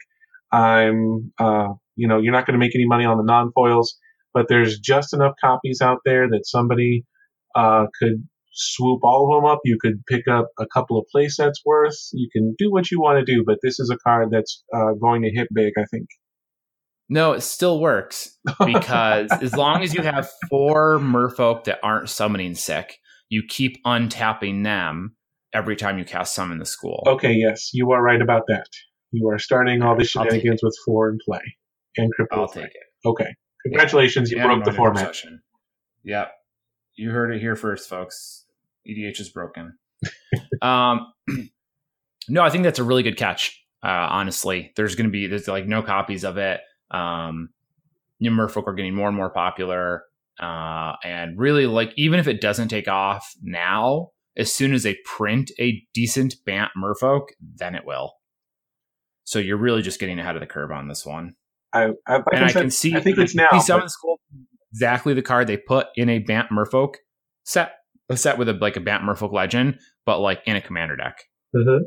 I'm 0.52 1.32
uh, 1.40 1.70
you 1.96 2.08
know, 2.08 2.20
you're 2.20 2.34
not 2.34 2.46
going 2.46 2.54
to 2.54 2.60
make 2.60 2.76
any 2.76 2.86
money 2.86 3.06
on 3.06 3.18
the 3.18 3.24
non 3.24 3.52
foils, 3.54 3.98
but 4.34 4.48
there's 4.50 4.80
just 4.80 5.14
enough 5.14 5.34
copies 5.40 5.82
out 5.82 6.00
there 6.06 6.28
that 6.30 6.46
somebody 6.46 7.06
uh, 7.56 7.86
could 8.00 8.28
swoop 8.54 9.02
all 9.04 9.30
of 9.30 9.42
them 9.42 9.50
up. 9.50 9.60
You 9.64 9.78
could 9.80 10.06
pick 10.08 10.28
up 10.28 10.50
a 10.60 10.66
couple 10.74 10.98
of 10.98 11.06
play 11.12 11.28
sets 11.28 11.62
worth. 11.66 11.98
You 12.14 12.30
can 12.32 12.56
do 12.58 12.72
what 12.72 12.92
you 12.92 13.00
want 13.00 13.26
to 13.26 13.26
do, 13.26 13.44
but 13.46 13.60
this 13.62 13.80
is 13.80 13.90
a 13.90 13.98
card 13.98 14.30
that's 14.32 14.64
uh, 14.74 14.94
going 15.02 15.22
to 15.24 15.32
hit 15.32 15.48
big, 15.54 15.74
I 15.78 15.86
think. 15.92 16.08
No, 17.10 17.34
it 17.34 17.42
still 17.42 17.80
works 17.80 18.38
because 18.66 19.30
as 19.42 19.54
long 19.54 19.84
as 19.84 19.94
you 19.94 20.02
have 20.02 20.30
four 20.50 20.98
merfolk 20.98 21.66
that 21.66 21.80
aren't 21.84 22.10
summoning 22.10 22.56
sick, 22.56 23.00
you 23.30 23.44
keep 23.48 23.84
untapping 23.86 24.64
them 24.64 25.16
every 25.54 25.76
time 25.76 25.98
you 25.98 26.06
cast 26.06 26.34
summon 26.34 26.60
the 26.60 26.66
school. 26.66 27.04
Okay, 27.06 27.34
yes, 27.34 27.72
you 27.74 27.92
are 27.92 28.02
right 28.02 28.22
about 28.22 28.44
that. 28.48 28.68
You 29.12 29.30
are 29.30 29.39
starting 29.39 29.82
all 29.82 29.95
the 29.95 30.06
shenanigans 30.06 30.62
with 30.63 30.78
four 30.86 31.10
in 31.10 31.19
play 31.26 31.41
and 31.97 32.12
cripple. 32.17 32.38
I'll 32.39 32.47
take 32.47 32.65
it. 32.65 32.84
Okay, 33.06 33.36
congratulations, 33.63 34.32
Yeah, 34.32 34.43
you 34.43 34.47
broke 34.47 34.63
the 34.63 34.74
format. 34.74 35.08
obsession. 35.08 35.41
Yep. 36.04 36.32
You 36.95 37.12
heard 37.12 37.34
it 37.34 37.41
here 37.41 37.56
first, 37.56 37.89
folks. 37.89 38.45
EDH 38.88 39.19
is 39.19 39.30
broken. 39.30 39.78
um, 40.62 41.12
no, 42.30 42.41
I 42.41 42.50
think 42.50 42.63
that's 42.63 42.80
a 42.80 42.84
really 42.84 43.04
good 43.04 43.17
catch. 43.17 43.58
Uh, 43.84 44.08
honestly, 44.10 44.71
there's 44.76 44.95
going 44.95 45.08
to 45.08 45.12
be 45.12 45.28
there's 45.28 45.47
like 45.47 45.67
no 45.67 45.82
copies 45.82 46.24
of 46.24 46.38
it. 46.38 46.62
Um, 46.91 47.50
new 48.19 48.32
Merfolk 48.32 48.67
are 48.67 48.74
getting 48.74 48.93
more 48.93 49.08
and 49.08 49.17
more 49.17 49.30
popular, 49.32 50.04
uh, 50.39 50.93
and 51.04 51.38
really 51.39 51.65
like 51.65 51.91
even 51.97 52.19
if 52.19 52.28
it 52.28 52.41
doesn't 52.41 52.67
take 52.67 52.88
off 52.88 53.34
now, 53.41 54.12
as 54.38 54.54
soon 54.54 54.74
as 54.74 54.84
they 54.84 54.97
print 55.06 55.52
a 55.60 55.82
decent 55.93 56.36
Bant 56.45 56.71
Merfolk, 56.78 57.28
then 57.39 57.76
it 57.76 57.86
will. 57.86 58.13
So 59.32 59.39
you're 59.39 59.58
really 59.58 59.82
just 59.82 59.98
getting 59.98 60.20
ahead 60.20 60.36
of 60.36 60.41
the 60.41 60.46
curve 60.46 60.72
on 60.72 60.89
this 60.89 61.06
one 61.06 61.36
I, 61.74 61.91
I, 62.06 62.17
like 62.17 62.26
and 62.34 62.44
I 62.44 62.50
I, 62.50 62.52
can 62.52 62.70
see. 62.70 62.94
I 62.94 63.00
think 63.00 63.17
it's 63.17 63.34
now. 63.34 63.48
He 63.52 63.58
but- 63.58 63.63
summons 63.63 63.94
school 63.94 64.20
exactly 64.74 65.13
the 65.13 65.22
card 65.22 65.48
they 65.48 65.56
put 65.58 65.88
in 65.96 66.10
a 66.10 66.20
Bant 66.20 66.50
Merfolk 66.50 66.96
set, 67.44 67.76
a 68.10 68.17
set 68.17 68.38
with 68.38 68.50
a 68.50 68.54
like 68.54 68.76
a 68.76 68.82
Bant 68.82 69.04
Merfolk 69.04 69.32
legend, 69.32 69.80
but 70.06 70.20
like 70.20 70.41
in 70.46 70.58
a 70.58 70.62
commander 70.62 70.98
deck. 70.98 71.24
Mhm. 71.56 71.80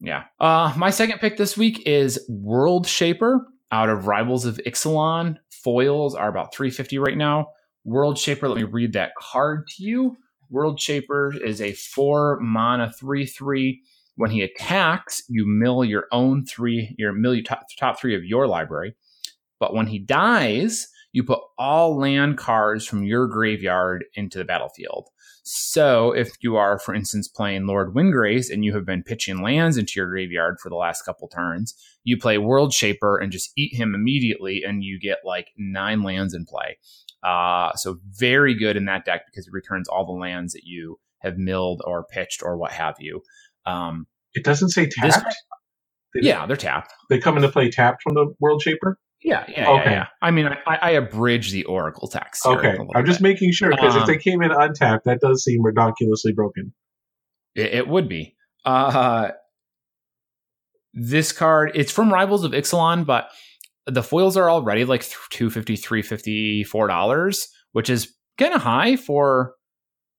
Yeah. 0.00 0.24
Uh, 0.40 0.72
my 0.76 0.90
second 0.90 1.18
pick 1.20 1.36
this 1.36 1.56
week 1.56 1.86
is 1.86 2.24
World 2.28 2.86
Shaper 2.86 3.46
out 3.70 3.88
of 3.88 4.06
Rivals 4.06 4.44
of 4.44 4.60
Ixalan. 4.66 5.36
Foils 5.64 6.14
are 6.14 6.28
about 6.28 6.54
350 6.54 6.98
right 6.98 7.16
now. 7.16 7.48
World 7.84 8.18
Shaper, 8.18 8.48
let 8.48 8.56
me 8.56 8.64
read 8.64 8.92
that 8.92 9.12
card 9.18 9.66
to 9.76 9.82
you. 9.84 10.16
World 10.50 10.80
Shaper 10.80 11.32
is 11.44 11.60
a 11.60 11.72
four 11.74 12.38
mana 12.40 12.92
three 12.92 13.26
three. 13.26 13.82
When 14.18 14.32
he 14.32 14.42
attacks, 14.42 15.22
you 15.28 15.46
mill 15.46 15.84
your 15.84 16.06
own 16.10 16.44
three, 16.44 16.92
your 16.98 17.12
mill 17.12 17.36
your 17.36 17.44
top, 17.44 17.62
top 17.78 18.00
three 18.00 18.16
of 18.16 18.24
your 18.24 18.48
library. 18.48 18.96
But 19.60 19.74
when 19.74 19.86
he 19.86 20.00
dies, 20.00 20.88
you 21.12 21.22
put 21.22 21.38
all 21.56 21.96
land 21.96 22.36
cards 22.36 22.84
from 22.84 23.04
your 23.04 23.28
graveyard 23.28 24.04
into 24.14 24.36
the 24.36 24.44
battlefield. 24.44 25.06
So 25.44 26.10
if 26.10 26.32
you 26.40 26.56
are, 26.56 26.80
for 26.80 26.96
instance, 26.96 27.28
playing 27.28 27.68
Lord 27.68 27.94
Windgrace 27.94 28.52
and 28.52 28.64
you 28.64 28.74
have 28.74 28.84
been 28.84 29.04
pitching 29.04 29.40
lands 29.40 29.76
into 29.76 29.92
your 29.94 30.08
graveyard 30.08 30.56
for 30.60 30.68
the 30.68 30.74
last 30.74 31.02
couple 31.02 31.28
turns, 31.28 31.74
you 32.02 32.18
play 32.18 32.38
World 32.38 32.74
Shaper 32.74 33.18
and 33.18 33.30
just 33.30 33.52
eat 33.56 33.72
him 33.72 33.94
immediately, 33.94 34.64
and 34.66 34.82
you 34.82 34.98
get 34.98 35.18
like 35.24 35.52
nine 35.56 36.02
lands 36.02 36.34
in 36.34 36.44
play. 36.44 36.76
Uh, 37.22 37.72
so 37.74 37.98
very 38.18 38.54
good 38.54 38.76
in 38.76 38.86
that 38.86 39.04
deck 39.04 39.26
because 39.26 39.46
it 39.46 39.52
returns 39.52 39.88
all 39.88 40.04
the 40.04 40.10
lands 40.10 40.54
that 40.54 40.64
you 40.64 40.98
have 41.20 41.38
milled 41.38 41.82
or 41.84 42.04
pitched 42.04 42.42
or 42.42 42.56
what 42.56 42.72
have 42.72 42.96
you. 42.98 43.22
Um, 43.68 44.06
It 44.34 44.44
doesn't 44.44 44.70
say 44.70 44.84
This- 45.02 45.14
tapped. 45.14 45.34
They- 46.14 46.26
yeah, 46.26 46.46
they're 46.46 46.56
tapped. 46.56 46.92
They 47.10 47.18
come 47.18 47.36
into 47.36 47.48
play 47.50 47.70
tapped 47.70 48.02
from 48.02 48.14
the 48.14 48.34
World 48.40 48.62
Shaper. 48.62 48.98
Yeah, 49.22 49.44
yeah, 49.48 49.68
Okay. 49.68 49.84
yeah, 49.84 49.90
yeah. 49.90 50.06
I 50.22 50.30
mean, 50.30 50.46
I, 50.46 50.76
I 50.76 50.90
abridge 50.92 51.50
the 51.50 51.64
Oracle 51.64 52.06
text. 52.08 52.46
Okay, 52.46 52.76
I'm 52.94 53.04
just 53.04 53.20
bit. 53.20 53.28
making 53.30 53.52
sure 53.52 53.68
because 53.70 53.96
if 53.96 54.02
Um, 54.02 54.06
they 54.06 54.16
came 54.16 54.42
in 54.42 54.50
untapped, 54.52 55.04
that 55.06 55.20
does 55.20 55.42
seem 55.42 55.60
redonkulously 55.62 56.34
broken. 56.34 56.72
It, 57.54 57.74
it 57.74 57.88
would 57.88 58.08
be. 58.08 58.36
Uh, 58.64 59.30
this 60.94 61.32
card, 61.32 61.72
it's 61.74 61.92
from 61.92 62.12
Rivals 62.12 62.44
of 62.44 62.52
Ixalan, 62.52 63.04
but 63.06 63.28
the 63.86 64.02
foils 64.02 64.36
are 64.36 64.50
already 64.50 64.84
like 64.84 65.02
th- 65.02 65.16
250 65.30 65.76
350 65.76 66.64
$4, 66.64 67.46
which 67.72 67.90
is 67.90 68.14
kind 68.38 68.54
of 68.54 68.62
high 68.62 68.96
for 68.96 69.54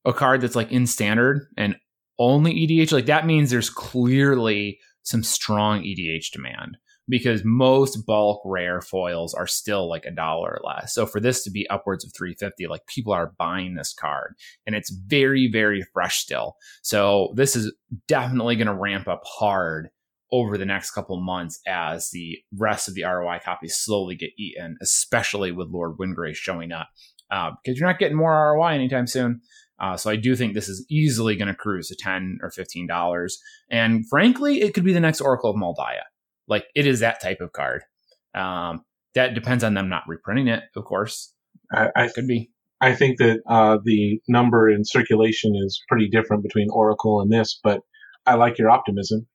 a 0.05 0.13
card 0.13 0.41
that's 0.41 0.55
like 0.55 0.71
in 0.71 0.88
standard 0.88 1.45
and 1.57 1.75
only 2.19 2.53
EDH. 2.53 2.91
Like 2.91 3.05
that 3.08 3.25
means 3.25 3.49
there's 3.49 3.69
clearly 3.69 4.79
some 5.03 5.23
strong 5.23 5.82
EDH 5.82 6.32
demand 6.32 6.77
because 7.08 7.41
most 7.43 8.05
bulk 8.05 8.41
rare 8.45 8.82
foils 8.82 9.34
are 9.34 9.47
still 9.47 9.89
like 9.89 10.05
a 10.05 10.12
dollar 10.12 10.60
or 10.62 10.62
less. 10.63 10.93
So 10.93 11.08
for 11.08 11.19
this 11.19 11.43
to 11.43 11.49
be 11.49 11.67
upwards 11.69 12.05
of 12.05 12.13
350, 12.15 12.67
like 12.67 12.86
people 12.86 13.12
are 13.12 13.34
buying 13.38 13.73
this 13.73 13.93
card 13.99 14.36
and 14.67 14.75
it's 14.75 14.91
very, 14.91 15.49
very 15.51 15.84
fresh 15.91 16.19
still. 16.19 16.55
So 16.84 17.34
this 17.36 17.55
is 17.55 17.73
definitely 18.08 18.55
going 18.55 18.67
to 18.67 18.75
ramp 18.75 19.08
up 19.08 19.21
hard 19.25 19.89
over 20.32 20.60
the 20.60 20.65
next 20.65 20.91
couple 20.91 21.19
months 21.19 21.60
as 21.67 22.12
the 22.12 22.38
rest 22.55 22.88
of 22.88 22.93
the 22.93 23.03
ROI 23.03 23.39
copies 23.43 23.75
slowly 23.75 24.15
get 24.15 24.29
eaten, 24.38 24.77
especially 24.79 25.51
with 25.51 25.69
Lord 25.69 25.97
Windgrace 25.97 26.36
showing 26.36 26.71
up. 26.71 26.89
Uh, 27.32 27.51
because 27.63 27.79
you're 27.79 27.88
not 27.88 27.99
getting 27.99 28.17
more 28.17 28.53
ROI 28.53 28.73
anytime 28.73 29.08
soon. 29.08 29.41
Uh, 29.79 29.95
so 29.97 30.09
I 30.09 30.15
do 30.15 30.35
think 30.35 30.53
this 30.53 30.69
is 30.69 30.85
easily 30.89 31.35
going 31.35 31.47
to 31.47 31.55
cruise 31.55 31.87
to 31.87 31.95
ten 31.95 32.39
or 32.41 32.51
fifteen 32.51 32.87
dollars, 32.87 33.39
and 33.69 34.07
frankly, 34.09 34.61
it 34.61 34.73
could 34.73 34.83
be 34.83 34.93
the 34.93 34.99
next 34.99 35.21
Oracle 35.21 35.51
of 35.51 35.55
Mul 35.55 35.75
Daya. 35.77 36.03
Like 36.47 36.65
it 36.75 36.85
is 36.85 36.99
that 36.99 37.21
type 37.21 37.41
of 37.41 37.53
card. 37.53 37.83
Um, 38.33 38.83
that 39.15 39.33
depends 39.33 39.63
on 39.63 39.73
them 39.73 39.89
not 39.89 40.03
reprinting 40.07 40.47
it, 40.47 40.63
of 40.75 40.85
course. 40.85 41.33
I, 41.71 41.89
I, 41.95 42.07
Could 42.09 42.27
be. 42.27 42.49
I 42.81 42.95
think 42.95 43.17
that 43.17 43.41
uh, 43.47 43.77
the 43.83 44.19
number 44.27 44.69
in 44.69 44.85
circulation 44.85 45.53
is 45.55 45.81
pretty 45.87 46.09
different 46.09 46.43
between 46.43 46.67
Oracle 46.71 47.21
and 47.21 47.31
this, 47.31 47.59
but 47.63 47.81
I 48.25 48.35
like 48.35 48.57
your 48.57 48.69
optimism. 48.69 49.27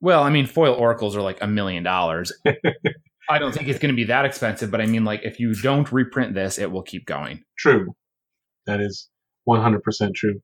Well, 0.00 0.22
I 0.22 0.30
mean, 0.30 0.46
foil 0.46 0.74
oracles 0.74 1.16
are 1.16 1.22
like 1.22 1.42
a 1.42 1.46
million 1.46 1.82
dollars. 1.82 2.32
I 3.28 3.38
don't 3.38 3.54
think 3.54 3.68
it's 3.68 3.78
going 3.78 3.92
to 3.92 3.96
be 3.96 4.04
that 4.04 4.26
expensive, 4.26 4.70
but 4.70 4.80
I 4.82 4.86
mean, 4.86 5.04
like, 5.04 5.22
if 5.24 5.40
you 5.40 5.54
don't 5.54 5.90
reprint 5.90 6.34
this, 6.34 6.58
it 6.58 6.70
will 6.70 6.82
keep 6.82 7.06
going. 7.06 7.42
True. 7.58 7.94
That 8.66 8.80
is 8.80 9.08
100% 9.48 10.14
true. 10.14 10.40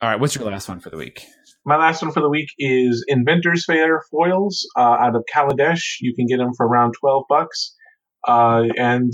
All 0.00 0.08
right, 0.08 0.20
what's 0.20 0.34
your 0.34 0.44
last 0.44 0.68
one 0.68 0.80
for 0.80 0.90
the 0.90 0.96
week? 0.96 1.26
My 1.64 1.76
last 1.76 2.02
one 2.02 2.12
for 2.12 2.20
the 2.20 2.30
week 2.30 2.48
is 2.58 3.04
Inventors 3.08 3.64
Fair 3.66 4.02
foils 4.10 4.66
uh, 4.76 4.80
out 4.80 5.16
of 5.16 5.24
Kaladesh. 5.34 5.96
You 6.00 6.14
can 6.14 6.26
get 6.26 6.38
them 6.38 6.52
for 6.56 6.66
around 6.66 6.94
12 7.00 7.24
bucks. 7.28 7.74
Uh, 8.26 8.64
and 8.76 9.12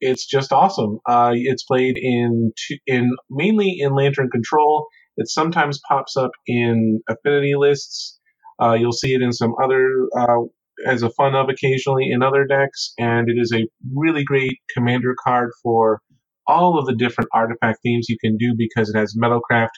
it's 0.00 0.26
just 0.26 0.52
awesome. 0.52 0.98
Uh, 1.06 1.32
it's 1.34 1.64
played 1.64 1.96
in 1.96 2.52
two, 2.56 2.76
in 2.86 3.14
mainly 3.30 3.76
in 3.78 3.94
Lantern 3.94 4.28
Control. 4.30 4.86
It 5.16 5.28
sometimes 5.28 5.80
pops 5.88 6.16
up 6.16 6.32
in 6.46 7.00
affinity 7.08 7.54
lists. 7.56 8.18
Uh, 8.60 8.74
you'll 8.74 8.92
see 8.92 9.14
it 9.14 9.22
in 9.22 9.32
some 9.32 9.54
other 9.62 10.08
uh, 10.18 10.42
as 10.86 11.02
a 11.02 11.10
fun 11.10 11.34
of 11.34 11.48
occasionally 11.48 12.10
in 12.10 12.22
other 12.22 12.44
decks, 12.44 12.92
and 12.98 13.28
it 13.28 13.40
is 13.40 13.52
a 13.52 13.66
really 13.94 14.24
great 14.24 14.58
commander 14.74 15.14
card 15.24 15.50
for 15.62 16.00
all 16.46 16.78
of 16.78 16.86
the 16.86 16.94
different 16.94 17.30
artifact 17.32 17.80
themes 17.82 18.06
you 18.08 18.16
can 18.20 18.36
do 18.36 18.54
because 18.56 18.88
it 18.88 18.98
has 18.98 19.16
Metalcraft. 19.16 19.70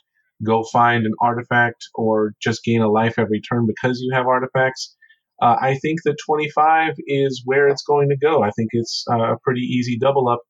Go 0.45 0.65
find 0.65 1.05
an 1.05 1.15
artifact 1.21 1.85
or 1.95 2.33
just 2.41 2.63
gain 2.65 2.81
a 2.81 2.89
life 2.89 3.19
every 3.19 3.41
turn 3.41 3.67
because 3.67 4.01
you 4.01 4.15
have 4.15 4.27
artifacts. 4.27 4.95
Uh, 5.41 5.57
I 5.61 5.77
think 5.77 6.01
that 6.05 6.17
25 6.25 6.95
is 7.07 7.43
where 7.45 7.69
it's 7.69 7.83
going 7.83 8.09
to 8.11 8.17
go. 8.17 8.43
I 8.43 8.51
think 8.51 8.71
it's 8.73 9.05
uh, 9.11 9.35
a 9.35 9.39
pretty 9.43 9.63
easy 9.63 9.99
double 9.99 10.29
up 10.29 10.41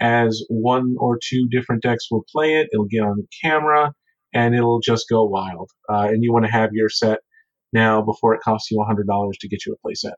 as 0.00 0.42
one 0.48 0.96
or 0.98 1.18
two 1.22 1.48
different 1.50 1.82
decks 1.82 2.10
will 2.10 2.24
play 2.30 2.54
it. 2.56 2.68
It'll 2.72 2.86
get 2.86 3.02
on 3.02 3.26
camera 3.42 3.92
and 4.34 4.54
it'll 4.54 4.80
just 4.80 5.06
go 5.08 5.24
wild. 5.24 5.70
Uh, 5.90 6.08
and 6.08 6.22
you 6.22 6.32
want 6.32 6.46
to 6.46 6.50
have 6.50 6.70
your 6.72 6.88
set 6.88 7.18
now 7.72 8.02
before 8.02 8.34
it 8.34 8.40
costs 8.42 8.70
you 8.70 8.78
$100 8.78 9.30
to 9.40 9.48
get 9.48 9.64
you 9.66 9.74
a 9.74 9.88
playset. 9.88 10.14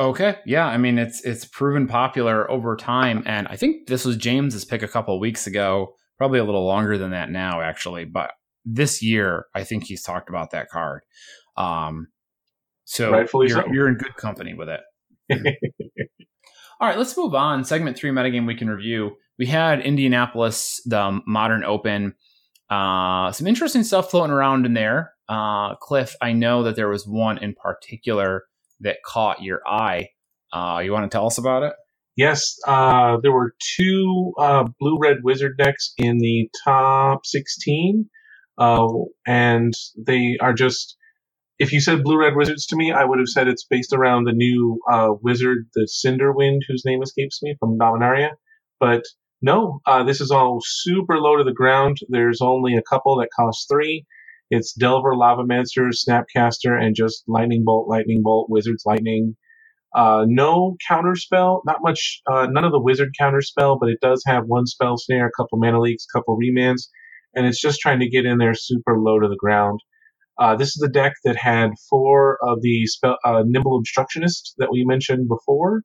Okay, 0.00 0.38
yeah, 0.46 0.66
I 0.66 0.78
mean, 0.78 0.98
it's 0.98 1.22
it's 1.26 1.44
proven 1.44 1.86
popular 1.86 2.50
over 2.50 2.74
time, 2.74 3.22
and 3.26 3.46
I 3.48 3.56
think 3.56 3.86
this 3.86 4.06
was 4.06 4.16
James's 4.16 4.64
pick 4.64 4.82
a 4.82 4.88
couple 4.88 5.14
of 5.14 5.20
weeks 5.20 5.46
ago, 5.46 5.94
probably 6.16 6.38
a 6.38 6.44
little 6.44 6.64
longer 6.66 6.96
than 6.96 7.10
that 7.10 7.30
now, 7.30 7.60
actually. 7.60 8.06
But 8.06 8.30
this 8.64 9.02
year, 9.02 9.44
I 9.54 9.62
think 9.64 9.84
he's 9.84 10.02
talked 10.02 10.30
about 10.30 10.52
that 10.52 10.70
card. 10.70 11.02
Um, 11.58 12.06
so 12.86 13.12
Rightfully 13.12 13.48
you're, 13.48 13.62
so. 13.62 13.70
you're 13.70 13.88
in 13.88 13.96
good 13.96 14.16
company 14.16 14.54
with 14.54 14.70
it. 14.70 14.80
All 16.80 16.88
right, 16.88 16.96
let's 16.96 17.14
move 17.14 17.34
on. 17.34 17.62
Segment 17.64 17.98
three, 17.98 18.10
metagame 18.10 18.46
we 18.46 18.56
can 18.56 18.70
review. 18.70 19.16
We 19.38 19.44
had 19.44 19.82
Indianapolis, 19.82 20.80
the 20.86 21.20
Modern 21.26 21.62
Open. 21.62 22.14
Uh, 22.70 23.32
some 23.32 23.46
interesting 23.46 23.84
stuff 23.84 24.10
floating 24.10 24.32
around 24.32 24.64
in 24.64 24.72
there. 24.72 25.12
Uh, 25.28 25.74
Cliff, 25.74 26.16
I 26.22 26.32
know 26.32 26.62
that 26.62 26.74
there 26.74 26.88
was 26.88 27.06
one 27.06 27.36
in 27.36 27.54
particular 27.54 28.44
that 28.80 28.98
caught 29.04 29.42
your 29.42 29.60
eye. 29.66 30.08
Uh, 30.52 30.80
you 30.84 30.92
want 30.92 31.10
to 31.10 31.14
tell 31.14 31.26
us 31.26 31.38
about 31.38 31.62
it? 31.62 31.72
Yes, 32.16 32.56
uh, 32.66 33.18
there 33.22 33.32
were 33.32 33.54
two 33.76 34.32
uh, 34.38 34.64
blue 34.78 34.98
red 35.00 35.18
wizard 35.22 35.56
decks 35.56 35.94
in 35.96 36.18
the 36.18 36.50
top 36.64 37.24
16, 37.24 38.08
uh, 38.58 38.88
and 39.26 39.72
they 39.96 40.36
are 40.40 40.52
just 40.52 40.96
if 41.60 41.74
you 41.74 41.80
said 41.80 42.02
Blue 42.02 42.18
Red 42.18 42.36
Wizards 42.36 42.66
to 42.68 42.76
me, 42.76 42.90
I 42.90 43.04
would 43.04 43.18
have 43.18 43.28
said 43.28 43.46
it's 43.46 43.66
based 43.66 43.92
around 43.92 44.24
the 44.24 44.32
new 44.32 44.80
uh, 44.90 45.10
wizard, 45.22 45.68
the 45.74 45.86
Cinderwind, 45.86 46.60
whose 46.66 46.86
name 46.86 47.02
escapes 47.02 47.42
me 47.42 47.54
from 47.60 47.78
Dominaria. 47.78 48.30
But 48.80 49.02
no, 49.42 49.80
uh, 49.84 50.02
this 50.02 50.22
is 50.22 50.30
all 50.30 50.60
super 50.64 51.18
low 51.18 51.36
to 51.36 51.44
the 51.44 51.52
ground. 51.52 51.98
There's 52.08 52.40
only 52.40 52.76
a 52.76 52.82
couple 52.82 53.18
that 53.18 53.28
cost 53.36 53.68
three. 53.70 54.06
It's 54.50 54.72
Delver, 54.72 55.14
Lavamancer, 55.14 55.92
Snapcaster, 55.92 56.76
and 56.76 56.96
just 56.96 57.22
Lightning 57.28 57.62
Bolt, 57.64 57.88
Lightning 57.88 58.20
Bolt, 58.22 58.48
Wizard's 58.50 58.82
Lightning. 58.84 59.36
Uh, 59.94 60.24
no 60.26 60.76
counter 60.88 61.14
spell, 61.14 61.62
not 61.66 61.78
much, 61.82 62.20
uh, 62.30 62.46
none 62.50 62.64
of 62.64 62.72
the 62.72 62.80
wizard 62.80 63.10
counter 63.18 63.42
spell, 63.42 63.78
but 63.78 63.88
it 63.88 63.98
does 64.00 64.22
have 64.26 64.44
one 64.46 64.66
spell 64.66 64.96
snare, 64.96 65.26
a 65.26 65.30
couple 65.36 65.58
mana 65.58 65.80
leaks, 65.80 66.04
a 66.04 66.18
couple 66.18 66.36
remands, 66.36 66.88
and 67.34 67.46
it's 67.46 67.60
just 67.60 67.80
trying 67.80 68.00
to 68.00 68.08
get 68.08 68.24
in 68.24 68.38
there 68.38 68.54
super 68.54 68.98
low 68.98 69.20
to 69.20 69.28
the 69.28 69.36
ground. 69.36 69.80
Uh, 70.38 70.56
this 70.56 70.68
is 70.68 70.80
the 70.80 70.88
deck 70.88 71.12
that 71.24 71.36
had 71.36 71.70
four 71.88 72.38
of 72.42 72.60
the 72.62 72.86
spell, 72.86 73.18
uh, 73.24 73.42
Nimble 73.44 73.76
Obstructionist 73.76 74.54
that 74.58 74.70
we 74.72 74.84
mentioned 74.84 75.28
before, 75.28 75.82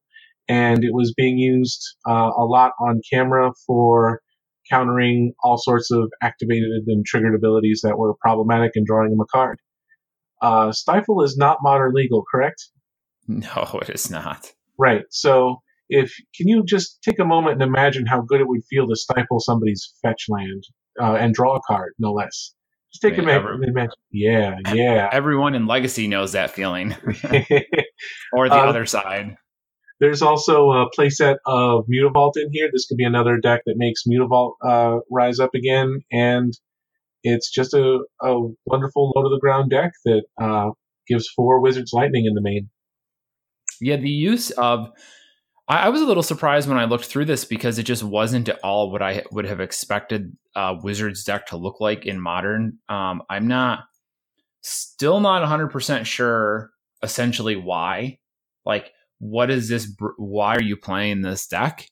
and 0.47 0.83
it 0.83 0.93
was 0.93 1.13
being 1.15 1.37
used 1.37 1.81
uh, 2.07 2.31
a 2.35 2.45
lot 2.45 2.71
on 2.79 3.01
camera 3.11 3.51
for 3.67 4.21
countering 4.69 5.33
all 5.43 5.57
sorts 5.57 5.91
of 5.91 6.11
activated 6.21 6.83
and 6.87 7.05
triggered 7.05 7.35
abilities 7.35 7.81
that 7.83 7.97
were 7.97 8.13
problematic 8.21 8.71
and 8.75 8.85
drawing 8.85 9.11
them 9.11 9.19
a 9.19 9.25
card. 9.25 9.59
Uh, 10.41 10.71
Stifle 10.71 11.23
is 11.23 11.37
not 11.37 11.59
modern 11.61 11.93
legal, 11.93 12.23
correct? 12.29 12.69
No, 13.27 13.79
it 13.81 13.89
is 13.89 14.09
not. 14.09 14.51
Right. 14.77 15.03
So 15.09 15.61
if 15.89 16.13
can 16.35 16.47
you 16.47 16.63
just 16.63 17.01
take 17.03 17.19
a 17.19 17.25
moment 17.25 17.61
and 17.61 17.63
imagine 17.63 18.05
how 18.05 18.21
good 18.21 18.41
it 18.41 18.47
would 18.47 18.63
feel 18.69 18.87
to 18.87 18.95
stifle 18.95 19.39
somebody's 19.39 19.93
fetch 20.01 20.25
land 20.29 20.63
uh, 21.01 21.13
and 21.13 21.33
draw 21.33 21.55
a 21.55 21.61
card, 21.67 21.93
no 21.99 22.11
less. 22.11 22.53
Just 22.91 23.01
take 23.01 23.17
a 23.17 23.21
minute. 23.21 23.89
Yeah, 24.11 24.55
yeah. 24.73 25.09
Everyone 25.13 25.53
in 25.53 25.67
Legacy 25.67 26.07
knows 26.07 26.31
that 26.31 26.51
feeling, 26.51 26.93
or 28.33 28.47
the 28.47 28.55
uh, 28.55 28.69
other 28.69 28.85
side. 28.85 29.35
There's 29.99 30.21
also 30.21 30.71
a 30.71 30.89
playset 30.89 31.37
of 31.45 31.85
Mutavault 31.87 32.33
in 32.35 32.49
here. 32.51 32.69
This 32.71 32.85
could 32.85 32.97
be 32.97 33.05
another 33.05 33.37
deck 33.37 33.61
that 33.65 33.75
makes 33.77 34.03
Mutavault 34.07 34.53
uh, 34.63 34.99
rise 35.09 35.39
up 35.39 35.51
again, 35.55 36.01
and 36.11 36.53
it's 37.23 37.49
just 37.49 37.73
a, 37.73 37.99
a 38.21 38.39
wonderful 38.65 39.13
low 39.15 39.23
to 39.23 39.29
the 39.29 39.39
ground 39.39 39.71
deck 39.71 39.91
that 40.03 40.23
uh, 40.39 40.71
gives 41.07 41.29
four 41.29 41.61
Wizards 41.61 41.91
Lightning 41.93 42.25
in 42.25 42.33
the 42.33 42.41
main. 42.41 42.69
Yeah, 43.81 43.95
the 43.95 44.09
use 44.09 44.51
of 44.51 44.91
I, 45.67 45.89
was 45.89 46.01
a 46.01 46.05
little 46.05 46.23
surprised 46.23 46.69
when 46.69 46.77
I 46.77 46.85
looked 46.85 47.05
through 47.05 47.25
this 47.25 47.43
because 47.43 47.79
it 47.79 47.83
just 47.83 48.03
wasn't 48.03 48.49
at 48.49 48.59
all 48.63 48.91
what 48.91 49.01
I 49.01 49.23
would 49.31 49.45
have 49.45 49.59
expected 49.59 50.37
uh, 50.55 50.75
Wizards 50.83 51.23
deck 51.23 51.47
to 51.47 51.57
look 51.57 51.79
like 51.79 52.05
in 52.05 52.19
modern. 52.19 52.77
Um, 52.87 53.23
I'm 53.29 53.47
not 53.47 53.85
still 54.61 55.19
not 55.19 55.41
100 55.41 55.69
percent 55.69 56.05
sure 56.05 56.71
essentially 57.01 57.55
why. 57.55 58.19
Like, 58.65 58.91
what 59.29 59.49
is 59.49 59.67
this? 59.67 59.93
Why 60.17 60.55
are 60.55 60.61
you 60.61 60.77
playing 60.77 61.21
this 61.21 61.47
deck? 61.47 61.87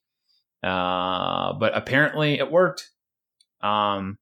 Uh, 0.64 1.54
but 1.54 1.76
apparently 1.76 2.40
it 2.40 2.52
worked. 2.52 2.90
Um, 3.62 4.18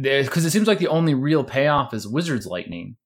because 0.00 0.44
it 0.44 0.50
seems 0.50 0.66
like 0.66 0.78
the 0.78 0.88
only 0.88 1.14
real 1.14 1.44
payoff 1.44 1.92
is 1.94 2.08
Wizards 2.08 2.46
Lightning. 2.46 2.96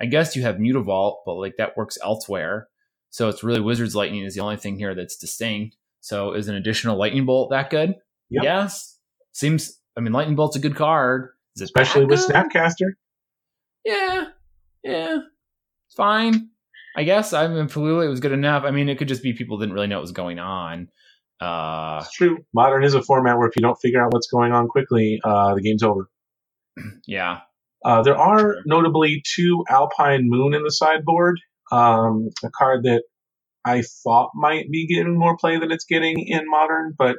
I 0.00 0.06
guess 0.06 0.34
you 0.34 0.42
have 0.42 0.56
Mutavault, 0.56 1.18
but 1.26 1.34
like 1.34 1.56
that 1.58 1.76
works 1.76 1.98
elsewhere. 2.02 2.68
So 3.10 3.28
it's 3.28 3.42
really 3.42 3.60
Wizards 3.60 3.94
Lightning 3.94 4.24
is 4.24 4.34
the 4.34 4.40
only 4.40 4.56
thing 4.56 4.78
here 4.78 4.94
that's 4.94 5.16
distinct. 5.16 5.76
So 6.00 6.32
is 6.32 6.48
an 6.48 6.54
additional 6.54 6.96
Lightning 6.96 7.26
Bolt 7.26 7.50
that 7.50 7.68
good? 7.70 7.94
Yep. 8.30 8.44
Yes. 8.44 8.98
Seems. 9.32 9.78
I 9.96 10.00
mean, 10.00 10.12
Lightning 10.12 10.36
Bolt's 10.36 10.56
a 10.56 10.60
good 10.60 10.76
card. 10.76 11.30
Especially 11.60 12.06
with 12.06 12.26
good? 12.26 12.34
Snapcaster. 12.34 12.92
Yeah. 13.84 14.28
Yeah. 14.82 15.18
It's 15.88 15.96
fine. 15.96 16.50
I 17.00 17.04
guess 17.04 17.32
I 17.32 17.48
mean 17.48 17.66
Palula. 17.66 18.04
it 18.04 18.10
was 18.10 18.20
good 18.20 18.32
enough. 18.32 18.64
I 18.64 18.70
mean, 18.70 18.88
it 18.88 18.98
could 18.98 19.08
just 19.08 19.22
be 19.22 19.32
people 19.32 19.58
didn't 19.58 19.74
really 19.74 19.86
know 19.86 19.96
what 19.96 20.02
was 20.02 20.12
going 20.12 20.38
on. 20.38 20.88
Uh, 21.40 22.00
it's 22.02 22.12
true. 22.12 22.38
Modern 22.52 22.84
is 22.84 22.92
a 22.92 23.02
format 23.02 23.38
where 23.38 23.48
if 23.48 23.56
you 23.56 23.62
don't 23.62 23.78
figure 23.80 24.04
out 24.04 24.12
what's 24.12 24.28
going 24.28 24.52
on 24.52 24.68
quickly, 24.68 25.18
uh, 25.24 25.54
the 25.54 25.62
game's 25.62 25.82
over. 25.82 26.08
Yeah. 27.06 27.40
Uh, 27.82 28.02
there 28.02 28.16
are 28.16 28.56
notably 28.66 29.22
two 29.34 29.64
Alpine 29.70 30.28
Moon 30.28 30.52
in 30.52 30.62
the 30.62 30.70
sideboard 30.70 31.40
um, 31.72 32.28
a 32.44 32.50
card 32.50 32.84
that 32.84 33.04
I 33.64 33.82
thought 34.04 34.30
might 34.34 34.70
be 34.70 34.86
getting 34.86 35.18
more 35.18 35.36
play 35.36 35.58
than 35.58 35.70
it's 35.70 35.84
getting 35.84 36.26
in 36.26 36.42
modern, 36.46 36.94
but 36.96 37.16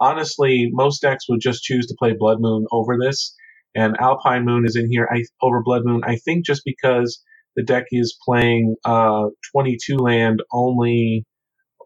honestly, 0.00 0.68
most 0.72 1.02
decks 1.02 1.28
would 1.28 1.40
just 1.40 1.62
choose 1.62 1.86
to 1.86 1.96
play 1.98 2.14
Blood 2.18 2.38
Moon 2.40 2.66
over 2.72 2.96
this. 3.00 3.34
And 3.74 3.96
Alpine 4.00 4.44
Moon 4.44 4.64
is 4.64 4.74
in 4.74 4.90
here 4.90 5.08
I, 5.12 5.22
over 5.40 5.62
Blood 5.62 5.82
Moon, 5.84 6.02
I 6.04 6.16
think 6.16 6.44
just 6.44 6.62
because 6.64 7.22
the 7.56 7.62
deck 7.62 7.86
is 7.90 8.16
playing 8.24 8.76
uh, 8.84 9.26
22 9.52 9.96
land, 9.96 10.42
only 10.52 11.26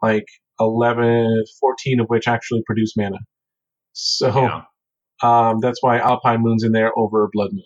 like 0.03 0.27
11, 0.61 1.45
14 1.61 2.01
of 2.01 2.07
which 2.09 2.29
actually 2.29 2.62
produce 2.67 2.97
mana. 2.97 3.19
So 3.93 4.29
yeah. 4.29 4.62
um, 5.23 5.61
that's 5.61 5.83
why 5.83 5.99
Alpine 5.99 6.43
Moon's 6.43 6.65
in 6.65 6.73
there 6.73 6.97
over 6.99 7.29
Blood 7.33 7.53
Moon. 7.53 7.65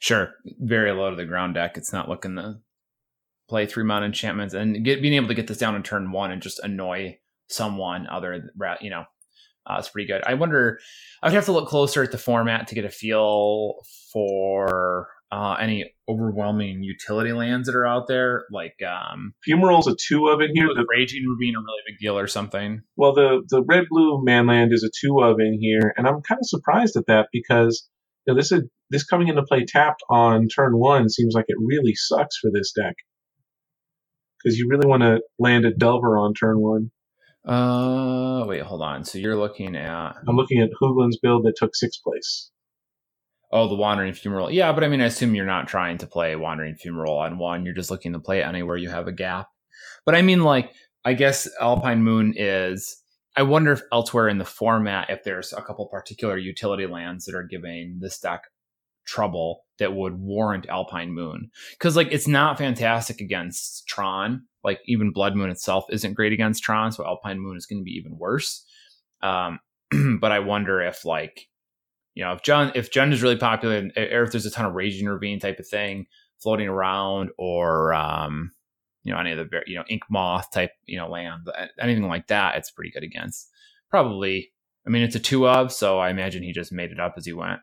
Sure, 0.00 0.30
very 0.58 0.92
low 0.92 1.10
to 1.10 1.16
the 1.16 1.26
ground 1.26 1.54
deck. 1.54 1.76
It's 1.76 1.92
not 1.92 2.08
looking 2.08 2.36
to 2.36 2.58
play 3.48 3.66
three 3.66 3.84
mana 3.84 4.06
enchantments 4.06 4.54
and 4.54 4.84
get, 4.84 5.02
being 5.02 5.14
able 5.14 5.28
to 5.28 5.34
get 5.34 5.46
this 5.46 5.58
down 5.58 5.76
in 5.76 5.82
turn 5.82 6.10
one 6.10 6.30
and 6.30 6.42
just 6.42 6.58
annoy 6.60 7.18
someone 7.48 8.06
other, 8.08 8.50
you 8.80 8.90
know, 8.90 9.04
uh, 9.66 9.76
it's 9.78 9.88
pretty 9.88 10.06
good. 10.06 10.22
I 10.24 10.34
wonder, 10.34 10.78
I 11.22 11.26
would 11.26 11.34
have 11.34 11.44
to 11.46 11.52
look 11.52 11.68
closer 11.68 12.02
at 12.02 12.12
the 12.12 12.18
format 12.18 12.68
to 12.68 12.74
get 12.74 12.84
a 12.84 12.90
feel 12.90 13.74
for 14.12 15.08
uh, 15.32 15.56
any 15.60 15.92
overwhelming 16.08 16.82
utility 16.82 17.32
lands 17.32 17.66
that 17.66 17.76
are 17.76 17.86
out 17.86 18.06
there. 18.06 18.44
Like 18.50 18.76
um, 18.86 19.34
Fumarole's 19.46 19.88
a 19.88 19.96
two 20.08 20.28
of 20.28 20.40
in 20.40 20.54
here. 20.54 20.68
The 20.68 20.86
Raging 20.88 21.24
Ravine 21.28 21.54
a 21.56 21.60
really 21.60 21.82
big 21.86 21.98
deal 21.98 22.18
or 22.18 22.26
something. 22.26 22.82
Well, 22.96 23.14
the 23.14 23.42
the 23.48 23.62
red 23.64 23.84
blue 23.90 24.22
manland 24.26 24.72
is 24.72 24.84
a 24.84 24.90
two 25.00 25.20
of 25.20 25.40
in 25.40 25.58
here, 25.60 25.92
and 25.96 26.06
I'm 26.06 26.22
kind 26.22 26.38
of 26.38 26.46
surprised 26.48 26.96
at 26.96 27.06
that 27.06 27.28
because 27.32 27.88
you 28.26 28.34
know, 28.34 28.38
this 28.38 28.52
is 28.52 28.62
this 28.90 29.04
coming 29.04 29.28
into 29.28 29.42
play 29.42 29.64
tapped 29.64 30.02
on 30.08 30.48
turn 30.48 30.78
one 30.78 31.08
seems 31.08 31.34
like 31.34 31.46
it 31.48 31.56
really 31.60 31.94
sucks 31.94 32.38
for 32.38 32.50
this 32.52 32.72
deck 32.72 32.94
because 34.38 34.58
you 34.58 34.68
really 34.70 34.86
want 34.86 35.02
to 35.02 35.20
land 35.38 35.64
a 35.64 35.72
Delver 35.72 36.16
on 36.16 36.34
turn 36.34 36.60
one. 36.60 36.90
Uh, 37.44 38.44
wait, 38.46 38.62
hold 38.62 38.82
on. 38.82 39.04
So 39.04 39.18
you're 39.18 39.36
looking 39.36 39.76
at? 39.76 40.14
I'm 40.28 40.36
looking 40.36 40.60
at 40.60 40.70
Hoogland's 40.80 41.18
build 41.18 41.44
that 41.44 41.54
took 41.56 41.74
sixth 41.74 42.02
place. 42.02 42.50
Oh, 43.56 43.68
the 43.68 43.74
Wandering 43.74 44.12
Fumarole. 44.12 44.52
Yeah, 44.52 44.70
but 44.74 44.84
I 44.84 44.88
mean, 44.88 45.00
I 45.00 45.06
assume 45.06 45.34
you're 45.34 45.46
not 45.46 45.66
trying 45.66 45.96
to 45.98 46.06
play 46.06 46.36
Wandering 46.36 46.74
Fumarole 46.74 47.20
on 47.20 47.38
one. 47.38 47.64
You're 47.64 47.72
just 47.72 47.90
looking 47.90 48.12
to 48.12 48.18
play 48.18 48.40
it 48.40 48.46
anywhere 48.46 48.76
you 48.76 48.90
have 48.90 49.08
a 49.08 49.12
gap. 49.12 49.48
But 50.04 50.14
I 50.14 50.20
mean, 50.20 50.42
like, 50.42 50.74
I 51.06 51.14
guess 51.14 51.48
Alpine 51.58 52.02
Moon 52.02 52.34
is. 52.36 53.02
I 53.34 53.44
wonder 53.44 53.72
if 53.72 53.80
elsewhere 53.90 54.28
in 54.28 54.36
the 54.36 54.44
format, 54.44 55.08
if 55.08 55.24
there's 55.24 55.54
a 55.54 55.62
couple 55.62 55.86
particular 55.86 56.36
utility 56.36 56.84
lands 56.84 57.24
that 57.24 57.34
are 57.34 57.44
giving 57.44 57.98
this 57.98 58.18
deck 58.18 58.42
trouble 59.06 59.62
that 59.78 59.94
would 59.94 60.18
warrant 60.20 60.68
Alpine 60.68 61.12
Moon. 61.12 61.50
Because 61.70 61.96
like 61.96 62.08
it's 62.10 62.28
not 62.28 62.58
fantastic 62.58 63.22
against 63.22 63.86
Tron. 63.88 64.42
Like 64.64 64.80
even 64.84 65.12
Blood 65.12 65.34
Moon 65.34 65.48
itself 65.48 65.86
isn't 65.90 66.12
great 66.12 66.34
against 66.34 66.62
Tron, 66.62 66.92
so 66.92 67.06
Alpine 67.06 67.40
Moon 67.40 67.56
is 67.56 67.64
going 67.64 67.80
to 67.80 67.84
be 67.84 67.96
even 67.96 68.18
worse. 68.18 68.66
Um, 69.22 69.60
but 70.20 70.30
I 70.30 70.40
wonder 70.40 70.82
if 70.82 71.06
like 71.06 71.48
you 72.16 72.24
know 72.24 72.32
if 72.32 72.42
John 72.42 72.72
if 72.74 72.90
Jund 72.90 73.12
is 73.12 73.22
really 73.22 73.36
popular, 73.36 73.88
or 73.96 74.22
if 74.24 74.32
there's 74.32 74.46
a 74.46 74.50
ton 74.50 74.64
of 74.64 74.74
Raging 74.74 75.06
Ravine 75.06 75.38
type 75.38 75.60
of 75.60 75.68
thing 75.68 76.06
floating 76.42 76.66
around, 76.66 77.30
or 77.38 77.92
um, 77.94 78.50
you 79.04 79.12
know 79.12 79.20
any 79.20 79.32
of 79.32 79.38
the 79.38 79.60
you 79.66 79.76
know 79.76 79.84
Ink 79.88 80.02
Moth 80.10 80.50
type 80.50 80.70
you 80.86 80.98
know 80.98 81.08
land, 81.08 81.46
anything 81.78 82.08
like 82.08 82.26
that, 82.28 82.56
it's 82.56 82.70
pretty 82.72 82.90
good 82.90 83.04
against. 83.04 83.48
Probably. 83.90 84.50
I 84.86 84.90
mean, 84.90 85.02
it's 85.02 85.16
a 85.16 85.20
two 85.20 85.48
of, 85.48 85.72
so 85.72 85.98
I 85.98 86.10
imagine 86.10 86.44
he 86.44 86.52
just 86.52 86.70
made 86.72 86.92
it 86.92 87.00
up 87.00 87.14
as 87.16 87.26
he 87.26 87.32
went. 87.32 87.58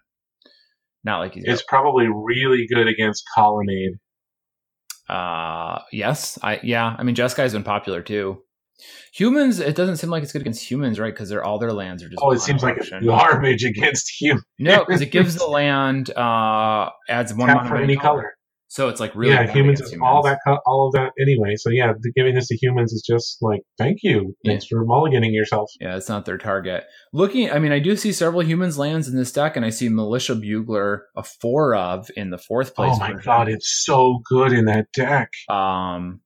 Not 1.06 1.20
like 1.20 1.34
he's. 1.34 1.45
It's 1.47 1.64
probably 1.64 2.06
really 2.08 2.68
good 2.68 2.88
against 2.88 3.24
Colonnade. 3.34 3.93
Uh, 5.10 5.80
yes, 5.91 6.38
I 6.43 6.60
yeah. 6.64 6.95
I 6.97 7.04
mean, 7.04 7.16
Jeskai 7.16 7.38
has 7.38 7.54
been 7.54 7.64
popular 7.64 8.01
too. 8.01 8.43
Humans, 9.13 9.59
it 9.59 9.75
doesn't 9.75 9.97
seem 9.97 10.09
like 10.09 10.23
it's 10.23 10.31
good 10.31 10.41
against 10.41 10.69
humans, 10.69 10.99
right? 10.99 11.13
Because 11.13 11.29
they're 11.29 11.43
all 11.43 11.59
their 11.59 11.73
lands 11.73 12.03
are 12.03 12.09
just. 12.09 12.21
Oh, 12.21 12.31
it 12.31 12.39
seems 12.39 12.63
like 12.63 12.77
garbage 13.05 13.63
against 13.63 14.09
humans. 14.19 14.45
no, 14.59 14.84
because 14.86 15.01
it 15.01 15.11
gives 15.11 15.36
the 15.36 15.45
land 15.47 16.09
uh 16.15 16.89
adds 17.09 17.34
one 17.34 17.49
Tap 17.49 17.67
for 17.67 17.77
any 17.77 17.95
color. 17.95 18.21
color. 18.21 18.34
So 18.73 18.89
it's 18.89 18.99
like 18.99 19.13
really 19.13 19.36
yeah, 19.36 19.51
humans 19.51 19.81
is 19.81 19.95
all 20.01 20.23
that 20.23 20.39
all 20.65 20.88
of 20.88 20.93
that 20.93 21.11
anyway. 21.21 21.53
So 21.57 21.69
yeah, 21.69 21.93
giving 22.15 22.34
this 22.34 22.47
to 22.47 22.57
humans 22.57 22.91
is 22.91 23.03
just 23.07 23.38
like 23.39 23.61
thank 23.77 23.99
you, 24.01 24.36
thanks 24.43 24.65
yeah. 24.65 24.79
for 24.79 24.84
mulliganing 24.84 25.31
yourself. 25.31 25.69
Yeah, 25.79 25.95
it's 25.95 26.09
not 26.09 26.25
their 26.25 26.39
target. 26.39 26.86
Looking, 27.13 27.51
I 27.51 27.59
mean, 27.59 27.71
I 27.71 27.77
do 27.77 27.95
see 27.95 28.11
several 28.11 28.41
humans 28.41 28.79
lands 28.79 29.07
in 29.07 29.15
this 29.15 29.31
deck, 29.31 29.55
and 29.55 29.63
I 29.63 29.69
see 29.69 29.89
Militia 29.89 30.34
Bugler 30.34 31.05
a 31.15 31.21
four 31.21 31.75
of 31.75 32.09
in 32.17 32.31
the 32.31 32.39
fourth 32.39 32.73
place. 32.73 32.93
Oh 32.95 32.99
my 32.99 33.11
version. 33.11 33.21
god, 33.23 33.47
it's 33.47 33.84
so 33.86 34.21
good 34.27 34.53
in 34.53 34.65
that 34.65 34.88
deck. 34.91 35.29
Um, 35.51 36.21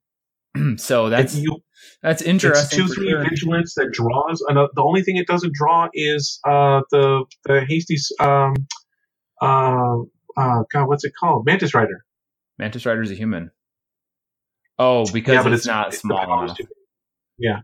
so 0.77 1.09
that's 1.09 1.35
you, 1.35 1.57
that's 2.01 2.21
interesting. 2.21 2.79
It's 2.79 2.89
two 2.89 2.93
three 2.93 3.09
sure. 3.09 3.23
vigilance 3.23 3.73
that 3.75 3.91
draws. 3.91 4.43
Another, 4.47 4.69
the 4.75 4.81
only 4.83 5.03
thing 5.03 5.17
it 5.17 5.27
doesn't 5.27 5.53
draw 5.53 5.87
is 5.93 6.39
uh 6.47 6.81
the 6.91 7.25
the 7.45 7.65
hasty 7.67 7.97
um 8.19 8.53
uh, 9.41 9.97
uh 10.37 10.63
God, 10.71 10.87
what's 10.87 11.03
it 11.03 11.13
called? 11.19 11.45
Mantis 11.45 11.73
Rider. 11.73 12.03
Mantis 12.57 12.85
Rider 12.85 13.01
is 13.01 13.11
a 13.11 13.15
human. 13.15 13.51
Oh, 14.79 15.05
because 15.11 15.33
Yeah, 15.35 15.43
but 15.43 15.53
it's, 15.53 15.65
it's- 15.65 15.75
not 15.75 15.87
it's 15.89 15.99
small 15.99 16.43
enough. 16.43 16.57
Yeah. 17.37 17.59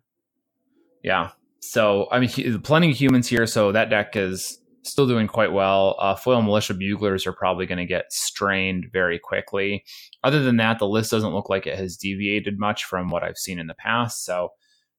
Yeah. 1.03 1.31
So 1.59 2.07
I 2.11 2.19
mean, 2.19 2.61
plenty 2.61 2.91
of 2.91 2.97
humans 2.97 3.27
here. 3.27 3.45
So 3.47 3.71
that 3.71 3.89
deck 3.89 4.15
is 4.15 4.59
still 4.84 5.07
doing 5.07 5.27
quite 5.27 5.51
well. 5.51 5.95
Uh, 5.99 6.15
foil 6.15 6.41
militia 6.41 6.73
buglers 6.73 7.25
are 7.25 7.34
probably 7.34 7.65
going 7.65 7.77
to 7.77 7.86
get 7.86 8.11
strained 8.11 8.88
very 8.91 9.19
quickly. 9.19 9.84
Other 10.23 10.43
than 10.43 10.57
that, 10.57 10.79
the 10.79 10.88
list 10.88 11.11
doesn't 11.11 11.34
look 11.34 11.49
like 11.49 11.65
it 11.65 11.77
has 11.77 11.97
deviated 11.97 12.59
much 12.59 12.86
from 12.86 13.09
what 13.09 13.23
I've 13.23 13.38
seen 13.38 13.59
in 13.59 13.67
the 13.67 13.73
past. 13.73 14.25
So, 14.25 14.49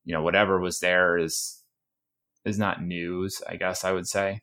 you 0.05 0.14
know, 0.14 0.22
whatever 0.22 0.61
was 0.61 0.80
there 0.80 1.18
is 1.18 1.62
is 2.45 2.59
not 2.59 2.82
news. 2.82 3.43
I 3.49 3.57
guess 3.57 3.85
I 3.85 3.93
would 3.93 4.07
say. 4.07 4.43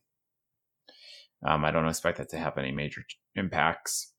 Um, 1.43 1.65
I 1.65 1.71
don't 1.71 1.87
expect 1.87 2.19
that 2.19 2.29
to 2.29 2.37
have 2.37 2.57
any 2.57 2.71
major 2.71 3.03
impacts. 3.35 4.13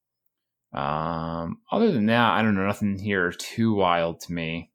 Um, 0.73 1.59
other 1.71 1.93
than 1.93 2.07
that, 2.07 2.33
I 2.33 2.43
don't 2.43 2.55
know 2.55 2.67
nothing 2.67 2.99
here 2.99 3.31
too 3.31 3.75
wild 3.75 4.21
to 4.23 4.33
me. 4.33 4.71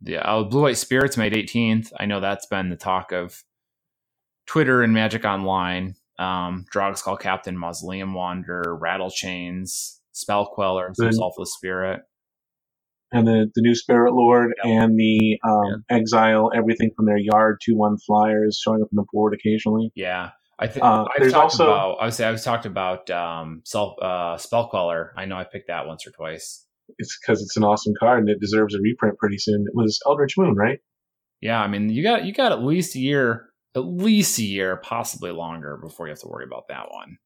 Yeah, 0.00 0.20
uh, 0.20 0.44
Blue 0.44 0.62
White 0.62 0.76
Spirits 0.76 1.16
made 1.16 1.32
18th. 1.32 1.92
I 1.98 2.06
know 2.06 2.20
that's 2.20 2.46
been 2.46 2.68
the 2.68 2.76
talk 2.76 3.12
of 3.12 3.42
Twitter 4.48 4.82
and 4.82 4.92
Magic 4.92 5.24
Online. 5.24 5.94
Um, 6.18 6.64
Drogskol 6.74 7.20
Captain, 7.20 7.56
Mausoleum 7.56 8.12
Wanderer, 8.12 8.76
Rattle 8.80 9.10
Chains, 9.10 10.00
Spell 10.12 10.46
Queller, 10.52 10.90
Selfless 10.94 11.54
Spirit. 11.54 12.00
And 13.12 13.26
the, 13.26 13.46
the 13.54 13.62
new 13.62 13.74
Spirit 13.74 14.12
Lord 14.14 14.52
Yeah. 14.64 14.82
and 14.82 14.98
the 14.98 15.38
um, 15.48 15.84
Exile, 15.88 16.50
everything 16.54 16.90
from 16.96 17.06
their 17.06 17.16
yard, 17.16 17.58
to 17.62 17.72
1 17.74 17.98
flyers 17.98 18.60
showing 18.62 18.82
up 18.82 18.88
in 18.92 18.96
the 18.96 19.04
board 19.12 19.32
occasionally. 19.32 19.92
Yeah. 19.94 20.30
I 20.58 20.66
think 20.66 20.84
Uh, 20.84 21.04
I've 21.04 21.20
there's 21.20 21.34
also- 21.34 21.64
about 21.68 21.98
I 22.00 22.06
was 22.06 22.20
I 22.20 22.32
was 22.32 22.42
talked 22.42 22.66
about 22.66 23.08
um 23.10 23.62
self 23.64 23.94
uh 24.02 24.36
spell 24.38 24.68
queller. 24.68 25.12
I 25.16 25.24
know 25.24 25.36
I 25.36 25.44
picked 25.44 25.68
that 25.68 25.86
once 25.86 26.04
or 26.04 26.10
twice. 26.10 26.66
It's 26.98 27.16
because 27.20 27.40
it's 27.40 27.56
an 27.56 27.62
awesome 27.62 27.92
card 28.00 28.18
and 28.18 28.28
it 28.28 28.40
deserves 28.40 28.74
a 28.74 28.80
reprint 28.80 29.18
pretty 29.18 29.38
soon. 29.38 29.64
It 29.68 29.74
was 29.76 30.00
Eldritch 30.04 30.36
Moon, 30.36 30.56
right? 30.56 30.80
Yeah, 31.40 31.60
I 31.62 31.68
mean 31.68 31.90
you 31.90 32.02
got 32.02 32.24
you 32.24 32.32
got 32.34 32.50
at 32.50 32.64
least 32.64 32.96
a 32.96 32.98
year 32.98 33.47
at 33.76 33.80
least 33.84 34.38
a 34.38 34.42
year, 34.42 34.76
possibly 34.76 35.30
longer 35.30 35.76
before 35.76 36.06
you 36.06 36.10
have 36.10 36.20
to 36.20 36.28
worry 36.28 36.44
about 36.44 36.68
that 36.68 36.90
one. 36.90 37.18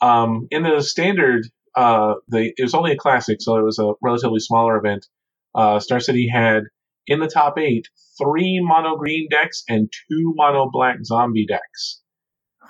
Um, 0.00 0.48
in 0.50 0.62
the 0.62 0.80
standard, 0.80 1.46
uh, 1.76 2.14
the 2.28 2.52
it 2.56 2.62
was 2.62 2.74
only 2.74 2.92
a 2.92 2.96
classic, 2.96 3.38
so 3.40 3.56
it 3.56 3.62
was 3.64 3.78
a 3.78 3.92
relatively 4.02 4.40
smaller 4.40 4.76
event. 4.76 5.06
Uh, 5.54 5.78
Star 5.80 6.00
City 6.00 6.28
had 6.32 6.62
in 7.06 7.20
the 7.20 7.28
top 7.28 7.58
eight 7.58 7.86
three 8.18 8.60
mono 8.62 8.96
green 8.96 9.28
decks 9.30 9.62
and 9.68 9.90
two 9.92 10.32
mono 10.36 10.68
black 10.70 10.96
zombie 11.04 11.46
decks, 11.46 12.02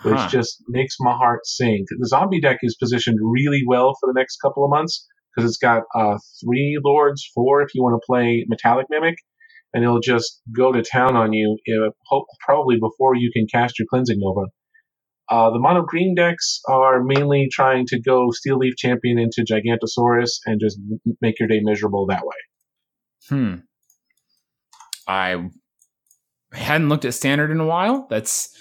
which 0.02 0.18
Huh. 0.18 0.28
just 0.28 0.62
makes 0.68 0.96
my 1.00 1.12
heart 1.12 1.46
sing. 1.46 1.84
The 1.98 2.08
zombie 2.08 2.40
deck 2.40 2.58
is 2.62 2.76
positioned 2.76 3.18
really 3.22 3.62
well 3.66 3.94
for 4.00 4.12
the 4.12 4.18
next 4.18 4.38
couple 4.38 4.64
of 4.64 4.70
months 4.70 5.06
because 5.34 5.48
it's 5.48 5.58
got 5.58 5.82
uh, 5.94 6.18
three 6.44 6.78
lords, 6.84 7.28
four 7.34 7.62
if 7.62 7.74
you 7.74 7.82
want 7.82 8.00
to 8.00 8.06
play 8.06 8.44
Metallic 8.48 8.86
Mimic, 8.90 9.16
and 9.72 9.84
it'll 9.84 10.00
just 10.00 10.40
go 10.54 10.72
to 10.72 10.82
town 10.82 11.16
on 11.16 11.32
you. 11.32 11.58
uh, 11.68 11.90
hope, 12.06 12.26
probably 12.44 12.76
before 12.76 13.14
you 13.14 13.30
can 13.32 13.46
cast 13.46 13.78
your 13.78 13.86
Cleansing 13.90 14.18
Nova. 14.18 14.46
Uh, 15.30 15.50
the 15.50 15.60
mono 15.60 15.82
green 15.82 16.14
decks 16.16 16.60
are 16.68 17.04
mainly 17.04 17.48
trying 17.52 17.86
to 17.86 18.00
go 18.00 18.30
Steel 18.32 18.58
Leaf 18.58 18.74
Champion 18.76 19.16
into 19.18 19.44
Gigantosaurus 19.44 20.40
and 20.44 20.60
just 20.60 20.78
make 21.20 21.38
your 21.38 21.48
day 21.48 21.60
miserable 21.62 22.06
that 22.06 22.22
way. 22.24 22.36
Hmm. 23.28 23.54
I 25.06 25.48
hadn't 26.52 26.88
looked 26.88 27.04
at 27.04 27.14
standard 27.14 27.52
in 27.52 27.60
a 27.60 27.66
while. 27.66 28.08
That's 28.10 28.52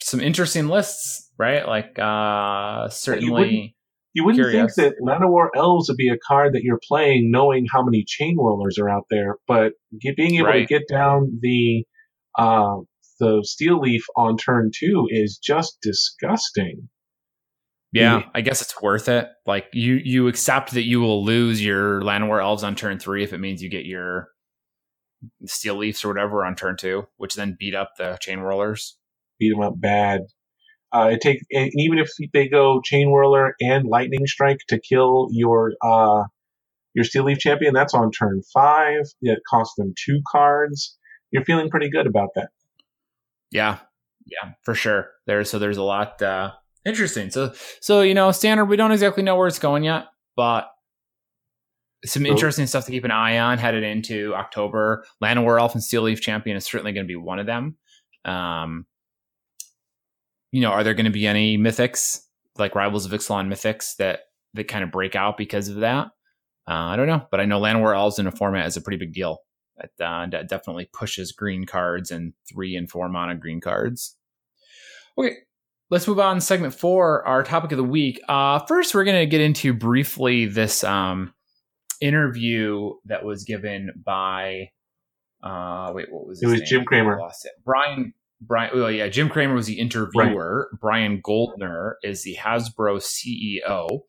some 0.00 0.20
interesting 0.20 0.68
lists, 0.68 1.30
right? 1.36 1.66
Like 1.66 1.98
uh 1.98 2.88
certainly 2.88 3.76
You 4.14 4.24
wouldn't 4.24 4.42
Curious. 4.44 4.74
think 4.74 4.94
that 4.94 5.02
Llanowar 5.02 5.48
Elves 5.56 5.88
would 5.88 5.96
be 5.96 6.10
a 6.10 6.18
card 6.18 6.52
that 6.54 6.62
you're 6.62 6.80
playing 6.86 7.30
knowing 7.30 7.66
how 7.70 7.82
many 7.82 8.04
Chain 8.06 8.36
Whirlers 8.36 8.78
are 8.78 8.88
out 8.88 9.04
there, 9.10 9.36
but 9.48 9.72
get, 10.00 10.16
being 10.16 10.34
able 10.36 10.48
Right. 10.48 10.60
to 10.60 10.66
get 10.66 10.82
down 10.88 11.38
the 11.40 11.84
uh, 12.38 12.76
the 13.20 13.40
Steel 13.44 13.78
Leaf 13.80 14.04
on 14.16 14.36
turn 14.36 14.70
two 14.74 15.06
is 15.10 15.38
just 15.38 15.78
disgusting. 15.82 16.88
Yeah, 17.92 18.18
Yeah. 18.18 18.28
I 18.34 18.40
guess 18.40 18.60
it's 18.62 18.80
worth 18.82 19.08
it. 19.08 19.28
Like 19.46 19.66
you, 19.72 19.94
you 20.02 20.28
accept 20.28 20.72
that 20.72 20.84
you 20.84 21.00
will 21.00 21.24
lose 21.24 21.64
your 21.64 22.00
Llanowar 22.02 22.42
elves 22.42 22.64
on 22.64 22.74
turn 22.74 22.98
three 22.98 23.22
if 23.22 23.32
it 23.32 23.38
means 23.38 23.62
you 23.62 23.68
get 23.68 23.84
your 23.84 24.28
steel 25.46 25.76
leafs 25.76 26.04
or 26.04 26.08
whatever 26.08 26.44
on 26.44 26.56
turn 26.56 26.76
two, 26.78 27.06
which 27.16 27.34
then 27.34 27.56
beat 27.58 27.74
up 27.74 27.92
the 27.98 28.16
Chain 28.20 28.40
Whirlers. 28.40 28.98
Beat 29.38 29.50
them 29.50 29.60
up 29.62 29.74
bad. 29.76 30.22
Uh, 30.94 31.08
it 31.12 31.20
take 31.20 31.38
and 31.50 31.70
even 31.76 31.98
if 31.98 32.10
they 32.32 32.48
go 32.48 32.80
Chain 32.84 33.08
Whirler 33.08 33.52
and 33.60 33.86
Lightning 33.86 34.26
Strike 34.26 34.58
to 34.68 34.78
kill 34.78 35.28
your 35.30 35.72
uh, 35.82 36.24
your 36.94 37.04
Steel 37.04 37.24
Leaf 37.24 37.38
Champion, 37.38 37.72
that's 37.72 37.94
on 37.94 38.10
turn 38.10 38.42
five. 38.52 39.04
It 39.22 39.38
costs 39.48 39.74
them 39.76 39.94
two 40.04 40.20
cards. 40.30 40.98
You're 41.30 41.44
feeling 41.44 41.70
pretty 41.70 41.88
good 41.88 42.06
about 42.06 42.30
that. 42.34 42.50
Yeah, 43.50 43.78
yeah, 44.26 44.52
for 44.62 44.74
sure. 44.74 45.10
There's 45.26 45.48
so 45.48 45.58
there's 45.58 45.78
a 45.78 45.82
lot 45.82 46.20
uh, 46.20 46.52
interesting. 46.84 47.30
So 47.30 47.54
so 47.80 48.02
you 48.02 48.12
know, 48.12 48.30
standard 48.30 48.66
we 48.66 48.76
don't 48.76 48.92
exactly 48.92 49.22
know 49.22 49.36
where 49.36 49.48
it's 49.48 49.58
going 49.58 49.84
yet, 49.84 50.06
but 50.36 50.68
some 52.04 52.26
interesting 52.26 52.66
stuff 52.66 52.84
to 52.86 52.90
keep 52.90 53.04
an 53.04 53.10
eye 53.10 53.38
on 53.38 53.58
headed 53.58 53.84
into 53.84 54.34
October. 54.34 55.04
Llanowar 55.22 55.60
Elf 55.60 55.74
and 55.74 55.82
Steel 55.82 56.02
Leaf 56.02 56.20
Champion 56.20 56.56
is 56.56 56.64
certainly 56.64 56.92
going 56.92 57.06
to 57.06 57.08
be 57.08 57.16
one 57.16 57.38
of 57.38 57.46
them. 57.46 57.76
Um, 58.24 58.86
you 60.52 60.60
know, 60.60 60.70
are 60.70 60.84
there 60.84 60.94
going 60.94 61.06
to 61.06 61.10
be 61.10 61.26
any 61.26 61.58
mythics 61.58 62.20
like 62.58 62.74
Rivals 62.74 63.06
of 63.06 63.12
Ixalan 63.12 63.48
mythics 63.48 63.96
that 63.96 64.20
that 64.54 64.68
kind 64.68 64.84
of 64.84 64.92
break 64.92 65.16
out 65.16 65.36
because 65.36 65.68
of 65.68 65.76
that? 65.76 66.08
Uh, 66.68 66.74
I 66.74 66.96
don't 66.96 67.08
know, 67.08 67.26
but 67.30 67.40
I 67.40 67.46
know 67.46 67.60
Llanowar 67.60 67.96
Elves 67.96 68.18
in 68.18 68.26
a 68.26 68.30
format 68.30 68.66
is 68.66 68.76
a 68.76 68.80
pretty 68.80 68.98
big 68.98 69.12
deal. 69.12 69.38
That, 69.78 70.04
uh, 70.06 70.26
that 70.30 70.48
definitely 70.48 70.88
pushes 70.92 71.32
green 71.32 71.64
cards 71.64 72.10
and 72.10 72.34
three 72.48 72.76
and 72.76 72.88
four 72.88 73.08
mana 73.08 73.34
green 73.34 73.60
cards. 73.60 74.16
Okay, 75.18 75.36
let's 75.90 76.06
move 76.06 76.20
on 76.20 76.36
to 76.36 76.40
segment 76.40 76.74
four, 76.74 77.26
our 77.26 77.42
topic 77.42 77.72
of 77.72 77.78
the 77.78 77.84
week. 77.84 78.20
Uh, 78.28 78.60
first, 78.66 78.94
we're 78.94 79.04
going 79.04 79.18
to 79.18 79.26
get 79.26 79.40
into 79.40 79.72
briefly 79.72 80.44
this 80.44 80.84
um, 80.84 81.32
interview 82.00 82.92
that 83.06 83.24
was 83.24 83.44
given 83.44 83.90
by. 84.04 84.68
Uh, 85.42 85.90
wait, 85.94 86.12
what 86.12 86.28
was 86.28 86.42
It 86.42 86.46
It 86.46 86.50
was 86.50 86.60
Jim 86.68 86.84
name? 86.90 87.06
Lost 87.06 87.46
it. 87.46 87.52
Brian. 87.64 88.12
Brian. 88.46 88.70
Oh 88.74 88.88
yeah, 88.88 89.08
Jim 89.08 89.28
Cramer 89.28 89.54
was 89.54 89.66
the 89.66 89.78
interviewer. 89.78 90.70
Brian 90.80 91.20
Goldner 91.22 91.96
is 92.02 92.22
the 92.22 92.36
Hasbro 92.36 93.00
CEO, 93.00 94.00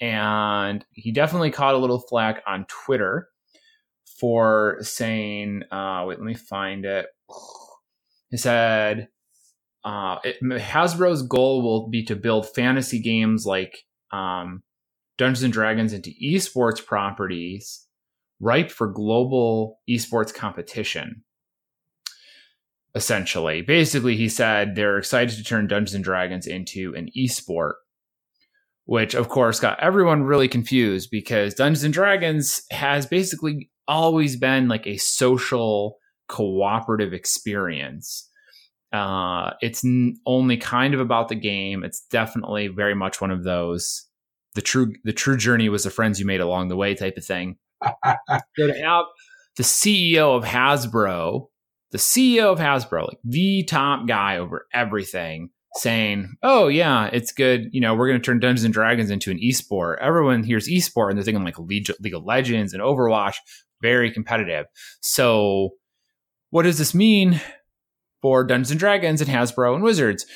and 0.00 0.84
he 0.92 1.12
definitely 1.12 1.50
caught 1.50 1.74
a 1.74 1.78
little 1.78 2.00
flack 2.00 2.42
on 2.46 2.66
Twitter 2.68 3.28
for 4.18 4.76
saying, 4.80 5.62
uh, 5.70 6.04
wait, 6.06 6.18
let 6.18 6.26
me 6.26 6.34
find 6.34 6.84
it. 6.84 7.06
He 8.30 8.36
said, 8.36 9.08
uh, 9.82 10.18
it, 10.22 10.36
Hasbro's 10.42 11.22
goal 11.22 11.62
will 11.62 11.88
be 11.88 12.04
to 12.04 12.16
build 12.16 12.52
fantasy 12.54 13.00
games 13.00 13.46
like 13.46 13.84
um, 14.12 14.62
Dungeons 15.16 15.42
and 15.42 15.52
Dragons 15.52 15.92
into 15.92 16.12
esports 16.22 16.84
properties 16.84 17.86
ripe 18.40 18.70
for 18.70 18.88
global 18.88 19.80
esports 19.88 20.34
competition. 20.34 21.24
Essentially, 22.94 23.62
basically, 23.62 24.16
he 24.16 24.28
said 24.28 24.74
they're 24.74 24.98
excited 24.98 25.36
to 25.36 25.44
turn 25.44 25.68
Dungeons 25.68 25.94
and 25.94 26.04
Dragons 26.04 26.46
into 26.46 26.94
an 26.96 27.08
esport 27.16 27.74
which 28.90 29.14
of 29.14 29.28
course 29.28 29.60
got 29.60 29.78
everyone 29.78 30.24
really 30.24 30.48
confused 30.48 31.10
because 31.12 31.54
Dungeons 31.54 31.84
and 31.84 31.94
Dragons 31.94 32.62
has 32.72 33.06
basically 33.06 33.70
always 33.86 34.34
been 34.34 34.66
like 34.66 34.84
a 34.84 34.96
social 34.96 35.98
cooperative 36.26 37.12
experience. 37.12 38.28
Uh, 38.92 39.52
it's 39.60 39.84
n- 39.84 40.16
only 40.26 40.56
kind 40.56 40.92
of 40.92 40.98
about 40.98 41.28
the 41.28 41.36
game. 41.36 41.84
It's 41.84 42.04
definitely 42.10 42.66
very 42.66 42.96
much 42.96 43.20
one 43.20 43.30
of 43.30 43.44
those 43.44 44.06
the 44.56 44.60
true 44.60 44.92
the 45.04 45.12
true 45.12 45.36
journey 45.36 45.68
was 45.68 45.84
the 45.84 45.90
friends 45.90 46.18
you 46.18 46.26
made 46.26 46.40
along 46.40 46.66
the 46.66 46.76
way 46.76 46.96
type 46.96 47.16
of 47.16 47.24
thing. 47.24 47.58
so 47.84 48.66
to 48.66 48.74
have 48.84 49.04
the 49.56 49.62
CEO 49.62 50.36
of 50.36 50.42
Hasbro, 50.42 51.46
the 51.90 51.98
CEO 51.98 52.52
of 52.52 52.58
Hasbro, 52.58 53.08
like 53.08 53.18
the 53.24 53.64
top 53.64 54.06
guy 54.06 54.38
over 54.38 54.66
everything, 54.72 55.50
saying, 55.76 56.34
"Oh 56.42 56.68
yeah, 56.68 57.06
it's 57.12 57.32
good. 57.32 57.68
You 57.72 57.80
know, 57.80 57.94
we're 57.94 58.08
going 58.08 58.20
to 58.20 58.24
turn 58.24 58.40
Dungeons 58.40 58.64
and 58.64 58.74
Dragons 58.74 59.10
into 59.10 59.30
an 59.30 59.38
esport." 59.38 59.98
Everyone 60.00 60.42
hears 60.42 60.68
esport 60.68 61.10
and 61.10 61.18
they're 61.18 61.24
thinking 61.24 61.44
like 61.44 61.58
League, 61.58 61.90
League 62.00 62.14
of 62.14 62.24
Legends 62.24 62.72
and 62.72 62.82
Overwatch, 62.82 63.36
very 63.82 64.10
competitive. 64.10 64.66
So, 65.00 65.70
what 66.50 66.62
does 66.62 66.78
this 66.78 66.94
mean 66.94 67.40
for 68.22 68.44
Dungeons 68.44 68.70
and 68.70 68.80
Dragons 68.80 69.20
and 69.20 69.30
Hasbro 69.30 69.74
and 69.74 69.82
Wizards? 69.82 70.26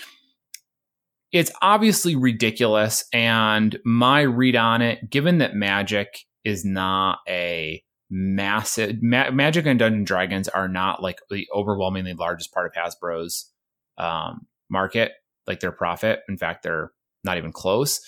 It's 1.32 1.50
obviously 1.62 2.14
ridiculous, 2.14 3.04
and 3.12 3.76
my 3.84 4.20
read 4.20 4.54
on 4.54 4.82
it, 4.82 5.10
given 5.10 5.38
that 5.38 5.54
Magic 5.54 6.20
is 6.44 6.64
not 6.64 7.18
a 7.28 7.82
massive 8.14 9.02
Ma- 9.02 9.30
Magic 9.32 9.66
and 9.66 9.78
Dungeons 9.78 9.98
and 9.98 10.06
Dragons 10.06 10.48
are 10.48 10.68
not 10.68 11.02
like 11.02 11.18
the 11.30 11.48
overwhelmingly 11.54 12.14
largest 12.14 12.52
part 12.52 12.66
of 12.66 12.72
Hasbro's 12.72 13.50
um, 13.98 14.46
market, 14.70 15.12
like 15.48 15.58
their 15.60 15.72
profit. 15.72 16.20
In 16.28 16.38
fact, 16.38 16.62
they're 16.62 16.92
not 17.24 17.38
even 17.38 17.52
close. 17.52 18.00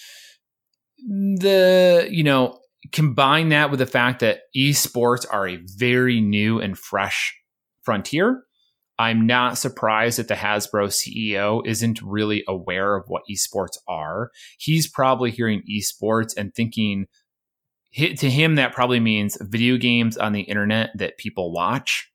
the 0.98 2.07
you 2.11 2.22
know 2.24 2.59
combine 2.92 3.48
that 3.50 3.70
with 3.70 3.80
the 3.80 3.86
fact 3.86 4.20
that 4.20 4.42
esports 4.57 5.26
are 5.30 5.48
a 5.48 5.59
very 5.76 6.20
new 6.20 6.61
and 6.61 6.78
fresh 6.78 7.34
frontier 7.82 8.42
i'm 8.98 9.26
not 9.26 9.59
surprised 9.59 10.18
that 10.18 10.28
the 10.28 10.34
hasbro 10.34 10.86
ceo 10.88 11.61
isn't 11.66 12.00
really 12.02 12.44
aware 12.48 12.96
of 12.96 13.04
what 13.09 13.22
esports 13.30 13.76
are 13.88 14.30
he's 14.59 14.88
probably 14.88 15.30
hearing 15.30 15.62
esports 15.70 16.34
and 16.36 16.54
thinking 16.54 17.07
to 17.97 18.30
him 18.30 18.57
that 18.57 18.72
probably 18.72 19.01
means 19.01 19.38
video 19.40 19.76
games 19.76 20.16
on 20.16 20.32
the 20.32 20.42
internet 20.42 20.90
that 20.97 21.18
people 21.18 21.53
watch 21.53 22.11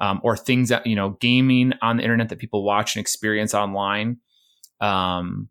um, 0.00 0.20
or 0.22 0.36
things 0.36 0.68
that 0.68 0.86
you 0.86 0.96
know 0.96 1.16
gaming 1.20 1.72
on 1.82 1.96
the 1.96 2.02
internet 2.02 2.28
that 2.28 2.38
people 2.38 2.64
watch 2.64 2.96
and 2.96 3.00
experience 3.00 3.54
online. 3.54 4.18
Um, 4.80 5.48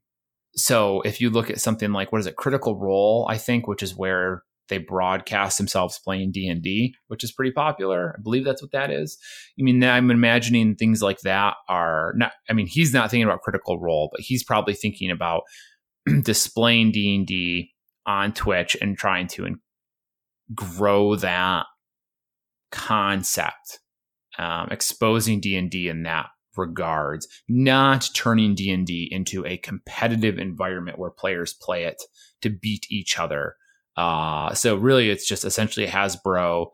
so 0.55 1.01
if 1.01 1.19
you 1.19 1.29
look 1.29 1.49
at 1.49 1.59
something 1.59 1.91
like 1.91 2.11
what 2.11 2.19
is 2.19 2.27
it 2.27 2.35
critical 2.35 2.79
role 2.79 3.25
i 3.29 3.37
think 3.37 3.67
which 3.67 3.81
is 3.81 3.95
where 3.95 4.43
they 4.69 4.77
broadcast 4.77 5.57
themselves 5.57 5.99
playing 6.03 6.31
d&d 6.31 6.95
which 7.07 7.23
is 7.23 7.31
pretty 7.31 7.51
popular. 7.51 8.15
I 8.17 8.21
believe 8.21 8.45
that's 8.45 8.61
what 8.61 8.71
that 8.71 8.91
is. 8.91 9.17
I 9.59 9.63
mean 9.63 9.83
i'm 9.83 10.11
imagining 10.11 10.75
things 10.75 11.01
like 11.01 11.21
that 11.21 11.55
are 11.67 12.13
not 12.15 12.33
i 12.49 12.53
mean 12.53 12.67
he's 12.67 12.93
not 12.93 13.09
thinking 13.09 13.25
about 13.25 13.41
critical 13.41 13.79
role 13.79 14.09
but 14.11 14.21
he's 14.21 14.43
probably 14.43 14.73
thinking 14.73 15.11
about 15.11 15.43
displaying 16.21 16.91
d&d 16.91 17.72
on 18.05 18.33
twitch 18.33 18.75
and 18.81 18.97
trying 18.97 19.27
to 19.27 19.45
in- 19.45 19.59
grow 20.53 21.15
that 21.15 21.65
concept 22.71 23.79
um, 24.37 24.67
exposing 24.71 25.39
d&d 25.39 25.87
in 25.87 26.03
that 26.03 26.27
regards, 26.57 27.27
not 27.47 28.09
turning 28.13 28.55
D&D 28.55 29.09
into 29.11 29.45
a 29.45 29.57
competitive 29.57 30.37
environment 30.37 30.99
where 30.99 31.11
players 31.11 31.53
play 31.53 31.83
it 31.83 32.01
to 32.41 32.49
beat 32.49 32.85
each 32.89 33.19
other. 33.19 33.55
Uh, 33.95 34.53
so 34.53 34.75
really 34.75 35.09
it's 35.09 35.27
just 35.27 35.45
essentially 35.45 35.85
Hasbro 35.85 36.67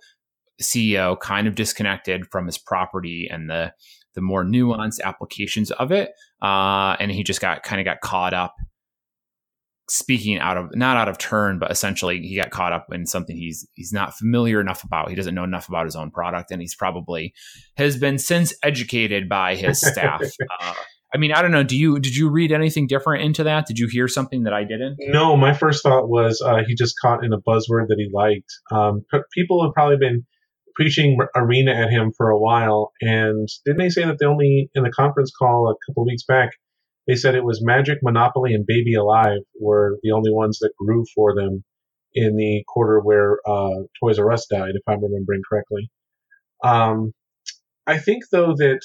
CEO 0.61 1.19
kind 1.19 1.47
of 1.47 1.55
disconnected 1.55 2.25
from 2.32 2.45
his 2.45 2.57
property 2.57 3.27
and 3.32 3.49
the 3.49 3.73
the 4.15 4.21
more 4.21 4.43
nuanced 4.43 4.99
applications 5.01 5.69
of 5.71 5.91
it. 5.91 6.11
Uh, 6.41 6.95
and 6.99 7.11
he 7.11 7.23
just 7.23 7.39
got 7.39 7.63
kind 7.63 7.80
of 7.80 7.86
got 7.86 8.01
caught 8.01 8.34
up 8.34 8.55
speaking 9.89 10.39
out 10.39 10.57
of 10.57 10.75
not 10.75 10.97
out 10.97 11.07
of 11.07 11.17
turn, 11.17 11.59
but 11.59 11.71
essentially 11.71 12.19
he 12.19 12.35
got 12.35 12.51
caught 12.51 12.73
up 12.73 12.87
in 12.91 13.05
something 13.05 13.35
he's 13.35 13.67
he's 13.73 13.93
not 13.93 14.15
familiar 14.15 14.61
enough 14.61 14.83
about. 14.83 15.09
He 15.09 15.15
doesn't 15.15 15.35
know 15.35 15.43
enough 15.43 15.67
about 15.67 15.85
his 15.85 15.95
own 15.95 16.11
product, 16.11 16.51
and 16.51 16.61
he's 16.61 16.75
probably 16.75 17.33
has 17.77 17.97
been 17.97 18.17
since 18.17 18.53
educated 18.63 19.29
by 19.29 19.55
his 19.55 19.81
staff. 19.85 20.21
uh, 20.61 20.73
I 21.13 21.17
mean, 21.17 21.31
I 21.31 21.41
don't 21.41 21.51
know. 21.51 21.63
Do 21.63 21.77
you 21.77 21.99
did 21.99 22.15
you 22.15 22.29
read 22.29 22.51
anything 22.51 22.87
different 22.87 23.23
into 23.23 23.43
that? 23.43 23.65
Did 23.65 23.79
you 23.79 23.87
hear 23.87 24.07
something 24.07 24.43
that 24.43 24.53
I 24.53 24.63
didn't? 24.63 24.97
No, 24.99 25.35
my 25.35 25.53
first 25.53 25.83
thought 25.83 26.07
was 26.07 26.41
uh, 26.45 26.59
he 26.67 26.75
just 26.75 26.95
caught 27.01 27.23
in 27.23 27.33
a 27.33 27.41
buzzword 27.41 27.87
that 27.87 27.97
he 27.97 28.09
liked. 28.13 28.51
Um, 28.71 29.03
people 29.33 29.63
have 29.63 29.73
probably 29.73 29.97
been 29.97 30.25
preaching 30.75 31.17
arena 31.35 31.73
at 31.73 31.89
him 31.89 32.11
for 32.15 32.29
a 32.29 32.39
while, 32.39 32.91
and 33.01 33.47
didn't 33.65 33.79
they 33.79 33.89
say 33.89 34.05
that 34.05 34.17
they 34.19 34.25
only 34.25 34.69
in 34.75 34.83
the 34.83 34.91
conference 34.91 35.31
call 35.37 35.69
a 35.69 35.75
couple 35.91 36.05
weeks 36.05 36.23
back 36.23 36.51
they 37.10 37.16
said 37.16 37.34
it 37.34 37.43
was 37.43 37.66
Magic, 37.66 37.97
Monopoly, 38.03 38.53
and 38.53 38.68
Baby 38.68 38.93
Alive 38.93 39.39
were 39.60 39.97
the 40.03 40.12
only 40.12 40.32
ones 40.32 40.60
that 40.60 40.76
grew 40.78 41.03
for 41.16 41.34
them 41.34 41.64
in 42.14 42.36
the 42.36 42.64
quarter 42.68 42.99
where 42.99 43.39
uh, 43.47 43.82
Toys 43.99 44.20
R 44.20 44.32
Us 44.32 44.45
died, 44.45 44.74
if 44.76 44.84
I'm 44.88 45.03
remembering 45.03 45.41
correctly. 45.49 45.89
Um, 46.64 47.14
I 47.88 47.97
think, 47.97 48.26
though, 48.32 48.53
that 48.57 48.82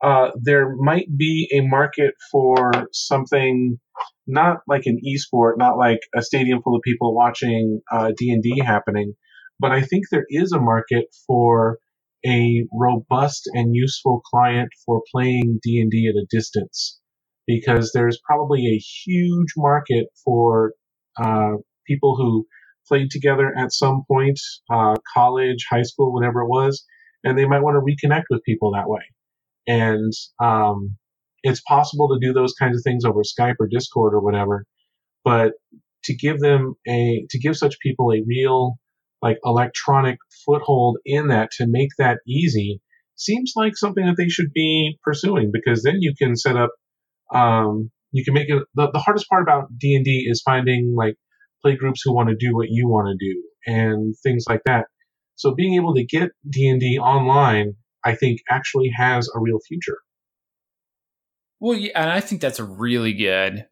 uh, 0.00 0.30
there 0.40 0.76
might 0.76 1.08
be 1.16 1.48
a 1.52 1.66
market 1.66 2.14
for 2.30 2.70
something 2.92 3.80
not 4.28 4.58
like 4.68 4.86
an 4.86 5.00
esport, 5.04 5.54
not 5.56 5.76
like 5.76 5.98
a 6.14 6.22
stadium 6.22 6.62
full 6.62 6.76
of 6.76 6.82
people 6.82 7.16
watching 7.16 7.80
uh, 7.90 8.12
D&D 8.16 8.60
happening, 8.64 9.14
but 9.58 9.72
I 9.72 9.82
think 9.82 10.04
there 10.12 10.26
is 10.28 10.52
a 10.52 10.60
market 10.60 11.06
for 11.26 11.78
a 12.24 12.64
robust 12.72 13.50
and 13.54 13.74
useful 13.74 14.22
client 14.30 14.68
for 14.84 15.02
playing 15.10 15.58
D&D 15.64 16.12
at 16.14 16.22
a 16.22 16.26
distance 16.30 17.00
because 17.46 17.92
there's 17.92 18.20
probably 18.24 18.66
a 18.66 18.78
huge 18.78 19.52
market 19.56 20.06
for 20.24 20.72
uh, 21.22 21.52
people 21.86 22.16
who 22.16 22.46
played 22.88 23.10
together 23.10 23.52
at 23.56 23.72
some 23.72 24.02
point, 24.08 24.38
uh, 24.70 24.96
college, 25.14 25.66
high 25.70 25.82
school, 25.82 26.12
whatever 26.12 26.42
it 26.42 26.48
was, 26.48 26.84
and 27.24 27.38
they 27.38 27.46
might 27.46 27.62
want 27.62 27.76
to 27.76 28.08
reconnect 28.08 28.24
with 28.30 28.42
people 28.44 28.72
that 28.72 28.88
way. 28.88 29.02
And 29.66 30.12
um, 30.42 30.96
it's 31.42 31.60
possible 31.62 32.08
to 32.08 32.24
do 32.24 32.32
those 32.32 32.54
kinds 32.54 32.76
of 32.76 32.82
things 32.84 33.04
over 33.04 33.22
Skype 33.22 33.56
or 33.58 33.68
Discord 33.68 34.14
or 34.14 34.20
whatever, 34.20 34.64
but 35.24 35.52
to 36.04 36.14
give 36.14 36.38
them 36.40 36.74
a 36.88 37.26
to 37.30 37.38
give 37.38 37.56
such 37.56 37.78
people 37.80 38.12
a 38.12 38.22
real 38.26 38.76
like 39.22 39.38
electronic 39.44 40.18
foothold 40.44 40.98
in 41.04 41.28
that 41.28 41.50
to 41.50 41.66
make 41.66 41.88
that 41.98 42.18
easy 42.28 42.80
seems 43.16 43.54
like 43.56 43.76
something 43.76 44.04
that 44.06 44.16
they 44.16 44.28
should 44.28 44.52
be 44.54 44.98
pursuing 45.02 45.50
because 45.52 45.82
then 45.82 45.96
you 46.00 46.14
can 46.16 46.36
set 46.36 46.56
up 46.56 46.70
um, 47.34 47.90
you 48.12 48.24
can 48.24 48.34
make 48.34 48.48
it 48.48 48.62
the, 48.74 48.90
the 48.92 48.98
hardest 48.98 49.28
part 49.28 49.42
about 49.42 49.66
d&d 49.78 50.26
is 50.28 50.42
finding 50.44 50.94
like 50.96 51.14
play 51.62 51.76
groups 51.76 52.02
who 52.04 52.14
want 52.14 52.28
to 52.28 52.36
do 52.36 52.54
what 52.54 52.68
you 52.70 52.88
want 52.88 53.08
to 53.08 53.24
do 53.24 53.42
and 53.66 54.14
things 54.22 54.44
like 54.48 54.60
that. 54.64 54.86
So 55.34 55.54
being 55.54 55.74
able 55.74 55.94
to 55.94 56.04
get 56.04 56.30
d&d 56.48 56.98
online 56.98 57.74
i 58.04 58.14
think 58.14 58.40
actually 58.50 58.90
has 58.96 59.28
a 59.34 59.40
real 59.40 59.58
future. 59.66 59.98
Well 61.60 61.76
yeah 61.76 61.92
and 61.94 62.10
i 62.10 62.20
think 62.20 62.40
that's 62.40 62.58
a 62.58 62.64
really 62.64 63.12
good 63.12 63.66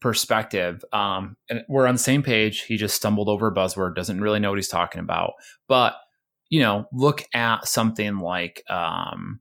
perspective. 0.00 0.84
Um, 0.92 1.34
and 1.48 1.64
we're 1.66 1.86
on 1.86 1.94
the 1.94 1.98
same 1.98 2.22
page. 2.22 2.64
He 2.64 2.76
just 2.76 2.94
stumbled 2.94 3.30
over 3.30 3.46
a 3.46 3.54
buzzword 3.54 3.96
doesn't 3.96 4.20
really 4.20 4.38
know 4.38 4.50
what 4.50 4.58
he's 4.58 4.68
talking 4.68 5.00
about. 5.00 5.32
But 5.66 5.94
you 6.50 6.60
know 6.60 6.84
look 6.92 7.24
at 7.34 7.66
something 7.66 8.18
like 8.18 8.62
um, 8.68 9.40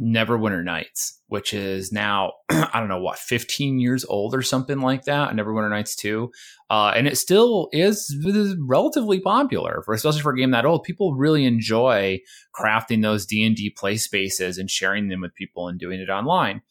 Neverwinter 0.00 0.62
Nights, 0.62 1.20
which 1.28 1.54
is 1.54 1.90
now 1.90 2.32
I 2.50 2.80
don't 2.80 2.88
know 2.88 3.00
what 3.00 3.18
15 3.18 3.78
years 3.78 4.04
old 4.04 4.34
or 4.34 4.42
something 4.42 4.80
like 4.80 5.04
that. 5.04 5.30
Neverwinter 5.30 5.70
Nights 5.70 5.96
2, 5.96 6.30
uh, 6.68 6.92
and 6.94 7.06
it 7.06 7.16
still 7.16 7.68
is, 7.72 8.14
is 8.24 8.56
relatively 8.60 9.20
popular 9.20 9.82
for 9.84 9.94
especially 9.94 10.20
for 10.20 10.32
a 10.32 10.36
game 10.36 10.50
that 10.50 10.66
old. 10.66 10.84
People 10.84 11.14
really 11.14 11.44
enjoy 11.44 12.20
crafting 12.54 13.02
those 13.02 13.24
D 13.26 13.44
and 13.44 13.56
D 13.56 13.70
play 13.70 13.96
spaces 13.96 14.58
and 14.58 14.70
sharing 14.70 15.08
them 15.08 15.22
with 15.22 15.34
people 15.34 15.68
and 15.68 15.78
doing 15.80 16.00
it 16.00 16.10
online 16.10 16.62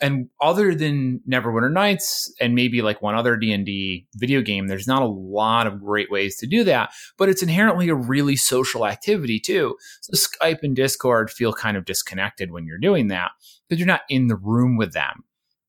and 0.00 0.28
other 0.40 0.74
than 0.74 1.20
Neverwinter 1.28 1.72
Nights 1.72 2.32
and 2.40 2.54
maybe 2.54 2.82
like 2.82 3.02
one 3.02 3.14
other 3.14 3.36
D&D 3.36 4.06
video 4.14 4.40
game, 4.42 4.68
there's 4.68 4.86
not 4.86 5.02
a 5.02 5.06
lot 5.06 5.66
of 5.66 5.80
great 5.80 6.10
ways 6.10 6.36
to 6.38 6.46
do 6.46 6.64
that, 6.64 6.90
but 7.16 7.28
it's 7.28 7.42
inherently 7.42 7.88
a 7.88 7.94
really 7.94 8.36
social 8.36 8.86
activity 8.86 9.40
too. 9.40 9.76
So 10.02 10.28
Skype 10.28 10.62
and 10.62 10.76
Discord 10.76 11.30
feel 11.30 11.52
kind 11.52 11.76
of 11.76 11.84
disconnected 11.84 12.50
when 12.52 12.66
you're 12.66 12.78
doing 12.78 13.08
that 13.08 13.32
because 13.68 13.80
you're 13.80 13.86
not 13.86 14.02
in 14.08 14.28
the 14.28 14.36
room 14.36 14.76
with 14.76 14.92
them. 14.92 15.24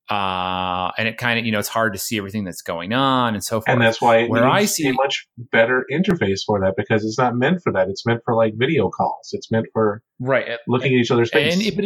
Uh, 0.10 0.92
and 0.98 1.08
it 1.08 1.18
kind 1.18 1.40
of, 1.40 1.46
you 1.46 1.52
know, 1.52 1.60
it's 1.60 1.68
hard 1.68 1.94
to 1.94 2.00
see 2.00 2.18
everything 2.18 2.44
that's 2.44 2.64
going 2.64 2.94
on 2.94 3.36
and 3.36 3.44
so 3.44 3.62
forth. 3.62 3.70
And 3.70 3.80
that's 3.80 4.02
why 4.02 4.26
where 4.26 4.48
I 4.48 4.66
see 4.66 4.88
a 4.88 4.94
much 4.94 5.28
better 5.38 5.86
interface 5.92 6.40
for 6.48 6.60
that 6.62 6.74
because 6.76 7.06
it's 7.06 7.20
not 7.20 7.36
meant 7.36 7.62
for 7.62 7.72
that. 7.74 7.90
It's 7.90 8.08
meant 8.08 8.22
for 8.26 8.34
like 8.34 8.56
video 8.58 8.90
calls. 8.90 9.30
It's 9.34 9.52
meant 9.52 9.68
for 9.72 10.02
right 10.20 10.50
looking 10.68 10.96
at 10.96 11.00
each 11.00 11.12
other's 11.12 11.30
face. 11.30 11.64
And, 11.64 11.76
but 11.76 11.86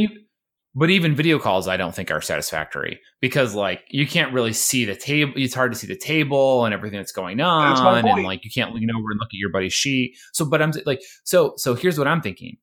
but 0.76 0.90
even 0.90 1.16
video 1.16 1.38
calls, 1.38 1.68
I 1.68 1.78
don't 1.78 1.94
think 1.94 2.10
are 2.10 2.22
satisfactory 2.22 3.00
because 3.22 3.54
like 3.54 3.84
you 3.90 4.08
can't 4.08 4.34
really 4.34 4.54
see 4.54 4.86
the 4.86 4.96
table. 4.96 5.34
It's 5.36 5.54
hard 5.54 5.72
to 5.72 5.78
see 5.78 5.88
the 5.88 5.96
table 5.96 6.66
and 6.66 6.74
everything 6.74 6.98
that's 6.98 7.12
going 7.12 7.40
on, 7.42 8.06
and 8.06 8.24
like 8.24 8.44
you 8.44 8.52
can't 8.52 8.74
lean 8.74 8.90
over 8.90 9.12
and 9.12 9.20
look 9.20 9.30
at 9.30 9.38
your 9.38 9.52
buddy's 9.52 9.74
sheet. 9.74 10.18
So, 10.34 10.46
but 10.46 10.62
I'm 10.62 10.72
like, 10.86 11.02
so 11.24 11.54
so 11.58 11.76
here's 11.76 11.98
what 11.98 12.08
I'm 12.08 12.22
thinking: 12.22 12.58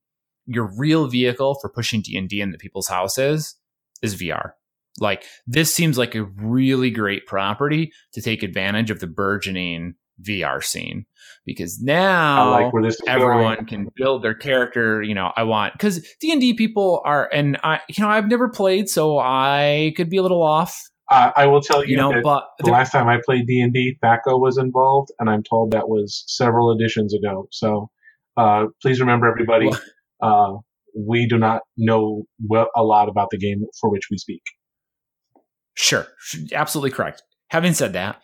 your 0.47 0.73
real 0.77 1.07
vehicle 1.07 1.59
for 1.61 1.69
pushing 1.69 2.03
D 2.03 2.17
and 2.17 2.29
D 2.29 2.41
into 2.41 2.59
people's 2.59 2.89
houses 2.89 3.55
is 4.03 4.17
VR. 4.17 4.53
Like 4.99 5.25
this 5.47 5.73
seems 5.73 5.97
like 5.97 6.17
a 6.17 6.25
really 6.25 6.91
great 6.91 7.27
property 7.27 7.93
to 8.13 8.21
take 8.21 8.43
advantage 8.43 8.91
of 8.91 8.99
the 8.99 9.07
burgeoning 9.07 9.95
VR 10.23 10.63
scene 10.63 11.07
because 11.45 11.81
now 11.81 12.71
like 12.71 12.93
everyone 13.07 13.55
going. 13.57 13.67
can 13.67 13.89
build 13.97 14.23
their 14.23 14.35
character. 14.35 15.03
You 15.03 15.15
know, 15.15 15.33
I 15.37 15.43
want 15.45 15.73
because 15.75 16.07
D 16.21 16.33
and 16.33 16.41
D 16.41 16.55
people 16.55 17.03
are, 17.05 17.29
and 17.33 17.59
I, 17.63 17.81
you 17.89 18.03
know, 18.03 18.11
I've 18.11 18.29
never 18.29 18.49
played, 18.49 18.89
so 18.89 19.19
I 19.19 19.93
could 19.97 20.11
be 20.11 20.17
a 20.17 20.23
little 20.23 20.43
off. 20.43 20.91
Uh, 21.11 21.33
I 21.35 21.47
will 21.47 21.61
tell 21.61 21.85
you, 21.85 21.93
you 21.93 21.97
know, 21.97 22.23
but 22.23 22.45
the 22.61 22.71
last 22.71 22.93
time 22.93 23.09
I 23.09 23.19
played 23.25 23.47
D 23.47 23.61
and 23.61 23.73
D, 23.73 23.99
THAC0 24.03 24.41
was 24.41 24.59
involved, 24.59 25.11
and 25.19 25.29
I'm 25.29 25.43
told 25.43 25.73
that 25.73 25.89
was 25.89 26.25
several 26.29 26.71
editions 26.71 27.15
ago. 27.15 27.49
So 27.51 27.91
uh, 28.37 28.67
please 28.81 29.01
remember, 29.01 29.29
everybody, 29.29 29.71
uh, 30.23 30.53
we 30.97 31.27
do 31.27 31.37
not 31.37 31.63
know 31.77 32.25
well, 32.47 32.69
a 32.77 32.85
lot 32.85 33.09
about 33.09 33.31
the 33.31 33.39
game 33.39 33.65
for 33.81 33.91
which 33.91 34.09
we 34.11 34.19
speak. 34.19 34.43
Sure, 35.75 36.07
absolutely 36.53 36.91
correct. 36.91 37.23
Having 37.49 37.75
said 37.75 37.93
that, 37.95 38.23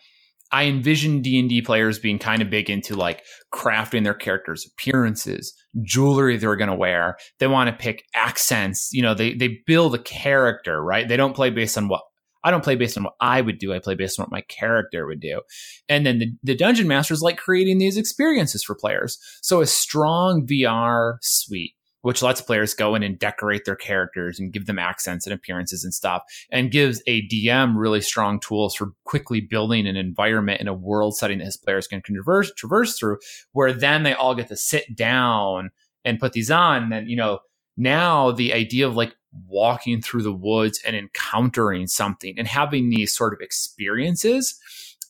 I 0.51 0.65
envision 0.65 1.21
D 1.21 1.39
and 1.39 1.49
D 1.49 1.61
players 1.61 1.99
being 1.99 2.19
kind 2.19 2.41
of 2.41 2.49
big 2.49 2.69
into 2.69 2.95
like 2.95 3.23
crafting 3.53 4.03
their 4.03 4.13
characters' 4.13 4.65
appearances, 4.65 5.53
jewelry 5.83 6.37
they're 6.37 6.55
going 6.55 6.69
to 6.69 6.75
wear. 6.75 7.17
They 7.39 7.47
want 7.47 7.69
to 7.69 7.75
pick 7.75 8.03
accents. 8.15 8.89
You 8.91 9.01
know, 9.01 9.13
they 9.13 9.33
they 9.33 9.59
build 9.65 9.95
a 9.95 9.99
character, 9.99 10.81
right? 10.81 11.07
They 11.07 11.17
don't 11.17 11.35
play 11.35 11.49
based 11.49 11.77
on 11.77 11.87
what 11.87 12.01
I 12.43 12.51
don't 12.51 12.63
play 12.63 12.75
based 12.75 12.97
on 12.97 13.03
what 13.03 13.15
I 13.19 13.41
would 13.41 13.57
do. 13.57 13.73
I 13.73 13.79
play 13.79 13.95
based 13.95 14.19
on 14.19 14.23
what 14.23 14.31
my 14.31 14.41
character 14.41 15.05
would 15.05 15.19
do. 15.19 15.41
And 15.89 16.05
then 16.05 16.19
the, 16.19 16.31
the 16.43 16.55
dungeon 16.55 16.87
masters 16.87 17.21
like 17.21 17.37
creating 17.37 17.77
these 17.77 17.97
experiences 17.97 18.63
for 18.63 18.75
players. 18.75 19.17
So 19.41 19.59
a 19.59 19.65
strong 19.65 20.47
VR 20.47 21.15
suite 21.21 21.73
which 22.01 22.21
lets 22.21 22.41
players 22.41 22.73
go 22.73 22.95
in 22.95 23.03
and 23.03 23.19
decorate 23.19 23.65
their 23.65 23.75
characters 23.75 24.39
and 24.39 24.53
give 24.53 24.65
them 24.65 24.79
accents 24.79 25.25
and 25.25 25.33
appearances 25.33 25.83
and 25.83 25.93
stuff, 25.93 26.23
and 26.51 26.71
gives 26.71 27.01
a 27.07 27.27
DM 27.27 27.75
really 27.75 28.01
strong 28.01 28.39
tools 28.39 28.75
for 28.75 28.93
quickly 29.03 29.41
building 29.41 29.87
an 29.87 29.95
environment 29.95 30.61
in 30.61 30.67
a 30.67 30.73
world 30.73 31.17
setting 31.17 31.39
that 31.39 31.45
his 31.45 31.57
players 31.57 31.87
can 31.87 32.01
traverse, 32.01 32.51
traverse 32.55 32.97
through, 32.97 33.17
where 33.51 33.73
then 33.73 34.03
they 34.03 34.13
all 34.13 34.35
get 34.35 34.47
to 34.47 34.55
sit 34.55 34.95
down 34.95 35.69
and 36.05 36.19
put 36.19 36.33
these 36.33 36.51
on. 36.51 36.83
And 36.83 36.91
then, 36.91 37.09
you 37.09 37.17
know, 37.17 37.39
now 37.75 38.31
the 38.31 38.53
idea 38.53 38.87
of 38.87 38.95
like 38.95 39.13
walking 39.47 40.01
through 40.01 40.23
the 40.23 40.33
woods 40.33 40.79
and 40.85 40.95
encountering 40.95 41.87
something 41.87 42.35
and 42.37 42.47
having 42.47 42.89
these 42.89 43.13
sort 43.13 43.33
of 43.33 43.41
experiences, 43.41 44.59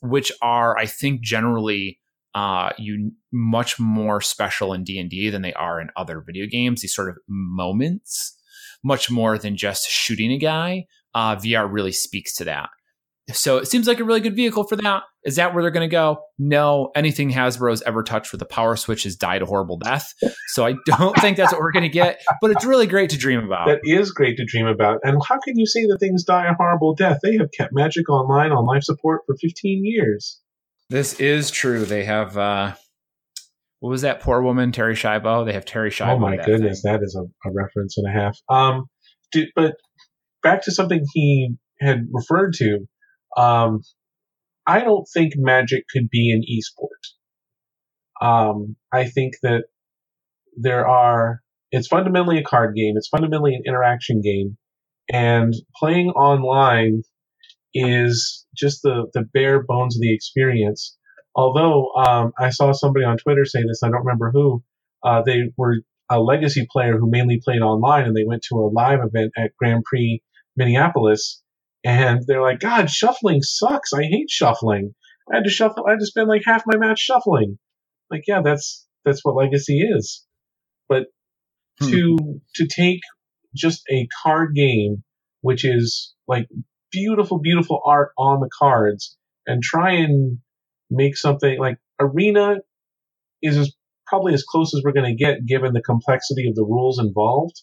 which 0.02 0.32
are, 0.42 0.78
I 0.78 0.86
think, 0.86 1.22
generally 1.22 2.00
uh, 2.38 2.70
you 2.78 3.12
much 3.34 3.80
more 3.80 4.22
special 4.22 4.72
in 4.72 4.84
D&D 4.84 5.32
than 5.32 5.42
they 5.42 5.54
are 5.54 5.82
in 5.82 5.90
other 5.98 6.22
video 6.24 6.46
games. 6.46 6.82
These 6.82 6.94
sort 6.94 7.10
of 7.10 7.18
moments, 7.28 8.38
much 8.84 9.10
more 9.10 9.40
than 9.40 9.58
just 9.58 9.90
shooting 9.90 10.32
a 10.32 10.38
guy. 10.38 10.86
Uh, 11.16 11.36
VR 11.36 11.68
really 11.68 11.92
speaks 11.92 12.36
to 12.36 12.44
that. 12.44 12.70
So 13.34 13.58
it 13.58 13.68
seems 13.68 13.88
like 13.88 14.00
a 14.00 14.04
really 14.04 14.20
good 14.20 14.36
vehicle 14.36 14.66
for 14.66 14.76
that. 14.76 15.02
Is 15.26 15.38
that 15.38 15.56
where 15.56 15.64
they're 15.64 15.72
going 15.72 15.90
to 15.90 15.92
go? 15.92 16.20
No. 16.38 16.92
Anything 16.96 17.32
Hasbro's 17.32 17.82
ever 17.82 18.04
touched 18.04 18.32
with 18.32 18.42
a 18.44 18.46
power 18.46 18.76
switch 18.76 19.04
has 19.04 19.16
died 19.16 19.42
a 19.42 19.48
horrible 19.48 19.78
death. 19.78 20.14
So 20.50 20.64
I 20.64 20.76
don't 20.86 21.18
think 21.20 21.38
that's 21.38 21.52
what 21.52 21.60
we're 21.60 21.72
going 21.72 21.84
to 21.84 21.90
get. 21.90 22.22
But 22.40 22.52
it's 22.52 22.66
really 22.66 22.86
great 22.86 23.10
to 23.10 23.18
dream 23.18 23.44
about. 23.44 23.68
That 23.68 23.80
is 23.84 24.12
great 24.12 24.38
to 24.38 24.46
dream 24.46 24.68
about. 24.68 25.00
And 25.04 25.20
how 25.28 25.40
can 25.40 25.58
you 25.58 25.66
say 25.66 25.88
that 25.88 25.98
things 26.00 26.24
die 26.24 26.46
a 26.46 26.54
horrible 26.54 26.94
death? 26.94 27.18
They 27.24 27.36
have 27.38 27.50
kept 27.52 27.74
Magic 27.74 28.08
Online 28.10 28.52
on 28.52 28.66
life 28.66 28.84
support 28.84 29.24
for 29.26 29.36
15 29.42 29.82
years. 29.84 30.40
This 30.90 31.20
is 31.20 31.52
true. 31.52 31.86
They 31.86 32.06
have 32.06 32.38
uh 32.38 32.74
what 33.80 33.90
was 33.90 34.02
that 34.02 34.22
poor 34.22 34.42
woman, 34.42 34.72
Terri 34.72 34.94
Schiavo? 34.94 35.46
They 35.46 35.54
have 35.54 35.66
Terri 35.66 35.90
Schiavo. 35.90 36.16
Oh 36.16 36.20
my 36.20 36.38
goodness, 36.38 36.82
thing. 36.82 36.94
that 36.94 37.04
is 37.04 37.16
a, 37.16 37.24
a, 37.48 37.54
reference 37.54 37.98
and 37.98 38.08
a 38.08 38.12
half. 38.12 38.38
Um, 38.50 38.86
did, 39.32 39.50
but 39.56 39.76
back 40.42 40.64
to 40.64 40.72
something 40.72 41.04
he 41.14 41.56
had 41.80 42.08
referred 42.12 42.54
to. 42.54 42.80
Um, 43.38 43.82
I 44.66 44.80
don't 44.80 45.06
think 45.14 45.34
Magic 45.36 45.84
could 45.94 46.10
be 46.10 46.32
an 46.32 46.42
esport. 46.42 48.26
Um, 48.26 48.76
I 48.92 49.06
think 49.06 49.36
that 49.44 49.66
there 50.56 50.88
are. 50.88 51.42
It's 51.70 51.88
fundamentally 51.88 52.40
a 52.40 52.44
card 52.44 52.76
game. 52.76 52.96
It's 52.98 53.10
fundamentally 53.10 53.54
an 53.54 53.62
interaction 53.68 54.22
game, 54.22 54.58
and 55.12 55.54
playing 55.76 56.10
online 56.10 57.04
is 57.74 58.45
just 58.55 58.82
the, 58.84 59.07
the 59.13 59.24
bare 59.34 59.63
bones 59.63 59.95
of 59.95 60.01
the 60.01 60.13
experience. 60.13 60.97
Although 61.36 61.91
um, 61.93 62.32
I 62.39 62.49
saw 62.49 62.72
somebody 62.72 63.05
on 63.05 63.18
Twitter 63.18 63.45
say 63.45 63.61
this, 63.61 63.84
I 63.84 63.89
don't 63.89 64.05
remember 64.05 64.32
who. 64.32 64.63
Uh, 65.03 65.22
they 65.22 65.51
were 65.55 65.78
a 66.09 66.20
legacy 66.20 66.68
player 66.72 66.97
who 66.97 67.09
mainly 67.09 67.39
played 67.43 67.61
online, 67.61 68.05
and 68.05 68.15
they 68.15 68.24
went 68.26 68.43
to 68.49 68.55
a 68.55 68.72
live 68.74 68.99
event 69.03 69.34
at 69.38 69.55
Grand 69.57 69.84
Prix 69.84 70.22
Minneapolis, 70.55 71.41
and 71.84 72.24
they're 72.26 72.41
like, 72.41 72.59
"God, 72.59 72.89
shuffling 72.89 73.41
sucks. 73.41 73.93
I 73.93 74.03
hate 74.03 74.30
shuffling. 74.30 74.95
I 75.32 75.38
had 75.38 75.43
to 75.43 75.49
shuffle. 75.49 75.86
I 75.88 75.91
had 75.91 75.99
to 75.99 76.05
spend 76.05 76.28
like 76.28 76.41
half 76.45 76.63
my 76.65 76.78
match 76.78 76.99
shuffling." 76.99 77.59
Like, 78.09 78.24
yeah, 78.28 78.41
that's 78.41 78.88
that's 79.05 79.24
what 79.24 79.36
legacy 79.36 79.80
is. 79.82 80.26
But 80.89 81.07
hmm. 81.80 81.89
to 81.89 82.41
to 82.55 82.68
take 82.68 83.01
just 83.55 83.84
a 83.91 84.07
card 84.24 84.55
game, 84.55 85.03
which 85.41 85.65
is 85.65 86.13
like 86.28 86.47
beautiful, 86.92 87.40
beautiful 87.40 87.82
art 87.86 88.12
on 88.18 88.40
the 88.40 88.50
cards 88.60 89.18
and 89.46 89.64
try 89.64 89.94
and 89.94 90.40
make 90.90 91.18
something 91.18 91.60
like 91.60 91.78
Arena 92.00 92.58
is 93.42 93.58
as, 93.58 93.74
probably 94.08 94.34
as 94.34 94.44
close 94.44 94.74
as 94.76 94.82
we're 94.84 94.94
going 94.94 95.18
to 95.18 95.24
get 95.24 95.46
given 95.46 95.74
the 95.74 95.82
complexity 95.82 96.48
of 96.50 96.56
the 96.56 96.64
rules 96.64 97.00
involved. 97.00 97.62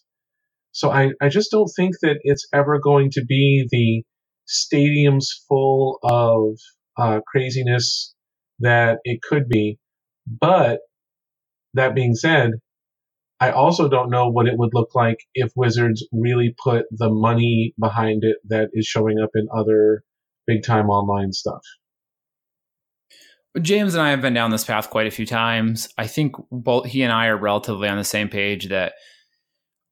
So 0.71 0.91
I, 0.91 1.11
I 1.21 1.29
just 1.29 1.51
don't 1.51 1.71
think 1.75 1.95
that 2.01 2.19
it's 2.23 2.47
ever 2.53 2.79
going 2.79 3.11
to 3.11 3.25
be 3.25 3.67
the 3.71 4.03
stadiums 4.47 5.25
full 5.47 5.99
of 6.03 6.57
uh, 6.97 7.21
craziness 7.27 8.13
that 8.59 8.99
it 9.03 9.21
could 9.21 9.49
be. 9.49 9.79
But 10.27 10.79
that 11.73 11.95
being 11.95 12.15
said, 12.15 12.51
I 13.39 13.51
also 13.51 13.89
don't 13.89 14.09
know 14.09 14.29
what 14.29 14.47
it 14.47 14.57
would 14.57 14.71
look 14.73 14.95
like 14.95 15.17
if 15.33 15.51
Wizards 15.55 16.05
really 16.11 16.55
put 16.63 16.85
the 16.91 17.09
money 17.09 17.73
behind 17.79 18.23
it 18.23 18.37
that 18.47 18.69
is 18.73 18.85
showing 18.85 19.19
up 19.19 19.31
in 19.35 19.47
other 19.55 20.03
big 20.47 20.63
time 20.63 20.89
online 20.89 21.33
stuff. 21.33 21.61
James 23.61 23.93
and 23.93 24.03
I 24.03 24.09
have 24.09 24.21
been 24.21 24.33
down 24.33 24.51
this 24.51 24.65
path 24.65 24.89
quite 24.89 25.07
a 25.07 25.11
few 25.11 25.25
times. 25.25 25.89
I 25.97 26.07
think 26.07 26.35
both 26.51 26.85
he 26.85 27.03
and 27.03 27.11
I 27.11 27.27
are 27.27 27.37
relatively 27.37 27.87
on 27.87 27.97
the 27.97 28.03
same 28.03 28.29
page 28.29 28.69
that 28.69 28.93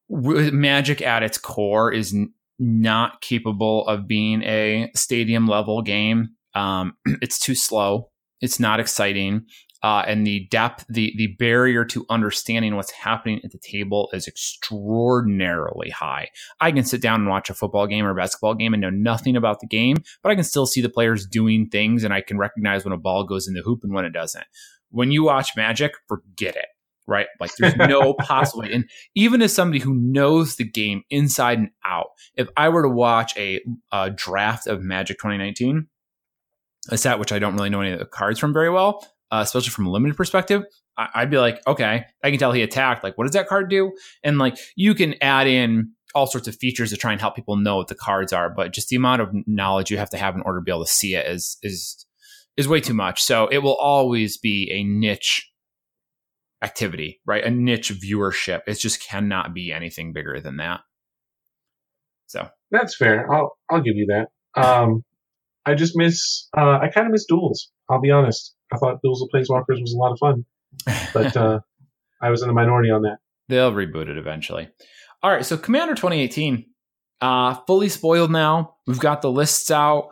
Magic 0.10 1.02
at 1.02 1.24
its 1.24 1.38
core 1.38 1.92
is 1.92 2.16
not 2.60 3.22
capable 3.22 3.88
of 3.88 4.08
being 4.08 4.44
a 4.44 4.92
stadium 4.96 5.48
level 5.48 5.82
game. 5.82 6.30
Um, 6.56 6.96
it's 7.22 7.40
too 7.40 7.56
slow. 7.56 8.10
It's 8.42 8.60
not 8.60 8.80
exciting 8.80 9.46
uh, 9.84 10.02
and 10.08 10.26
the 10.26 10.48
depth, 10.50 10.86
the 10.88 11.14
the 11.18 11.28
barrier 11.28 11.84
to 11.84 12.06
understanding 12.10 12.76
what's 12.78 12.92
happening 12.92 13.42
at 13.44 13.52
the 13.52 13.58
table 13.58 14.10
is 14.14 14.28
extraordinarily 14.28 15.90
high. 15.90 16.30
I 16.62 16.72
can 16.72 16.86
sit 16.86 17.02
down 17.02 17.22
and 17.22 17.30
watch 17.30 17.50
a 17.50 17.54
football 17.54 17.86
game 17.86 18.06
or 18.06 18.12
a 18.12 18.16
basketball 18.16 18.56
game 18.56 18.74
and 18.74 18.82
know 18.82 18.90
nothing 18.90 19.36
about 19.36 19.60
the 19.60 19.68
game, 19.68 19.98
but 20.24 20.32
I 20.32 20.36
can 20.36 20.46
still 20.46 20.66
see 20.66 20.82
the 20.82 20.90
players 20.90 21.28
doing 21.28 21.68
things, 21.68 22.06
and 22.06 22.14
I 22.14 22.22
can 22.22 22.38
recognize 22.38 22.86
when 22.86 22.94
a 22.94 22.98
ball 22.98 23.26
goes 23.26 23.48
in 23.48 23.54
the 23.54 23.62
hoop 23.62 23.82
and 23.84 23.94
when 23.94 24.06
it 24.06 24.14
doesn't. 24.14 24.46
When 24.90 25.12
you 25.12 25.24
watch 25.24 25.50
Magic, 25.58 25.92
forget 26.08 26.56
it. 26.56 26.68
Right? 27.06 27.28
Like 27.42 27.52
there's 27.58 27.76
no 27.76 28.14
possible 28.20 28.64
And 28.64 28.90
even 29.14 29.42
as 29.42 29.54
somebody 29.54 29.80
who 29.80 29.94
knows 29.94 30.56
the 30.56 30.64
game 30.64 31.04
inside 31.10 31.58
and 31.58 31.70
out, 31.86 32.08
if 32.36 32.48
I 32.56 32.70
were 32.70 32.84
to 32.84 32.90
watch 32.90 33.36
a, 33.36 33.60
a 33.92 34.10
draft 34.10 34.68
of 34.68 34.82
Magic 34.82 35.18
2019, 35.18 35.88
a 36.90 36.98
set 36.98 37.20
which 37.20 37.34
I 37.34 37.40
don't 37.40 37.56
really 37.56 37.70
know 37.70 37.82
any 37.82 37.92
of 37.92 38.00
the 38.00 38.06
cards 38.06 38.40
from 38.40 38.54
very 38.54 38.70
well, 38.70 39.06
uh, 39.34 39.42
especially 39.42 39.72
from 39.72 39.88
a 39.88 39.90
limited 39.90 40.16
perspective, 40.16 40.64
I- 40.96 41.22
would 41.22 41.32
be 41.32 41.40
like, 41.40 41.60
okay, 41.66 42.06
I 42.24 42.30
can 42.30 42.38
tell 42.38 42.52
he 42.52 42.62
attacked. 42.62 43.04
Like, 43.04 43.18
what 43.18 43.24
does 43.24 43.34
that 43.34 43.48
card 43.48 43.68
do? 43.68 43.92
And 44.24 44.38
like, 44.38 44.58
you 44.76 44.94
can 44.94 45.16
add 45.22 45.48
in 45.48 45.94
all 46.14 46.28
sorts 46.28 46.48
of 46.48 46.56
features 46.56 46.92
to 46.92 46.98
try 46.98 47.12
and 47.12 47.20
help 47.20 47.36
people 47.36 47.56
know 47.56 47.78
what 47.78 47.88
the 47.88 47.96
cards 47.96 48.32
are, 48.32 48.48
but 48.48 48.72
just 48.72 48.90
the 48.90 48.96
amount 48.96 49.24
of 49.24 49.34
knowledge 49.48 49.90
you 49.90 49.98
have 49.98 50.12
to 50.12 50.18
have 50.18 50.36
in 50.36 50.42
order 50.42 50.60
to 50.60 50.64
be 50.64 50.72
able 50.72 50.86
to 50.86 50.92
see 50.92 51.16
it 51.16 51.26
is 51.26 51.58
is 51.64 52.06
is 52.58 52.68
way 52.68 52.80
too 52.80 52.94
much. 52.94 53.24
So 53.24 53.48
it 53.48 53.58
will 53.60 53.76
always 53.76 54.38
be 54.38 54.70
a 54.72 54.84
niche 54.84 55.50
activity, 56.62 57.20
right? 57.26 57.44
A 57.44 57.50
niche 57.50 57.92
viewership. 57.92 58.62
It 58.68 58.76
just 58.76 59.02
cannot 59.02 59.56
be 59.56 59.72
anything 59.72 60.14
bigger 60.14 60.40
than 60.40 60.58
that. 60.58 60.82
So 62.28 62.48
that's 62.70 62.96
fair. 62.96 63.34
I'll 63.34 63.58
I'll 63.72 63.82
give 63.82 63.96
you 63.96 64.06
that. 64.10 64.28
Um, 64.62 65.04
I 65.66 65.74
just 65.74 65.94
miss. 65.96 66.48
Uh, 66.56 66.78
I 66.80 66.90
kind 66.94 67.08
of 67.08 67.12
miss 67.12 67.26
duels. 67.26 67.72
I'll 67.90 68.02
be 68.02 68.12
honest. 68.12 68.54
I 68.74 68.78
thought 68.78 69.02
Duels 69.04 69.22
of 69.22 69.30
Planeswalkers 69.34 69.82
was 69.82 69.94
a 69.94 69.98
lot 69.98 70.12
of 70.12 70.20
fun, 70.20 70.46
but 71.14 71.38
uh, 71.38 71.60
I 72.22 72.30
was 72.30 72.42
in 72.42 72.48
the 72.48 72.54
minority 72.54 72.90
on 72.90 73.04
that. 73.04 73.18
They'll 73.50 73.72
reboot 73.72 74.10
it 74.10 74.18
eventually. 74.18 74.70
All 75.22 75.32
right, 75.32 75.46
so 75.46 75.58
Commander 75.58 75.96
2018, 75.96 76.66
uh, 77.22 77.56
fully 77.68 77.90
spoiled 77.90 78.32
now. 78.32 78.76
We've 78.88 79.00
got 79.00 79.22
the 79.22 79.32
lists 79.32 79.72
out. 79.72 80.10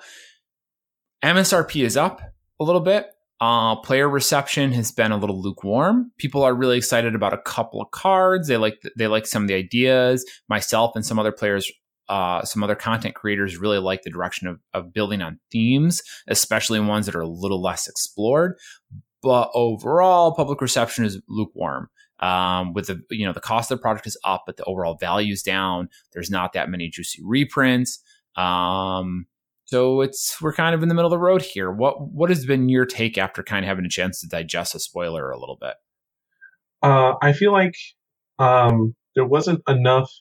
MSRP 1.23 1.83
is 1.83 1.97
up 1.97 2.21
a 2.59 2.63
little 2.63 2.81
bit. 2.81 3.07
Uh, 3.41 3.75
player 3.77 4.07
reception 4.07 4.71
has 4.71 4.91
been 4.91 5.11
a 5.11 5.17
little 5.17 5.41
lukewarm. 5.41 6.11
People 6.19 6.43
are 6.43 6.53
really 6.53 6.77
excited 6.77 7.15
about 7.15 7.33
a 7.33 7.39
couple 7.39 7.81
of 7.81 7.89
cards. 7.89 8.47
They 8.47 8.57
like 8.57 8.79
they 8.95 9.07
like 9.07 9.25
some 9.25 9.41
of 9.41 9.47
the 9.47 9.55
ideas. 9.55 10.23
Myself 10.47 10.91
and 10.95 11.03
some 11.03 11.17
other 11.17 11.31
players 11.31 11.71
uh, 12.11 12.43
some 12.43 12.61
other 12.61 12.75
content 12.75 13.15
creators 13.15 13.57
really 13.57 13.79
like 13.79 14.01
the 14.01 14.09
direction 14.09 14.45
of, 14.45 14.59
of 14.73 14.91
building 14.91 15.21
on 15.21 15.39
themes, 15.49 16.03
especially 16.27 16.77
ones 16.81 17.05
that 17.05 17.15
are 17.15 17.21
a 17.21 17.27
little 17.27 17.61
less 17.61 17.87
explored. 17.87 18.57
But 19.23 19.49
overall, 19.53 20.35
public 20.35 20.59
reception 20.59 21.05
is 21.05 21.21
lukewarm. 21.29 21.89
Um, 22.19 22.73
with 22.73 22.87
the 22.87 23.01
you 23.09 23.25
know 23.25 23.33
the 23.33 23.39
cost 23.39 23.71
of 23.71 23.77
the 23.77 23.81
product 23.81 24.05
is 24.05 24.19
up, 24.25 24.43
but 24.45 24.57
the 24.57 24.65
overall 24.65 24.97
value 24.99 25.31
is 25.31 25.41
down. 25.41 25.87
There's 26.11 26.29
not 26.29 26.51
that 26.53 26.69
many 26.69 26.89
juicy 26.89 27.21
reprints. 27.23 28.03
Um, 28.35 29.25
so 29.65 30.01
it's 30.01 30.39
we're 30.41 30.53
kind 30.53 30.75
of 30.75 30.83
in 30.83 30.89
the 30.89 30.93
middle 30.93 31.07
of 31.07 31.17
the 31.17 31.25
road 31.25 31.41
here. 31.41 31.71
What 31.71 32.11
what 32.11 32.29
has 32.29 32.45
been 32.45 32.67
your 32.67 32.85
take 32.85 33.17
after 33.17 33.41
kind 33.41 33.63
of 33.63 33.69
having 33.69 33.85
a 33.85 33.89
chance 33.89 34.19
to 34.19 34.27
digest 34.27 34.75
a 34.75 34.79
spoiler 34.79 35.31
a 35.31 35.39
little 35.39 35.57
bit? 35.59 35.75
Uh, 36.83 37.13
I 37.21 37.31
feel 37.31 37.53
like 37.53 37.75
um, 38.37 38.95
there 39.15 39.25
wasn't 39.25 39.63
enough 39.67 40.11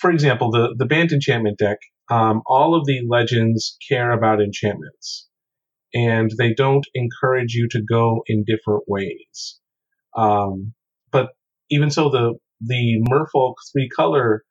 for 0.00 0.10
example, 0.10 0.50
the 0.50 0.74
the 0.76 0.86
Bant 0.86 1.12
enchantment 1.12 1.58
deck, 1.58 1.78
um, 2.10 2.42
all 2.46 2.74
of 2.74 2.86
the 2.86 3.00
legends 3.08 3.76
care 3.88 4.12
about 4.12 4.40
enchantments, 4.40 5.28
and 5.94 6.30
they 6.38 6.54
don't 6.54 6.86
encourage 6.94 7.54
you 7.54 7.68
to 7.70 7.82
go 7.82 8.22
in 8.26 8.44
different 8.44 8.84
ways. 8.86 9.58
Um, 10.16 10.74
but 11.10 11.30
even 11.70 11.90
so, 11.90 12.10
the 12.10 12.34
the 12.60 13.02
Merfolk 13.08 13.54
three 13.72 13.88
color 13.88 14.44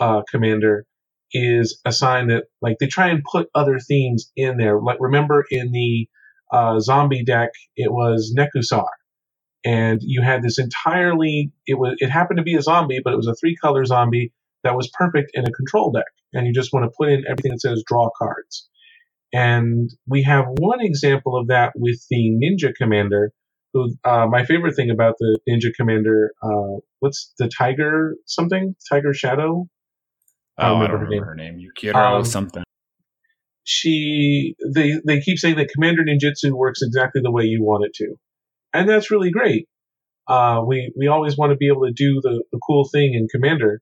uh, 0.00 0.22
commander 0.30 0.86
is 1.32 1.80
a 1.84 1.92
sign 1.92 2.28
that 2.28 2.44
like 2.60 2.76
they 2.78 2.86
try 2.86 3.08
and 3.08 3.22
put 3.30 3.48
other 3.54 3.78
themes 3.78 4.30
in 4.36 4.56
there. 4.56 4.80
Like 4.80 4.98
remember 5.00 5.44
in 5.50 5.72
the 5.72 6.08
uh, 6.52 6.80
zombie 6.80 7.24
deck, 7.24 7.50
it 7.76 7.90
was 7.90 8.34
Nekusar, 8.36 8.88
and 9.64 10.00
you 10.02 10.22
had 10.22 10.42
this 10.42 10.58
entirely 10.58 11.52
it 11.66 11.74
was 11.74 11.96
it 11.98 12.10
happened 12.10 12.38
to 12.38 12.44
be 12.44 12.54
a 12.54 12.62
zombie, 12.62 13.00
but 13.02 13.12
it 13.12 13.16
was 13.16 13.28
a 13.28 13.34
three 13.34 13.56
color 13.56 13.84
zombie 13.84 14.32
that 14.64 14.76
was 14.76 14.90
perfect 14.92 15.32
in 15.34 15.44
a 15.46 15.52
control 15.52 15.90
deck, 15.90 16.06
and 16.32 16.46
you 16.46 16.52
just 16.52 16.72
want 16.72 16.84
to 16.84 16.90
put 16.96 17.08
in 17.08 17.24
everything 17.28 17.52
that 17.52 17.60
says 17.60 17.82
draw 17.86 18.08
cards. 18.18 18.68
And 19.32 19.90
we 20.06 20.22
have 20.24 20.44
one 20.58 20.80
example 20.80 21.38
of 21.38 21.48
that 21.48 21.72
with 21.74 22.04
the 22.10 22.30
Ninja 22.30 22.74
Commander, 22.74 23.32
who 23.72 23.94
uh, 24.04 24.26
my 24.30 24.44
favorite 24.44 24.76
thing 24.76 24.90
about 24.90 25.14
the 25.18 25.38
Ninja 25.48 25.72
Commander, 25.74 26.32
uh, 26.42 26.80
what's 27.00 27.32
the 27.38 27.48
Tiger 27.48 28.16
something? 28.26 28.74
Tiger 28.90 29.14
Shadow? 29.14 29.66
Oh, 30.58 30.76
I 30.76 30.86
don't 30.86 31.00
remember, 31.00 31.24
her 31.24 31.34
name. 31.34 31.58
Yukiro 31.58 31.94
um, 31.94 32.24
something. 32.24 32.62
She, 33.64 34.54
they, 34.74 34.92
they 35.06 35.20
keep 35.20 35.38
saying 35.38 35.56
that 35.56 35.70
Commander 35.72 36.02
Ninjutsu 36.02 36.52
works 36.52 36.82
exactly 36.82 37.22
the 37.22 37.30
way 37.30 37.44
you 37.44 37.62
want 37.62 37.84
it 37.84 37.94
to, 37.94 38.16
and 38.74 38.88
that's 38.88 39.10
really 39.10 39.30
great. 39.30 39.66
Uh, 40.28 40.62
we 40.66 40.92
we 40.96 41.08
always 41.08 41.36
want 41.36 41.50
to 41.50 41.56
be 41.56 41.68
able 41.68 41.86
to 41.86 41.92
do 41.92 42.20
the, 42.22 42.42
the 42.52 42.58
cool 42.66 42.88
thing 42.92 43.14
in 43.14 43.28
Commander, 43.28 43.80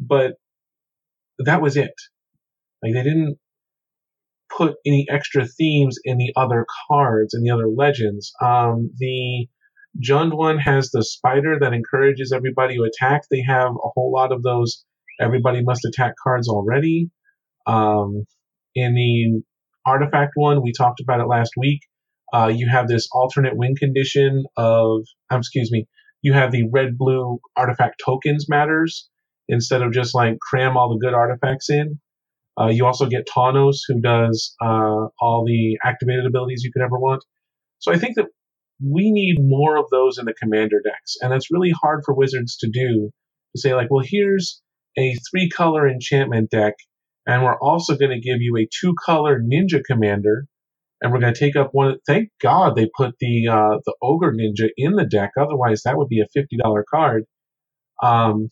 but 0.00 0.32
that 1.38 1.62
was 1.62 1.76
it. 1.76 1.94
Like 2.82 2.94
they 2.94 3.02
didn't 3.02 3.38
put 4.56 4.76
any 4.86 5.06
extra 5.08 5.46
themes 5.46 5.98
in 6.04 6.18
the 6.18 6.32
other 6.36 6.66
cards 6.88 7.34
and 7.34 7.46
the 7.46 7.50
other 7.50 7.68
legends. 7.68 8.32
Um, 8.42 8.90
the 8.98 9.46
Jund 10.04 10.36
one 10.36 10.58
has 10.58 10.90
the 10.90 11.04
spider 11.04 11.58
that 11.60 11.72
encourages 11.72 12.32
everybody 12.32 12.76
to 12.76 12.84
attack. 12.84 13.22
They 13.30 13.42
have 13.46 13.72
a 13.72 13.88
whole 13.94 14.12
lot 14.12 14.32
of 14.32 14.42
those 14.42 14.84
everybody 15.20 15.62
must 15.62 15.84
attack 15.84 16.14
cards 16.22 16.48
already. 16.48 17.10
Um, 17.66 18.24
in 18.74 18.94
the 18.94 19.42
artifact 19.84 20.32
one, 20.34 20.62
we 20.62 20.72
talked 20.72 21.00
about 21.00 21.20
it 21.20 21.26
last 21.26 21.52
week. 21.56 21.80
Uh, 22.32 22.46
you 22.46 22.68
have 22.70 22.88
this 22.88 23.08
alternate 23.12 23.56
win 23.56 23.74
condition 23.74 24.44
of, 24.56 25.02
um, 25.30 25.40
excuse 25.40 25.70
me, 25.70 25.86
you 26.22 26.32
have 26.32 26.52
the 26.52 26.68
red 26.72 26.96
blue 26.96 27.38
artifact 27.56 28.00
tokens 28.04 28.46
matters 28.48 29.08
instead 29.50 29.82
of 29.82 29.92
just 29.92 30.14
like 30.14 30.38
cram 30.40 30.76
all 30.76 30.90
the 30.90 31.04
good 31.04 31.14
artifacts 31.14 31.70
in. 31.70 32.00
Uh, 32.60 32.68
you 32.68 32.86
also 32.86 33.06
get 33.06 33.28
Tawnos, 33.28 33.78
who 33.88 34.00
does 34.00 34.54
uh, 34.62 35.06
all 35.20 35.44
the 35.46 35.78
activated 35.84 36.26
abilities 36.26 36.62
you 36.64 36.72
could 36.72 36.82
ever 36.82 36.98
want. 36.98 37.24
So 37.78 37.92
I 37.92 37.98
think 37.98 38.16
that 38.16 38.26
we 38.84 39.10
need 39.12 39.38
more 39.40 39.76
of 39.78 39.86
those 39.90 40.18
in 40.18 40.26
the 40.26 40.34
commander 40.34 40.80
decks, 40.84 41.16
and 41.20 41.32
that's 41.32 41.50
really 41.50 41.72
hard 41.82 42.02
for 42.04 42.14
wizards 42.14 42.56
to 42.58 42.70
do. 42.70 43.10
To 43.54 43.60
say 43.60 43.74
like, 43.74 43.88
well, 43.90 44.04
here's 44.06 44.62
a 44.98 45.16
three 45.30 45.48
color 45.50 45.88
enchantment 45.88 46.50
deck, 46.50 46.74
and 47.26 47.42
we're 47.44 47.58
also 47.60 47.96
going 47.96 48.12
to 48.12 48.20
give 48.20 48.40
you 48.40 48.56
a 48.58 48.68
two 48.80 48.94
color 49.04 49.40
ninja 49.40 49.82
commander, 49.84 50.46
and 51.02 51.12
we're 51.12 51.20
going 51.20 51.34
to 51.34 51.40
take 51.40 51.56
up 51.56 51.70
one. 51.72 51.98
Thank 52.06 52.30
God 52.42 52.76
they 52.76 52.88
put 52.96 53.14
the 53.20 53.48
uh, 53.48 53.78
the 53.86 53.94
ogre 54.02 54.32
ninja 54.32 54.68
in 54.76 54.94
the 54.94 55.06
deck. 55.06 55.32
Otherwise, 55.40 55.82
that 55.84 55.96
would 55.98 56.08
be 56.08 56.20
a 56.20 56.28
fifty 56.34 56.56
dollar 56.56 56.84
card. 56.88 57.24
Um, 58.02 58.48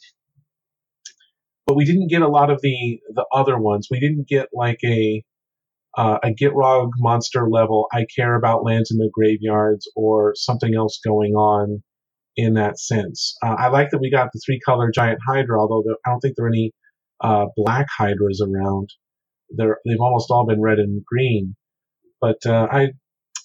but 1.68 1.76
we 1.76 1.86
didn't 1.86 2.08
get 2.10 2.22
a 2.22 2.28
lot 2.28 2.50
of 2.50 2.60
the 2.62 3.00
the 3.14 3.26
other 3.32 3.58
ones. 3.58 3.88
We 3.92 4.00
didn't 4.00 4.28
get 4.28 4.48
like 4.54 4.80
a 4.84 5.24
uh, 5.96 6.18
a 6.24 6.30
Gitrog 6.30 6.90
monster 6.98 7.48
level. 7.50 7.88
I 7.92 8.06
care 8.16 8.36
about 8.36 8.64
lands 8.64 8.90
in 8.90 8.98
the 8.98 9.10
graveyards 9.12 9.90
or 9.96 10.34
something 10.36 10.74
else 10.74 11.00
going 11.06 11.34
on 11.34 11.82
in 12.36 12.54
that 12.54 12.80
sense. 12.80 13.36
Uh, 13.44 13.56
I 13.58 13.68
like 13.68 13.90
that 13.90 14.00
we 14.00 14.10
got 14.10 14.30
the 14.32 14.40
three 14.46 14.60
color 14.60 14.90
giant 14.94 15.20
Hydra, 15.28 15.60
although 15.60 15.82
there, 15.86 15.96
I 16.06 16.10
don't 16.10 16.20
think 16.20 16.36
there 16.36 16.46
are 16.46 16.50
any 16.50 16.72
uh, 17.22 17.46
black 17.56 17.86
Hydras 17.98 18.42
around. 18.42 18.90
They're, 19.50 19.78
they've 19.86 20.00
almost 20.00 20.30
all 20.30 20.46
been 20.46 20.62
red 20.62 20.78
and 20.78 21.04
green. 21.04 21.56
But 22.20 22.38
uh, 22.46 22.68
I 22.72 22.88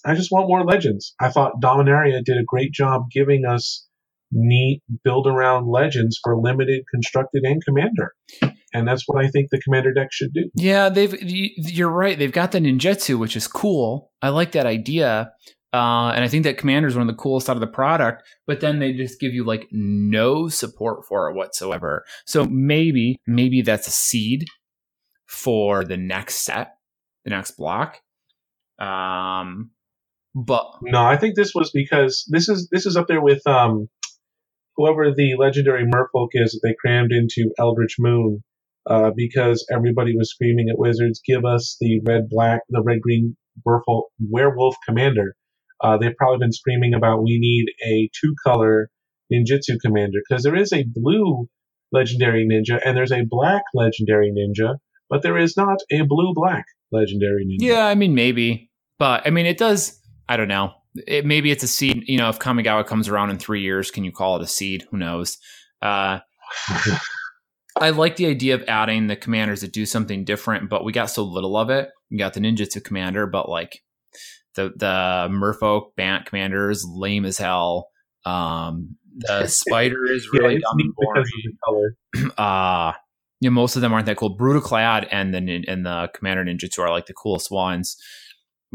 I 0.04 0.14
just 0.14 0.32
want 0.32 0.48
more 0.48 0.64
legends. 0.64 1.14
I 1.20 1.30
thought 1.30 1.60
Dominaria 1.62 2.24
did 2.24 2.38
a 2.38 2.44
great 2.44 2.72
job 2.72 3.04
giving 3.12 3.44
us 3.46 3.86
neat 4.34 4.82
build 5.04 5.26
around 5.26 5.68
legends 5.68 6.18
for 6.22 6.38
limited, 6.40 6.84
constructed, 6.92 7.44
and 7.44 7.64
commander. 7.64 8.12
And 8.72 8.86
that's 8.88 9.04
what 9.06 9.24
I 9.24 9.28
think 9.28 9.50
the 9.50 9.60
commander 9.60 9.92
deck 9.92 10.08
should 10.10 10.32
do. 10.34 10.50
Yeah, 10.54 10.88
they've 10.88 11.14
you're 11.22 11.90
right. 11.90 12.18
They've 12.18 12.32
got 12.32 12.52
the 12.52 12.58
ninjutsu, 12.58 13.18
which 13.18 13.36
is 13.36 13.46
cool. 13.46 14.10
I 14.20 14.30
like 14.30 14.52
that 14.52 14.66
idea. 14.66 15.32
Uh, 15.72 16.12
and 16.14 16.22
I 16.22 16.28
think 16.28 16.44
that 16.44 16.56
Commander 16.56 16.86
is 16.86 16.94
one 16.94 17.02
of 17.02 17.08
the 17.08 17.20
coolest 17.20 17.50
out 17.50 17.56
of 17.56 17.60
the 17.60 17.66
product, 17.66 18.22
but 18.46 18.60
then 18.60 18.78
they 18.78 18.92
just 18.92 19.18
give 19.18 19.34
you 19.34 19.42
like 19.42 19.66
no 19.72 20.46
support 20.46 21.04
for 21.04 21.28
it 21.28 21.34
whatsoever. 21.34 22.04
So 22.26 22.44
maybe, 22.44 23.16
maybe 23.26 23.60
that's 23.60 23.88
a 23.88 23.90
seed 23.90 24.44
for 25.26 25.84
the 25.84 25.96
next 25.96 26.44
set, 26.44 26.76
the 27.24 27.30
next 27.30 27.56
block. 27.56 27.98
Um, 28.78 29.72
but 30.34 30.64
no, 30.82 31.04
I 31.04 31.16
think 31.16 31.34
this 31.34 31.52
was 31.56 31.72
because 31.72 32.24
this 32.30 32.48
is 32.48 32.68
this 32.70 32.86
is 32.86 32.96
up 32.96 33.08
there 33.08 33.20
with 33.20 33.44
um, 33.46 33.88
whoever 34.76 35.12
the 35.14 35.34
legendary 35.38 35.84
merfolk 35.84 36.28
is 36.32 36.52
that 36.52 36.60
they 36.62 36.74
crammed 36.80 37.12
into 37.12 37.52
Eldritch 37.58 37.96
Moon, 37.98 38.42
uh, 38.88 39.10
because 39.16 39.66
everybody 39.72 40.16
was 40.16 40.30
screaming 40.30 40.68
at 40.68 40.78
Wizards, 40.78 41.20
"Give 41.26 41.44
us 41.44 41.76
the 41.80 42.00
red 42.04 42.28
black, 42.28 42.60
the 42.68 42.82
red 42.82 43.00
green 43.00 43.36
werewolf, 43.64 44.06
werewolf 44.20 44.76
commander." 44.86 45.34
Uh, 45.80 45.98
they've 45.98 46.16
probably 46.16 46.38
been 46.38 46.52
screaming 46.52 46.94
about 46.94 47.22
we 47.22 47.38
need 47.38 47.66
a 47.86 48.08
two 48.18 48.34
color 48.44 48.90
ninjutsu 49.32 49.76
commander 49.80 50.18
because 50.28 50.42
there 50.42 50.56
is 50.56 50.72
a 50.72 50.84
blue 50.84 51.48
legendary 51.92 52.46
ninja 52.46 52.80
and 52.84 52.96
there's 52.96 53.12
a 53.12 53.24
black 53.28 53.62
legendary 53.74 54.32
ninja, 54.32 54.76
but 55.08 55.22
there 55.22 55.38
is 55.38 55.56
not 55.56 55.78
a 55.90 56.02
blue 56.02 56.32
black 56.34 56.64
legendary 56.92 57.44
ninja. 57.46 57.58
Yeah, 57.60 57.86
I 57.86 57.94
mean 57.94 58.14
maybe, 58.14 58.70
but 58.98 59.26
I 59.26 59.30
mean 59.30 59.46
it 59.46 59.58
does. 59.58 60.00
I 60.28 60.36
don't 60.36 60.48
know. 60.48 60.72
It, 61.06 61.24
maybe 61.24 61.50
it's 61.50 61.64
a 61.64 61.68
seed. 61.68 62.04
You 62.06 62.18
know, 62.18 62.28
if 62.28 62.38
Kamigawa 62.38 62.86
comes 62.86 63.08
around 63.08 63.30
in 63.30 63.38
three 63.38 63.62
years, 63.62 63.90
can 63.90 64.04
you 64.04 64.12
call 64.12 64.36
it 64.36 64.42
a 64.42 64.46
seed? 64.46 64.86
Who 64.90 64.96
knows? 64.96 65.38
Uh, 65.82 66.20
I 67.80 67.90
like 67.90 68.16
the 68.16 68.26
idea 68.26 68.54
of 68.54 68.64
adding 68.68 69.08
the 69.08 69.16
commanders 69.16 69.62
that 69.62 69.72
do 69.72 69.86
something 69.86 70.24
different, 70.24 70.70
but 70.70 70.84
we 70.84 70.92
got 70.92 71.06
so 71.06 71.24
little 71.24 71.56
of 71.56 71.70
it. 71.70 71.88
We 72.10 72.18
got 72.18 72.34
the 72.34 72.40
ninjutsu 72.40 72.84
commander, 72.84 73.26
but 73.26 73.48
like 73.48 73.82
the 74.54 74.72
the 74.76 75.28
Merfolk 75.30 75.96
Bant 75.96 76.26
commander 76.26 76.70
is 76.70 76.86
lame 76.88 77.24
as 77.24 77.38
hell. 77.38 77.88
Um, 78.24 78.96
the 79.16 79.46
spider 79.48 80.06
is 80.06 80.28
really 80.32 80.54
yeah, 80.54 80.60
dumb 80.60 80.78
and 80.78 80.94
boring. 80.94 82.30
Uh 82.38 82.92
yeah, 83.44 83.50
most 83.50 83.76
of 83.76 83.82
them 83.82 83.92
aren't 83.92 84.06
that 84.06 84.16
cool. 84.16 84.36
Brudiclad 84.36 85.06
and 85.10 85.34
the 85.34 85.64
and 85.68 85.84
the 85.84 86.08
Commander 86.14 86.44
Ninjutsu 86.44 86.78
are 86.78 86.88
like 86.88 87.04
the 87.04 87.12
coolest 87.12 87.50
ones, 87.50 87.94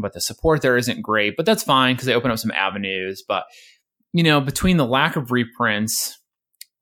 but 0.00 0.12
the 0.12 0.20
support 0.20 0.62
there 0.62 0.76
isn't 0.76 1.02
great. 1.02 1.34
But 1.36 1.46
that's 1.46 1.62
fine 1.62 1.94
because 1.94 2.06
they 2.06 2.14
open 2.14 2.30
up 2.30 2.38
some 2.38 2.50
avenues. 2.52 3.22
But 3.26 3.44
you 4.12 4.22
know, 4.22 4.40
between 4.40 4.76
the 4.76 4.86
lack 4.86 5.16
of 5.16 5.30
reprints, 5.30 6.18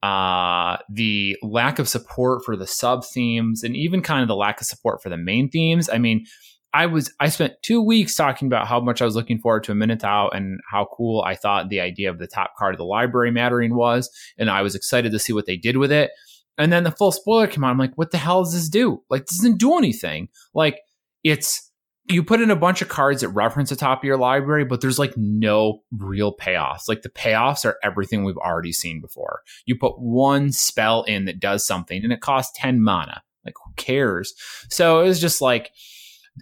uh, 0.03 0.79
the 0.91 1.37
lack 1.43 1.79
of 1.79 1.89
support 1.89 2.45
for 2.45 2.57
the 2.57 2.67
sub 2.67 3.05
themes, 3.05 3.63
and 3.63 3.77
even 3.77 4.03
kind 4.03 4.23
of 4.23 4.29
the 4.29 4.37
lack 4.37 4.61
of 4.61 4.67
support 4.67 5.03
for 5.03 5.09
the 5.09 5.17
main 5.17 5.51
themes, 5.51 5.91
I 5.91 5.99
mean, 5.99 6.25
I 6.73 6.87
was 6.87 7.13
I 7.19 7.29
spent 7.29 7.55
two 7.63 7.83
weeks 7.83 8.15
talking 8.15 8.47
about 8.47 8.67
how 8.67 8.81
much 8.81 9.01
I 9.01 9.05
was 9.05 9.17
looking 9.17 9.39
forward 9.39 9.65
to 9.65 9.73
a 9.73 9.75
Minotaur 9.75 10.35
and 10.35 10.61
how 10.71 10.87
cool 10.93 11.23
I 11.27 11.35
thought 11.35 11.71
the 11.71 11.81
idea 11.81 12.11
of 12.11 12.19
the 12.19 12.27
top 12.27 12.53
card 12.59 12.75
of 12.75 12.79
the 12.79 12.85
library 12.85 13.31
mattering 13.31 13.75
was, 13.75 14.11
and 14.39 14.51
I 14.51 14.63
was 14.63 14.75
excited 14.75 15.13
to 15.13 15.19
see 15.19 15.33
what 15.33 15.47
they 15.47 15.57
did 15.57 15.79
with 15.79 15.91
it. 15.91 16.11
And 16.59 16.73
then 16.73 16.85
the 16.85 16.91
full 16.91 17.13
spoiler 17.13 17.47
came 17.47 17.65
out. 17.65 17.71
I'm 17.71 17.79
like, 17.79 17.97
what 17.97 18.11
the 18.11 18.19
hell 18.19 18.43
does 18.43 18.53
this 18.53 18.69
do? 18.69 19.03
Like, 19.09 19.27
this 19.27 19.39
doesn't 19.39 19.59
do 19.59 19.79
anything. 19.79 20.29
Like, 20.55 20.81
it's 21.23 21.68
you 22.09 22.23
put 22.23 22.41
in 22.41 22.51
a 22.51 22.57
bunch 22.57 22.81
of 22.81 22.89
cards 22.89 23.21
that 23.21 23.29
reference 23.29 23.71
the 23.71 23.77
top 23.77 24.01
of 24.01 24.05
your 24.05 24.17
library, 24.17 24.65
but 24.65 24.81
there's 24.81 24.99
like 24.99 25.17
no 25.17 25.83
real 25.93 26.35
payoffs. 26.35 26.89
Like 26.89 27.03
the 27.03 27.11
payoffs 27.11 27.65
are 27.65 27.77
everything 27.83 28.25
we've 28.25 28.37
already 28.39 28.73
seen 28.73 29.01
before. 29.01 29.43
You 29.67 29.77
put 29.77 29.99
one 29.99 30.53
spell 30.53 31.03
in 31.03 31.27
that 31.27 31.41
does 31.41 31.67
something 31.67 32.03
and 32.03 32.13
it 32.13 32.21
costs 32.21 32.59
10 32.59 32.83
mana. 32.83 33.23
Like 33.45 33.55
who 33.65 33.73
cares? 33.77 34.35
So 34.71 35.01
it 35.01 35.09
was 35.09 35.21
just 35.21 35.41
like 35.41 35.71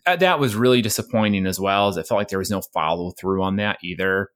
uh, 0.04 0.16
that 0.16 0.38
was 0.38 0.54
really 0.54 0.82
disappointing 0.82 1.46
as 1.46 1.58
well, 1.58 1.88
as 1.88 1.96
it 1.96 2.06
felt 2.06 2.18
like 2.18 2.28
there 2.28 2.38
was 2.38 2.50
no 2.50 2.60
follow 2.60 3.12
through 3.12 3.42
on 3.42 3.56
that 3.56 3.78
either. 3.82 4.30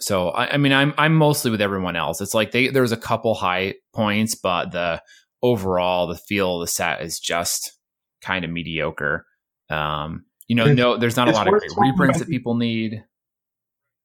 So 0.00 0.30
I, 0.30 0.54
I, 0.54 0.56
mean, 0.56 0.72
I'm 0.72 0.94
I'm 0.98 1.14
mostly 1.14 1.50
with 1.50 1.60
everyone 1.60 1.96
else. 1.96 2.20
It's 2.20 2.34
like 2.34 2.52
they 2.52 2.68
there's 2.68 2.92
a 2.92 2.96
couple 2.96 3.34
high 3.34 3.74
points, 3.94 4.34
but 4.34 4.72
the 4.72 5.02
overall 5.42 6.06
the 6.06 6.16
feel 6.16 6.56
of 6.56 6.60
the 6.62 6.66
set 6.66 7.02
is 7.02 7.18
just 7.20 7.72
kind 8.20 8.44
of 8.44 8.50
mediocre. 8.50 9.26
Um, 9.70 10.24
you 10.48 10.56
know, 10.56 10.66
it's, 10.66 10.76
no, 10.76 10.96
there's 10.96 11.16
not 11.16 11.28
a 11.28 11.32
lot 11.32 11.46
of 11.46 11.54
great 11.54 11.70
reprints 11.76 12.18
that 12.18 12.28
people 12.28 12.54
need. 12.56 13.02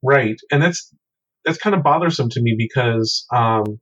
Right, 0.03 0.37
and 0.51 0.61
that's 0.61 0.93
that's 1.45 1.57
kind 1.57 1.75
of 1.75 1.83
bothersome 1.83 2.29
to 2.29 2.41
me 2.41 2.55
because 2.57 3.25
um, 3.33 3.79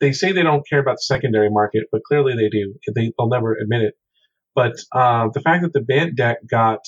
they 0.00 0.12
say 0.12 0.32
they 0.32 0.42
don't 0.42 0.66
care 0.68 0.80
about 0.80 0.96
the 0.96 1.02
secondary 1.02 1.50
market, 1.50 1.84
but 1.90 2.02
clearly 2.04 2.34
they 2.34 2.48
do. 2.48 2.74
They, 2.94 3.12
they'll 3.16 3.28
never 3.28 3.54
admit 3.54 3.82
it. 3.82 3.94
But 4.54 4.74
uh, 4.92 5.28
the 5.32 5.40
fact 5.40 5.62
that 5.62 5.72
the 5.72 5.80
Bant 5.80 6.16
deck 6.16 6.38
got 6.48 6.80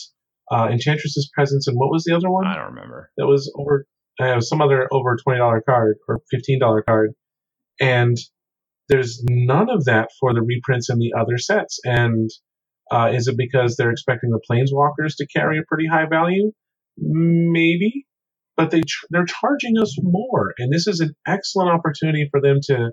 uh, 0.50 0.68
Enchantress's 0.70 1.30
Presence 1.34 1.68
and 1.68 1.76
what 1.76 1.90
was 1.90 2.04
the 2.04 2.14
other 2.14 2.30
one? 2.30 2.46
I 2.46 2.56
don't 2.56 2.74
remember. 2.74 3.10
That 3.16 3.26
was 3.26 3.52
over 3.58 3.86
uh, 4.20 4.40
some 4.40 4.60
other 4.60 4.88
over 4.92 5.16
twenty 5.22 5.38
dollar 5.38 5.62
card 5.62 5.96
or 6.08 6.20
fifteen 6.30 6.58
dollar 6.58 6.82
card, 6.82 7.12
and 7.80 8.16
there's 8.88 9.22
none 9.28 9.70
of 9.70 9.84
that 9.86 10.10
for 10.20 10.34
the 10.34 10.42
reprints 10.42 10.90
in 10.90 10.98
the 10.98 11.14
other 11.18 11.38
sets. 11.38 11.80
And 11.84 12.30
uh, 12.92 13.10
is 13.12 13.26
it 13.26 13.36
because 13.36 13.76
they're 13.76 13.90
expecting 13.90 14.30
the 14.30 14.40
planeswalkers 14.50 15.16
to 15.16 15.26
carry 15.26 15.58
a 15.58 15.62
pretty 15.66 15.86
high 15.86 16.06
value? 16.06 16.52
Maybe, 16.98 18.06
but 18.56 18.70
they 18.70 18.82
they're 19.10 19.24
charging 19.24 19.78
us 19.78 19.96
more, 20.02 20.52
and 20.58 20.72
this 20.72 20.86
is 20.86 21.00
an 21.00 21.14
excellent 21.26 21.70
opportunity 21.70 22.28
for 22.30 22.40
them 22.40 22.58
to 22.64 22.90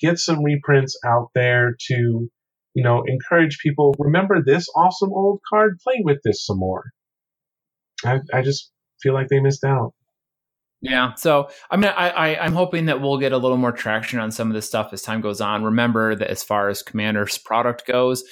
get 0.00 0.18
some 0.18 0.44
reprints 0.44 0.96
out 1.04 1.30
there 1.34 1.74
to 1.88 2.28
you 2.74 2.84
know 2.84 3.02
encourage 3.06 3.58
people. 3.58 3.94
Remember 3.98 4.40
this 4.44 4.68
awesome 4.76 5.10
old 5.12 5.40
card? 5.50 5.78
Play 5.82 6.00
with 6.04 6.18
this 6.24 6.46
some 6.46 6.58
more. 6.58 6.84
I, 8.04 8.20
I 8.32 8.42
just 8.42 8.70
feel 9.02 9.14
like 9.14 9.28
they 9.28 9.40
missed 9.40 9.64
out. 9.64 9.94
Yeah. 10.82 11.14
So, 11.14 11.50
I 11.70 11.76
mean, 11.76 11.92
I, 11.94 12.08
I, 12.08 12.46
am 12.46 12.54
hoping 12.54 12.86
that 12.86 13.02
we'll 13.02 13.18
get 13.18 13.32
a 13.32 13.36
little 13.36 13.58
more 13.58 13.72
traction 13.72 14.18
on 14.18 14.30
some 14.30 14.48
of 14.48 14.54
this 14.54 14.66
stuff 14.66 14.94
as 14.94 15.02
time 15.02 15.20
goes 15.20 15.40
on. 15.40 15.62
Remember 15.62 16.14
that 16.14 16.30
as 16.30 16.42
far 16.42 16.70
as 16.70 16.82
Commander's 16.82 17.36
product 17.36 17.86
goes, 17.86 18.24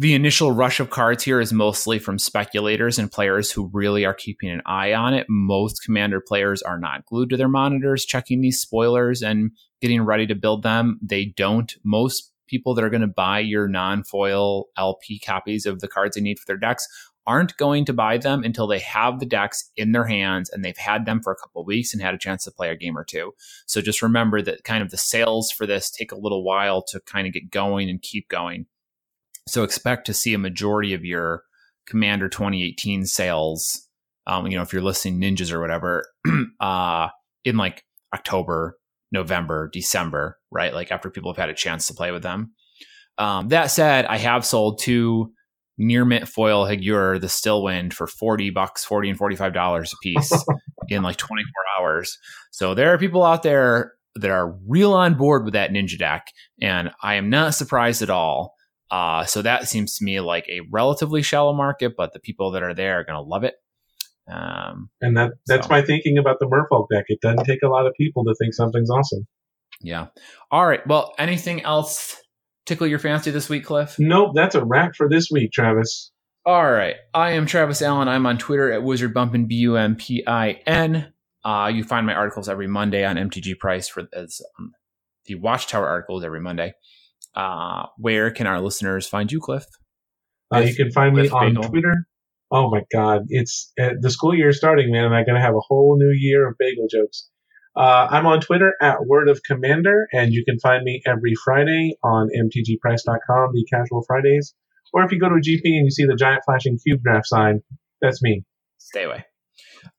the 0.00 0.14
initial 0.14 0.50
rush 0.50 0.80
of 0.80 0.88
cards 0.88 1.24
here 1.24 1.40
is 1.40 1.52
mostly 1.52 1.98
from 1.98 2.18
speculators 2.18 2.98
and 2.98 3.12
players 3.12 3.52
who 3.52 3.68
really 3.70 4.06
are 4.06 4.14
keeping 4.14 4.48
an 4.48 4.62
eye 4.64 4.94
on 4.94 5.12
it. 5.12 5.26
Most 5.28 5.84
Commander 5.84 6.22
players 6.22 6.62
are 6.62 6.78
not 6.78 7.04
glued 7.04 7.28
to 7.28 7.36
their 7.36 7.48
monitors, 7.48 8.06
checking 8.06 8.40
these 8.40 8.58
spoilers 8.58 9.20
and 9.20 9.50
getting 9.82 10.00
ready 10.00 10.26
to 10.26 10.34
build 10.34 10.62
them. 10.62 10.98
They 11.02 11.26
don't. 11.26 11.74
Most 11.84 12.32
people 12.46 12.74
that 12.74 12.82
are 12.82 12.88
going 12.88 13.02
to 13.02 13.06
buy 13.08 13.40
your 13.40 13.68
non 13.68 14.02
foil 14.02 14.68
LP 14.78 15.18
copies 15.18 15.66
of 15.66 15.80
the 15.80 15.88
cards 15.88 16.16
they 16.16 16.22
need 16.22 16.38
for 16.38 16.46
their 16.46 16.56
decks 16.56 16.88
aren't 17.26 17.58
going 17.58 17.84
to 17.84 17.92
buy 17.92 18.16
them 18.16 18.42
until 18.42 18.66
they 18.66 18.78
have 18.78 19.20
the 19.20 19.26
decks 19.26 19.70
in 19.76 19.92
their 19.92 20.06
hands 20.06 20.48
and 20.48 20.64
they've 20.64 20.78
had 20.78 21.04
them 21.04 21.20
for 21.20 21.30
a 21.30 21.36
couple 21.36 21.62
weeks 21.62 21.92
and 21.92 22.02
had 22.02 22.14
a 22.14 22.18
chance 22.18 22.44
to 22.44 22.50
play 22.50 22.70
a 22.70 22.74
game 22.74 22.96
or 22.96 23.04
two. 23.04 23.34
So 23.66 23.82
just 23.82 24.00
remember 24.00 24.40
that 24.40 24.64
kind 24.64 24.82
of 24.82 24.90
the 24.90 24.96
sales 24.96 25.50
for 25.50 25.66
this 25.66 25.90
take 25.90 26.10
a 26.10 26.18
little 26.18 26.42
while 26.42 26.80
to 26.84 27.00
kind 27.00 27.26
of 27.26 27.34
get 27.34 27.50
going 27.50 27.90
and 27.90 28.00
keep 28.00 28.30
going. 28.30 28.64
So 29.48 29.62
expect 29.62 30.06
to 30.06 30.14
see 30.14 30.34
a 30.34 30.38
majority 30.38 30.94
of 30.94 31.04
your 31.04 31.42
Commander 31.86 32.28
2018 32.28 33.06
sales, 33.06 33.88
um, 34.26 34.46
you 34.46 34.56
know, 34.56 34.62
if 34.62 34.72
you're 34.72 34.82
listing 34.82 35.20
ninjas 35.20 35.52
or 35.52 35.60
whatever, 35.60 36.06
uh, 36.60 37.08
in 37.44 37.56
like 37.56 37.82
October, 38.14 38.78
November, 39.12 39.68
December, 39.72 40.38
right? 40.50 40.72
Like 40.72 40.92
after 40.92 41.10
people 41.10 41.32
have 41.32 41.38
had 41.40 41.50
a 41.50 41.54
chance 41.54 41.86
to 41.86 41.94
play 41.94 42.12
with 42.12 42.22
them. 42.22 42.52
Um, 43.18 43.48
that 43.48 43.66
said, 43.66 44.06
I 44.06 44.18
have 44.18 44.46
sold 44.46 44.80
two 44.80 45.32
near 45.78 46.04
mint 46.04 46.28
foil 46.28 46.64
Higure, 46.64 47.20
the 47.20 47.28
Still 47.28 47.62
Wind, 47.62 47.92
for 47.92 48.06
40 48.06 48.50
bucks, 48.50 48.84
40 48.84 49.10
and 49.10 49.18
$45 49.18 49.92
a 49.92 49.96
piece 50.02 50.44
in 50.88 51.02
like 51.02 51.16
24 51.16 51.44
hours. 51.78 52.16
So 52.50 52.74
there 52.74 52.92
are 52.92 52.98
people 52.98 53.24
out 53.24 53.42
there 53.42 53.94
that 54.16 54.30
are 54.30 54.56
real 54.66 54.92
on 54.92 55.14
board 55.14 55.44
with 55.44 55.54
that 55.54 55.70
ninja 55.70 55.98
deck. 55.98 56.26
And 56.60 56.90
I 57.02 57.14
am 57.14 57.30
not 57.30 57.54
surprised 57.54 58.02
at 58.02 58.10
all. 58.10 58.54
Uh, 58.90 59.24
so 59.24 59.42
that 59.42 59.68
seems 59.68 59.96
to 59.96 60.04
me 60.04 60.20
like 60.20 60.48
a 60.48 60.60
relatively 60.70 61.22
shallow 61.22 61.52
market, 61.52 61.94
but 61.96 62.12
the 62.12 62.20
people 62.20 62.50
that 62.52 62.62
are 62.62 62.74
there 62.74 63.00
are 63.00 63.04
going 63.04 63.16
to 63.16 63.28
love 63.28 63.44
it. 63.44 63.54
Um, 64.30 64.90
and 65.00 65.16
that 65.16 65.32
that's 65.46 65.66
so. 65.66 65.72
my 65.72 65.82
thinking 65.82 66.18
about 66.18 66.38
the 66.40 66.46
Merfolk 66.46 66.86
deck. 66.92 67.06
It 67.08 67.20
doesn't 67.20 67.44
take 67.44 67.62
a 67.62 67.68
lot 67.68 67.86
of 67.86 67.94
people 67.94 68.24
to 68.24 68.34
think 68.38 68.54
something's 68.54 68.90
awesome. 68.90 69.26
Yeah. 69.80 70.08
All 70.50 70.66
right. 70.66 70.86
Well, 70.86 71.14
anything 71.18 71.62
else 71.62 72.16
tickle 72.66 72.86
your 72.86 72.98
fancy 72.98 73.30
this 73.30 73.48
week, 73.48 73.64
Cliff? 73.64 73.96
Nope, 73.98 74.32
that's 74.34 74.54
a 74.54 74.64
wrap 74.64 74.94
for 74.94 75.08
this 75.08 75.28
week, 75.30 75.52
Travis. 75.52 76.12
All 76.46 76.70
right. 76.70 76.96
I 77.12 77.32
am 77.32 77.46
Travis 77.46 77.82
Allen. 77.82 78.08
I'm 78.08 78.26
on 78.26 78.38
Twitter 78.38 78.72
at 78.72 78.82
Wizard 78.82 79.12
Bumpin, 79.12 79.46
B 79.46 79.56
U 79.56 79.76
M 79.76 79.96
P 79.96 80.22
I 80.26 80.60
N. 80.66 81.12
Uh, 81.44 81.70
you 81.72 81.84
find 81.84 82.06
my 82.06 82.14
articles 82.14 82.48
every 82.48 82.66
Monday 82.66 83.04
on 83.04 83.16
MTG 83.16 83.58
Price 83.58 83.88
for 83.88 84.08
as 84.12 84.40
um, 84.58 84.72
the 85.26 85.34
Watchtower 85.36 85.86
articles 85.86 86.24
every 86.24 86.40
Monday. 86.40 86.74
Uh, 87.34 87.86
where 87.96 88.30
can 88.30 88.46
our 88.46 88.60
listeners 88.60 89.06
find 89.06 89.30
you, 89.30 89.40
Cliff? 89.40 89.66
Uh, 90.52 90.58
you 90.60 90.74
can 90.74 90.90
find 90.90 91.14
me 91.14 91.28
on 91.28 91.54
Bagel. 91.54 91.68
Twitter. 91.70 92.06
Oh 92.52 92.68
my 92.68 92.82
God, 92.92 93.22
it's 93.28 93.72
uh, 93.80 93.90
the 94.00 94.10
school 94.10 94.34
year 94.34 94.52
starting, 94.52 94.90
man, 94.90 95.04
and 95.04 95.14
I'm 95.14 95.24
gonna 95.24 95.40
have 95.40 95.54
a 95.54 95.60
whole 95.60 95.96
new 95.96 96.12
year 96.12 96.48
of 96.48 96.56
bagel 96.58 96.88
jokes. 96.90 97.28
Uh, 97.76 98.08
I'm 98.10 98.26
on 98.26 98.40
Twitter 98.40 98.74
at 98.82 99.06
Word 99.06 99.28
of 99.28 99.40
Commander, 99.44 100.08
and 100.12 100.32
you 100.32 100.44
can 100.44 100.58
find 100.58 100.82
me 100.82 101.00
every 101.06 101.34
Friday 101.44 101.96
on 102.02 102.28
mtgprice.com, 102.36 103.50
the 103.52 103.66
Casual 103.72 104.02
Fridays. 104.06 104.54
Or 104.92 105.04
if 105.04 105.12
you 105.12 105.20
go 105.20 105.28
to 105.28 105.36
a 105.36 105.38
GP 105.38 105.60
and 105.64 105.84
you 105.84 105.90
see 105.90 106.04
the 106.04 106.16
giant 106.16 106.42
flashing 106.44 106.78
cube 106.84 107.00
draft 107.04 107.26
sign, 107.26 107.60
that's 108.00 108.20
me. 108.20 108.42
Stay 108.78 109.04
away. 109.04 109.24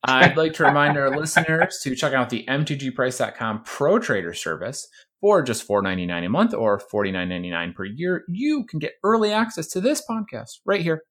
I'd 0.04 0.36
like 0.36 0.54
to 0.54 0.66
remind 0.66 0.98
our 0.98 1.10
listeners 1.18 1.80
to 1.84 1.96
check 1.96 2.14
out 2.14 2.30
the 2.30 2.44
mtgprice.com 2.48 3.64
Pro 3.64 4.00
Trader 4.00 4.34
service 4.34 4.90
for 5.22 5.42
just 5.44 5.68
$4.99 5.68 6.26
a 6.26 6.30
month 6.30 6.54
or 6.54 6.82
$49.99 6.92 7.76
per 7.76 7.86
year. 7.86 8.24
You 8.28 8.66
can 8.66 8.80
get 8.80 8.94
early 9.04 9.32
access 9.32 9.68
to 9.70 9.82
this 9.82 10.04
podcast 10.10 10.60
right 10.66 10.82
here 10.82 11.04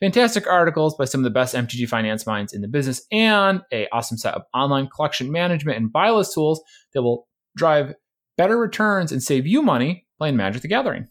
fantastic 0.00 0.46
articles 0.46 0.96
by 0.96 1.04
some 1.04 1.20
of 1.20 1.24
the 1.24 1.30
best 1.30 1.54
MTG 1.54 1.88
finance 1.88 2.26
minds 2.26 2.52
in 2.52 2.60
the 2.60 2.68
business, 2.68 3.02
and 3.10 3.62
a 3.72 3.88
awesome 3.92 4.18
set 4.18 4.34
of 4.34 4.42
online 4.54 4.88
collection 4.94 5.30
management 5.30 5.78
and 5.78 5.92
buy 5.92 6.10
list 6.10 6.34
tools 6.34 6.62
that 6.94 7.02
will 7.02 7.26
drive 7.56 7.94
better 8.36 8.58
returns 8.58 9.12
and 9.12 9.22
save 9.22 9.46
you 9.46 9.62
money 9.62 10.06
playing 10.18 10.36
Magic 10.36 10.62
the 10.62 10.68
Gathering. 10.68 11.08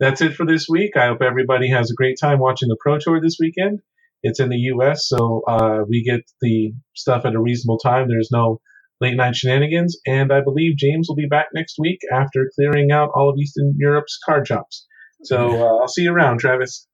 That's 0.00 0.20
it 0.20 0.34
for 0.34 0.44
this 0.44 0.66
week. 0.68 0.96
I 0.96 1.06
hope 1.06 1.22
everybody 1.22 1.68
has 1.70 1.90
a 1.90 1.94
great 1.94 2.16
time 2.20 2.40
watching 2.40 2.68
the 2.68 2.76
Pro 2.80 2.98
Tour 2.98 3.20
this 3.20 3.36
weekend. 3.38 3.80
It's 4.24 4.40
in 4.40 4.48
the 4.48 4.56
U.S., 4.56 5.08
so 5.08 5.42
uh, 5.48 5.80
we 5.88 6.04
get 6.04 6.20
the 6.40 6.72
stuff 6.94 7.24
at 7.24 7.34
a 7.34 7.40
reasonable 7.40 7.78
time. 7.78 8.08
There's 8.08 8.30
no 8.32 8.60
late 9.02 9.16
night 9.16 9.34
shenanigans, 9.36 9.98
and 10.06 10.32
I 10.32 10.40
believe 10.40 10.76
James 10.76 11.06
will 11.08 11.16
be 11.16 11.26
back 11.28 11.48
next 11.52 11.76
week 11.78 11.98
after 12.12 12.50
clearing 12.54 12.90
out 12.92 13.10
all 13.14 13.28
of 13.28 13.36
Eastern 13.38 13.74
Europe's 13.76 14.18
card 14.24 14.46
shops. 14.46 14.86
So 15.24 15.50
uh, 15.50 15.80
I'll 15.80 15.88
see 15.88 16.02
you 16.02 16.12
around, 16.12 16.38
Travis. 16.38 16.86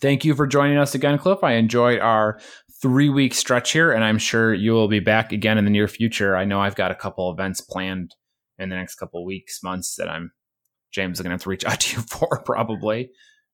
Thank 0.00 0.24
you 0.24 0.34
for 0.34 0.46
joining 0.46 0.78
us 0.78 0.94
again, 0.94 1.18
Cliff. 1.18 1.42
I 1.42 1.54
enjoyed 1.54 1.98
our 1.98 2.38
three 2.80 3.08
week 3.08 3.34
stretch 3.34 3.72
here, 3.72 3.92
and 3.92 4.04
I'm 4.04 4.18
sure 4.18 4.54
you 4.54 4.72
will 4.72 4.88
be 4.88 5.00
back 5.00 5.32
again 5.32 5.58
in 5.58 5.64
the 5.64 5.70
near 5.70 5.88
future. 5.88 6.36
I 6.36 6.44
know 6.44 6.60
I've 6.60 6.76
got 6.76 6.90
a 6.90 6.94
couple 6.94 7.30
events 7.30 7.60
planned 7.60 8.14
in 8.58 8.68
the 8.68 8.76
next 8.76 8.94
couple 8.94 9.24
weeks, 9.24 9.62
months 9.62 9.96
that 9.96 10.08
I'm 10.08 10.32
James 10.92 11.18
is 11.18 11.22
going 11.22 11.30
to 11.30 11.34
have 11.34 11.42
to 11.42 11.50
reach 11.50 11.64
out 11.64 11.80
to 11.80 11.96
you 11.96 12.02
for 12.08 12.42
probably. 12.44 13.10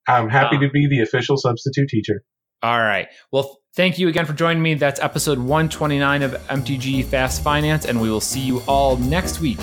I'm 0.07 0.29
happy 0.29 0.57
um, 0.57 0.63
to 0.63 0.69
be 0.71 0.87
the 0.89 1.01
official 1.01 1.37
substitute 1.37 1.89
teacher. 1.89 2.23
All 2.65 2.81
right. 2.81 3.09
Well, 3.31 3.61
thank 3.75 3.99
you 3.99 4.09
again 4.09 4.25
for 4.25 4.33
joining 4.33 4.63
me. 4.63 4.73
That's 4.73 4.99
episode 4.99 5.37
129 5.39 6.23
of 6.23 6.33
MTG 6.49 7.05
Fast 7.05 7.43
Finance, 7.43 7.85
and 7.85 8.01
we 8.01 8.09
will 8.09 8.23
see 8.23 8.41
you 8.41 8.63
all 8.67 8.97
next 8.97 9.41
week. 9.43 9.59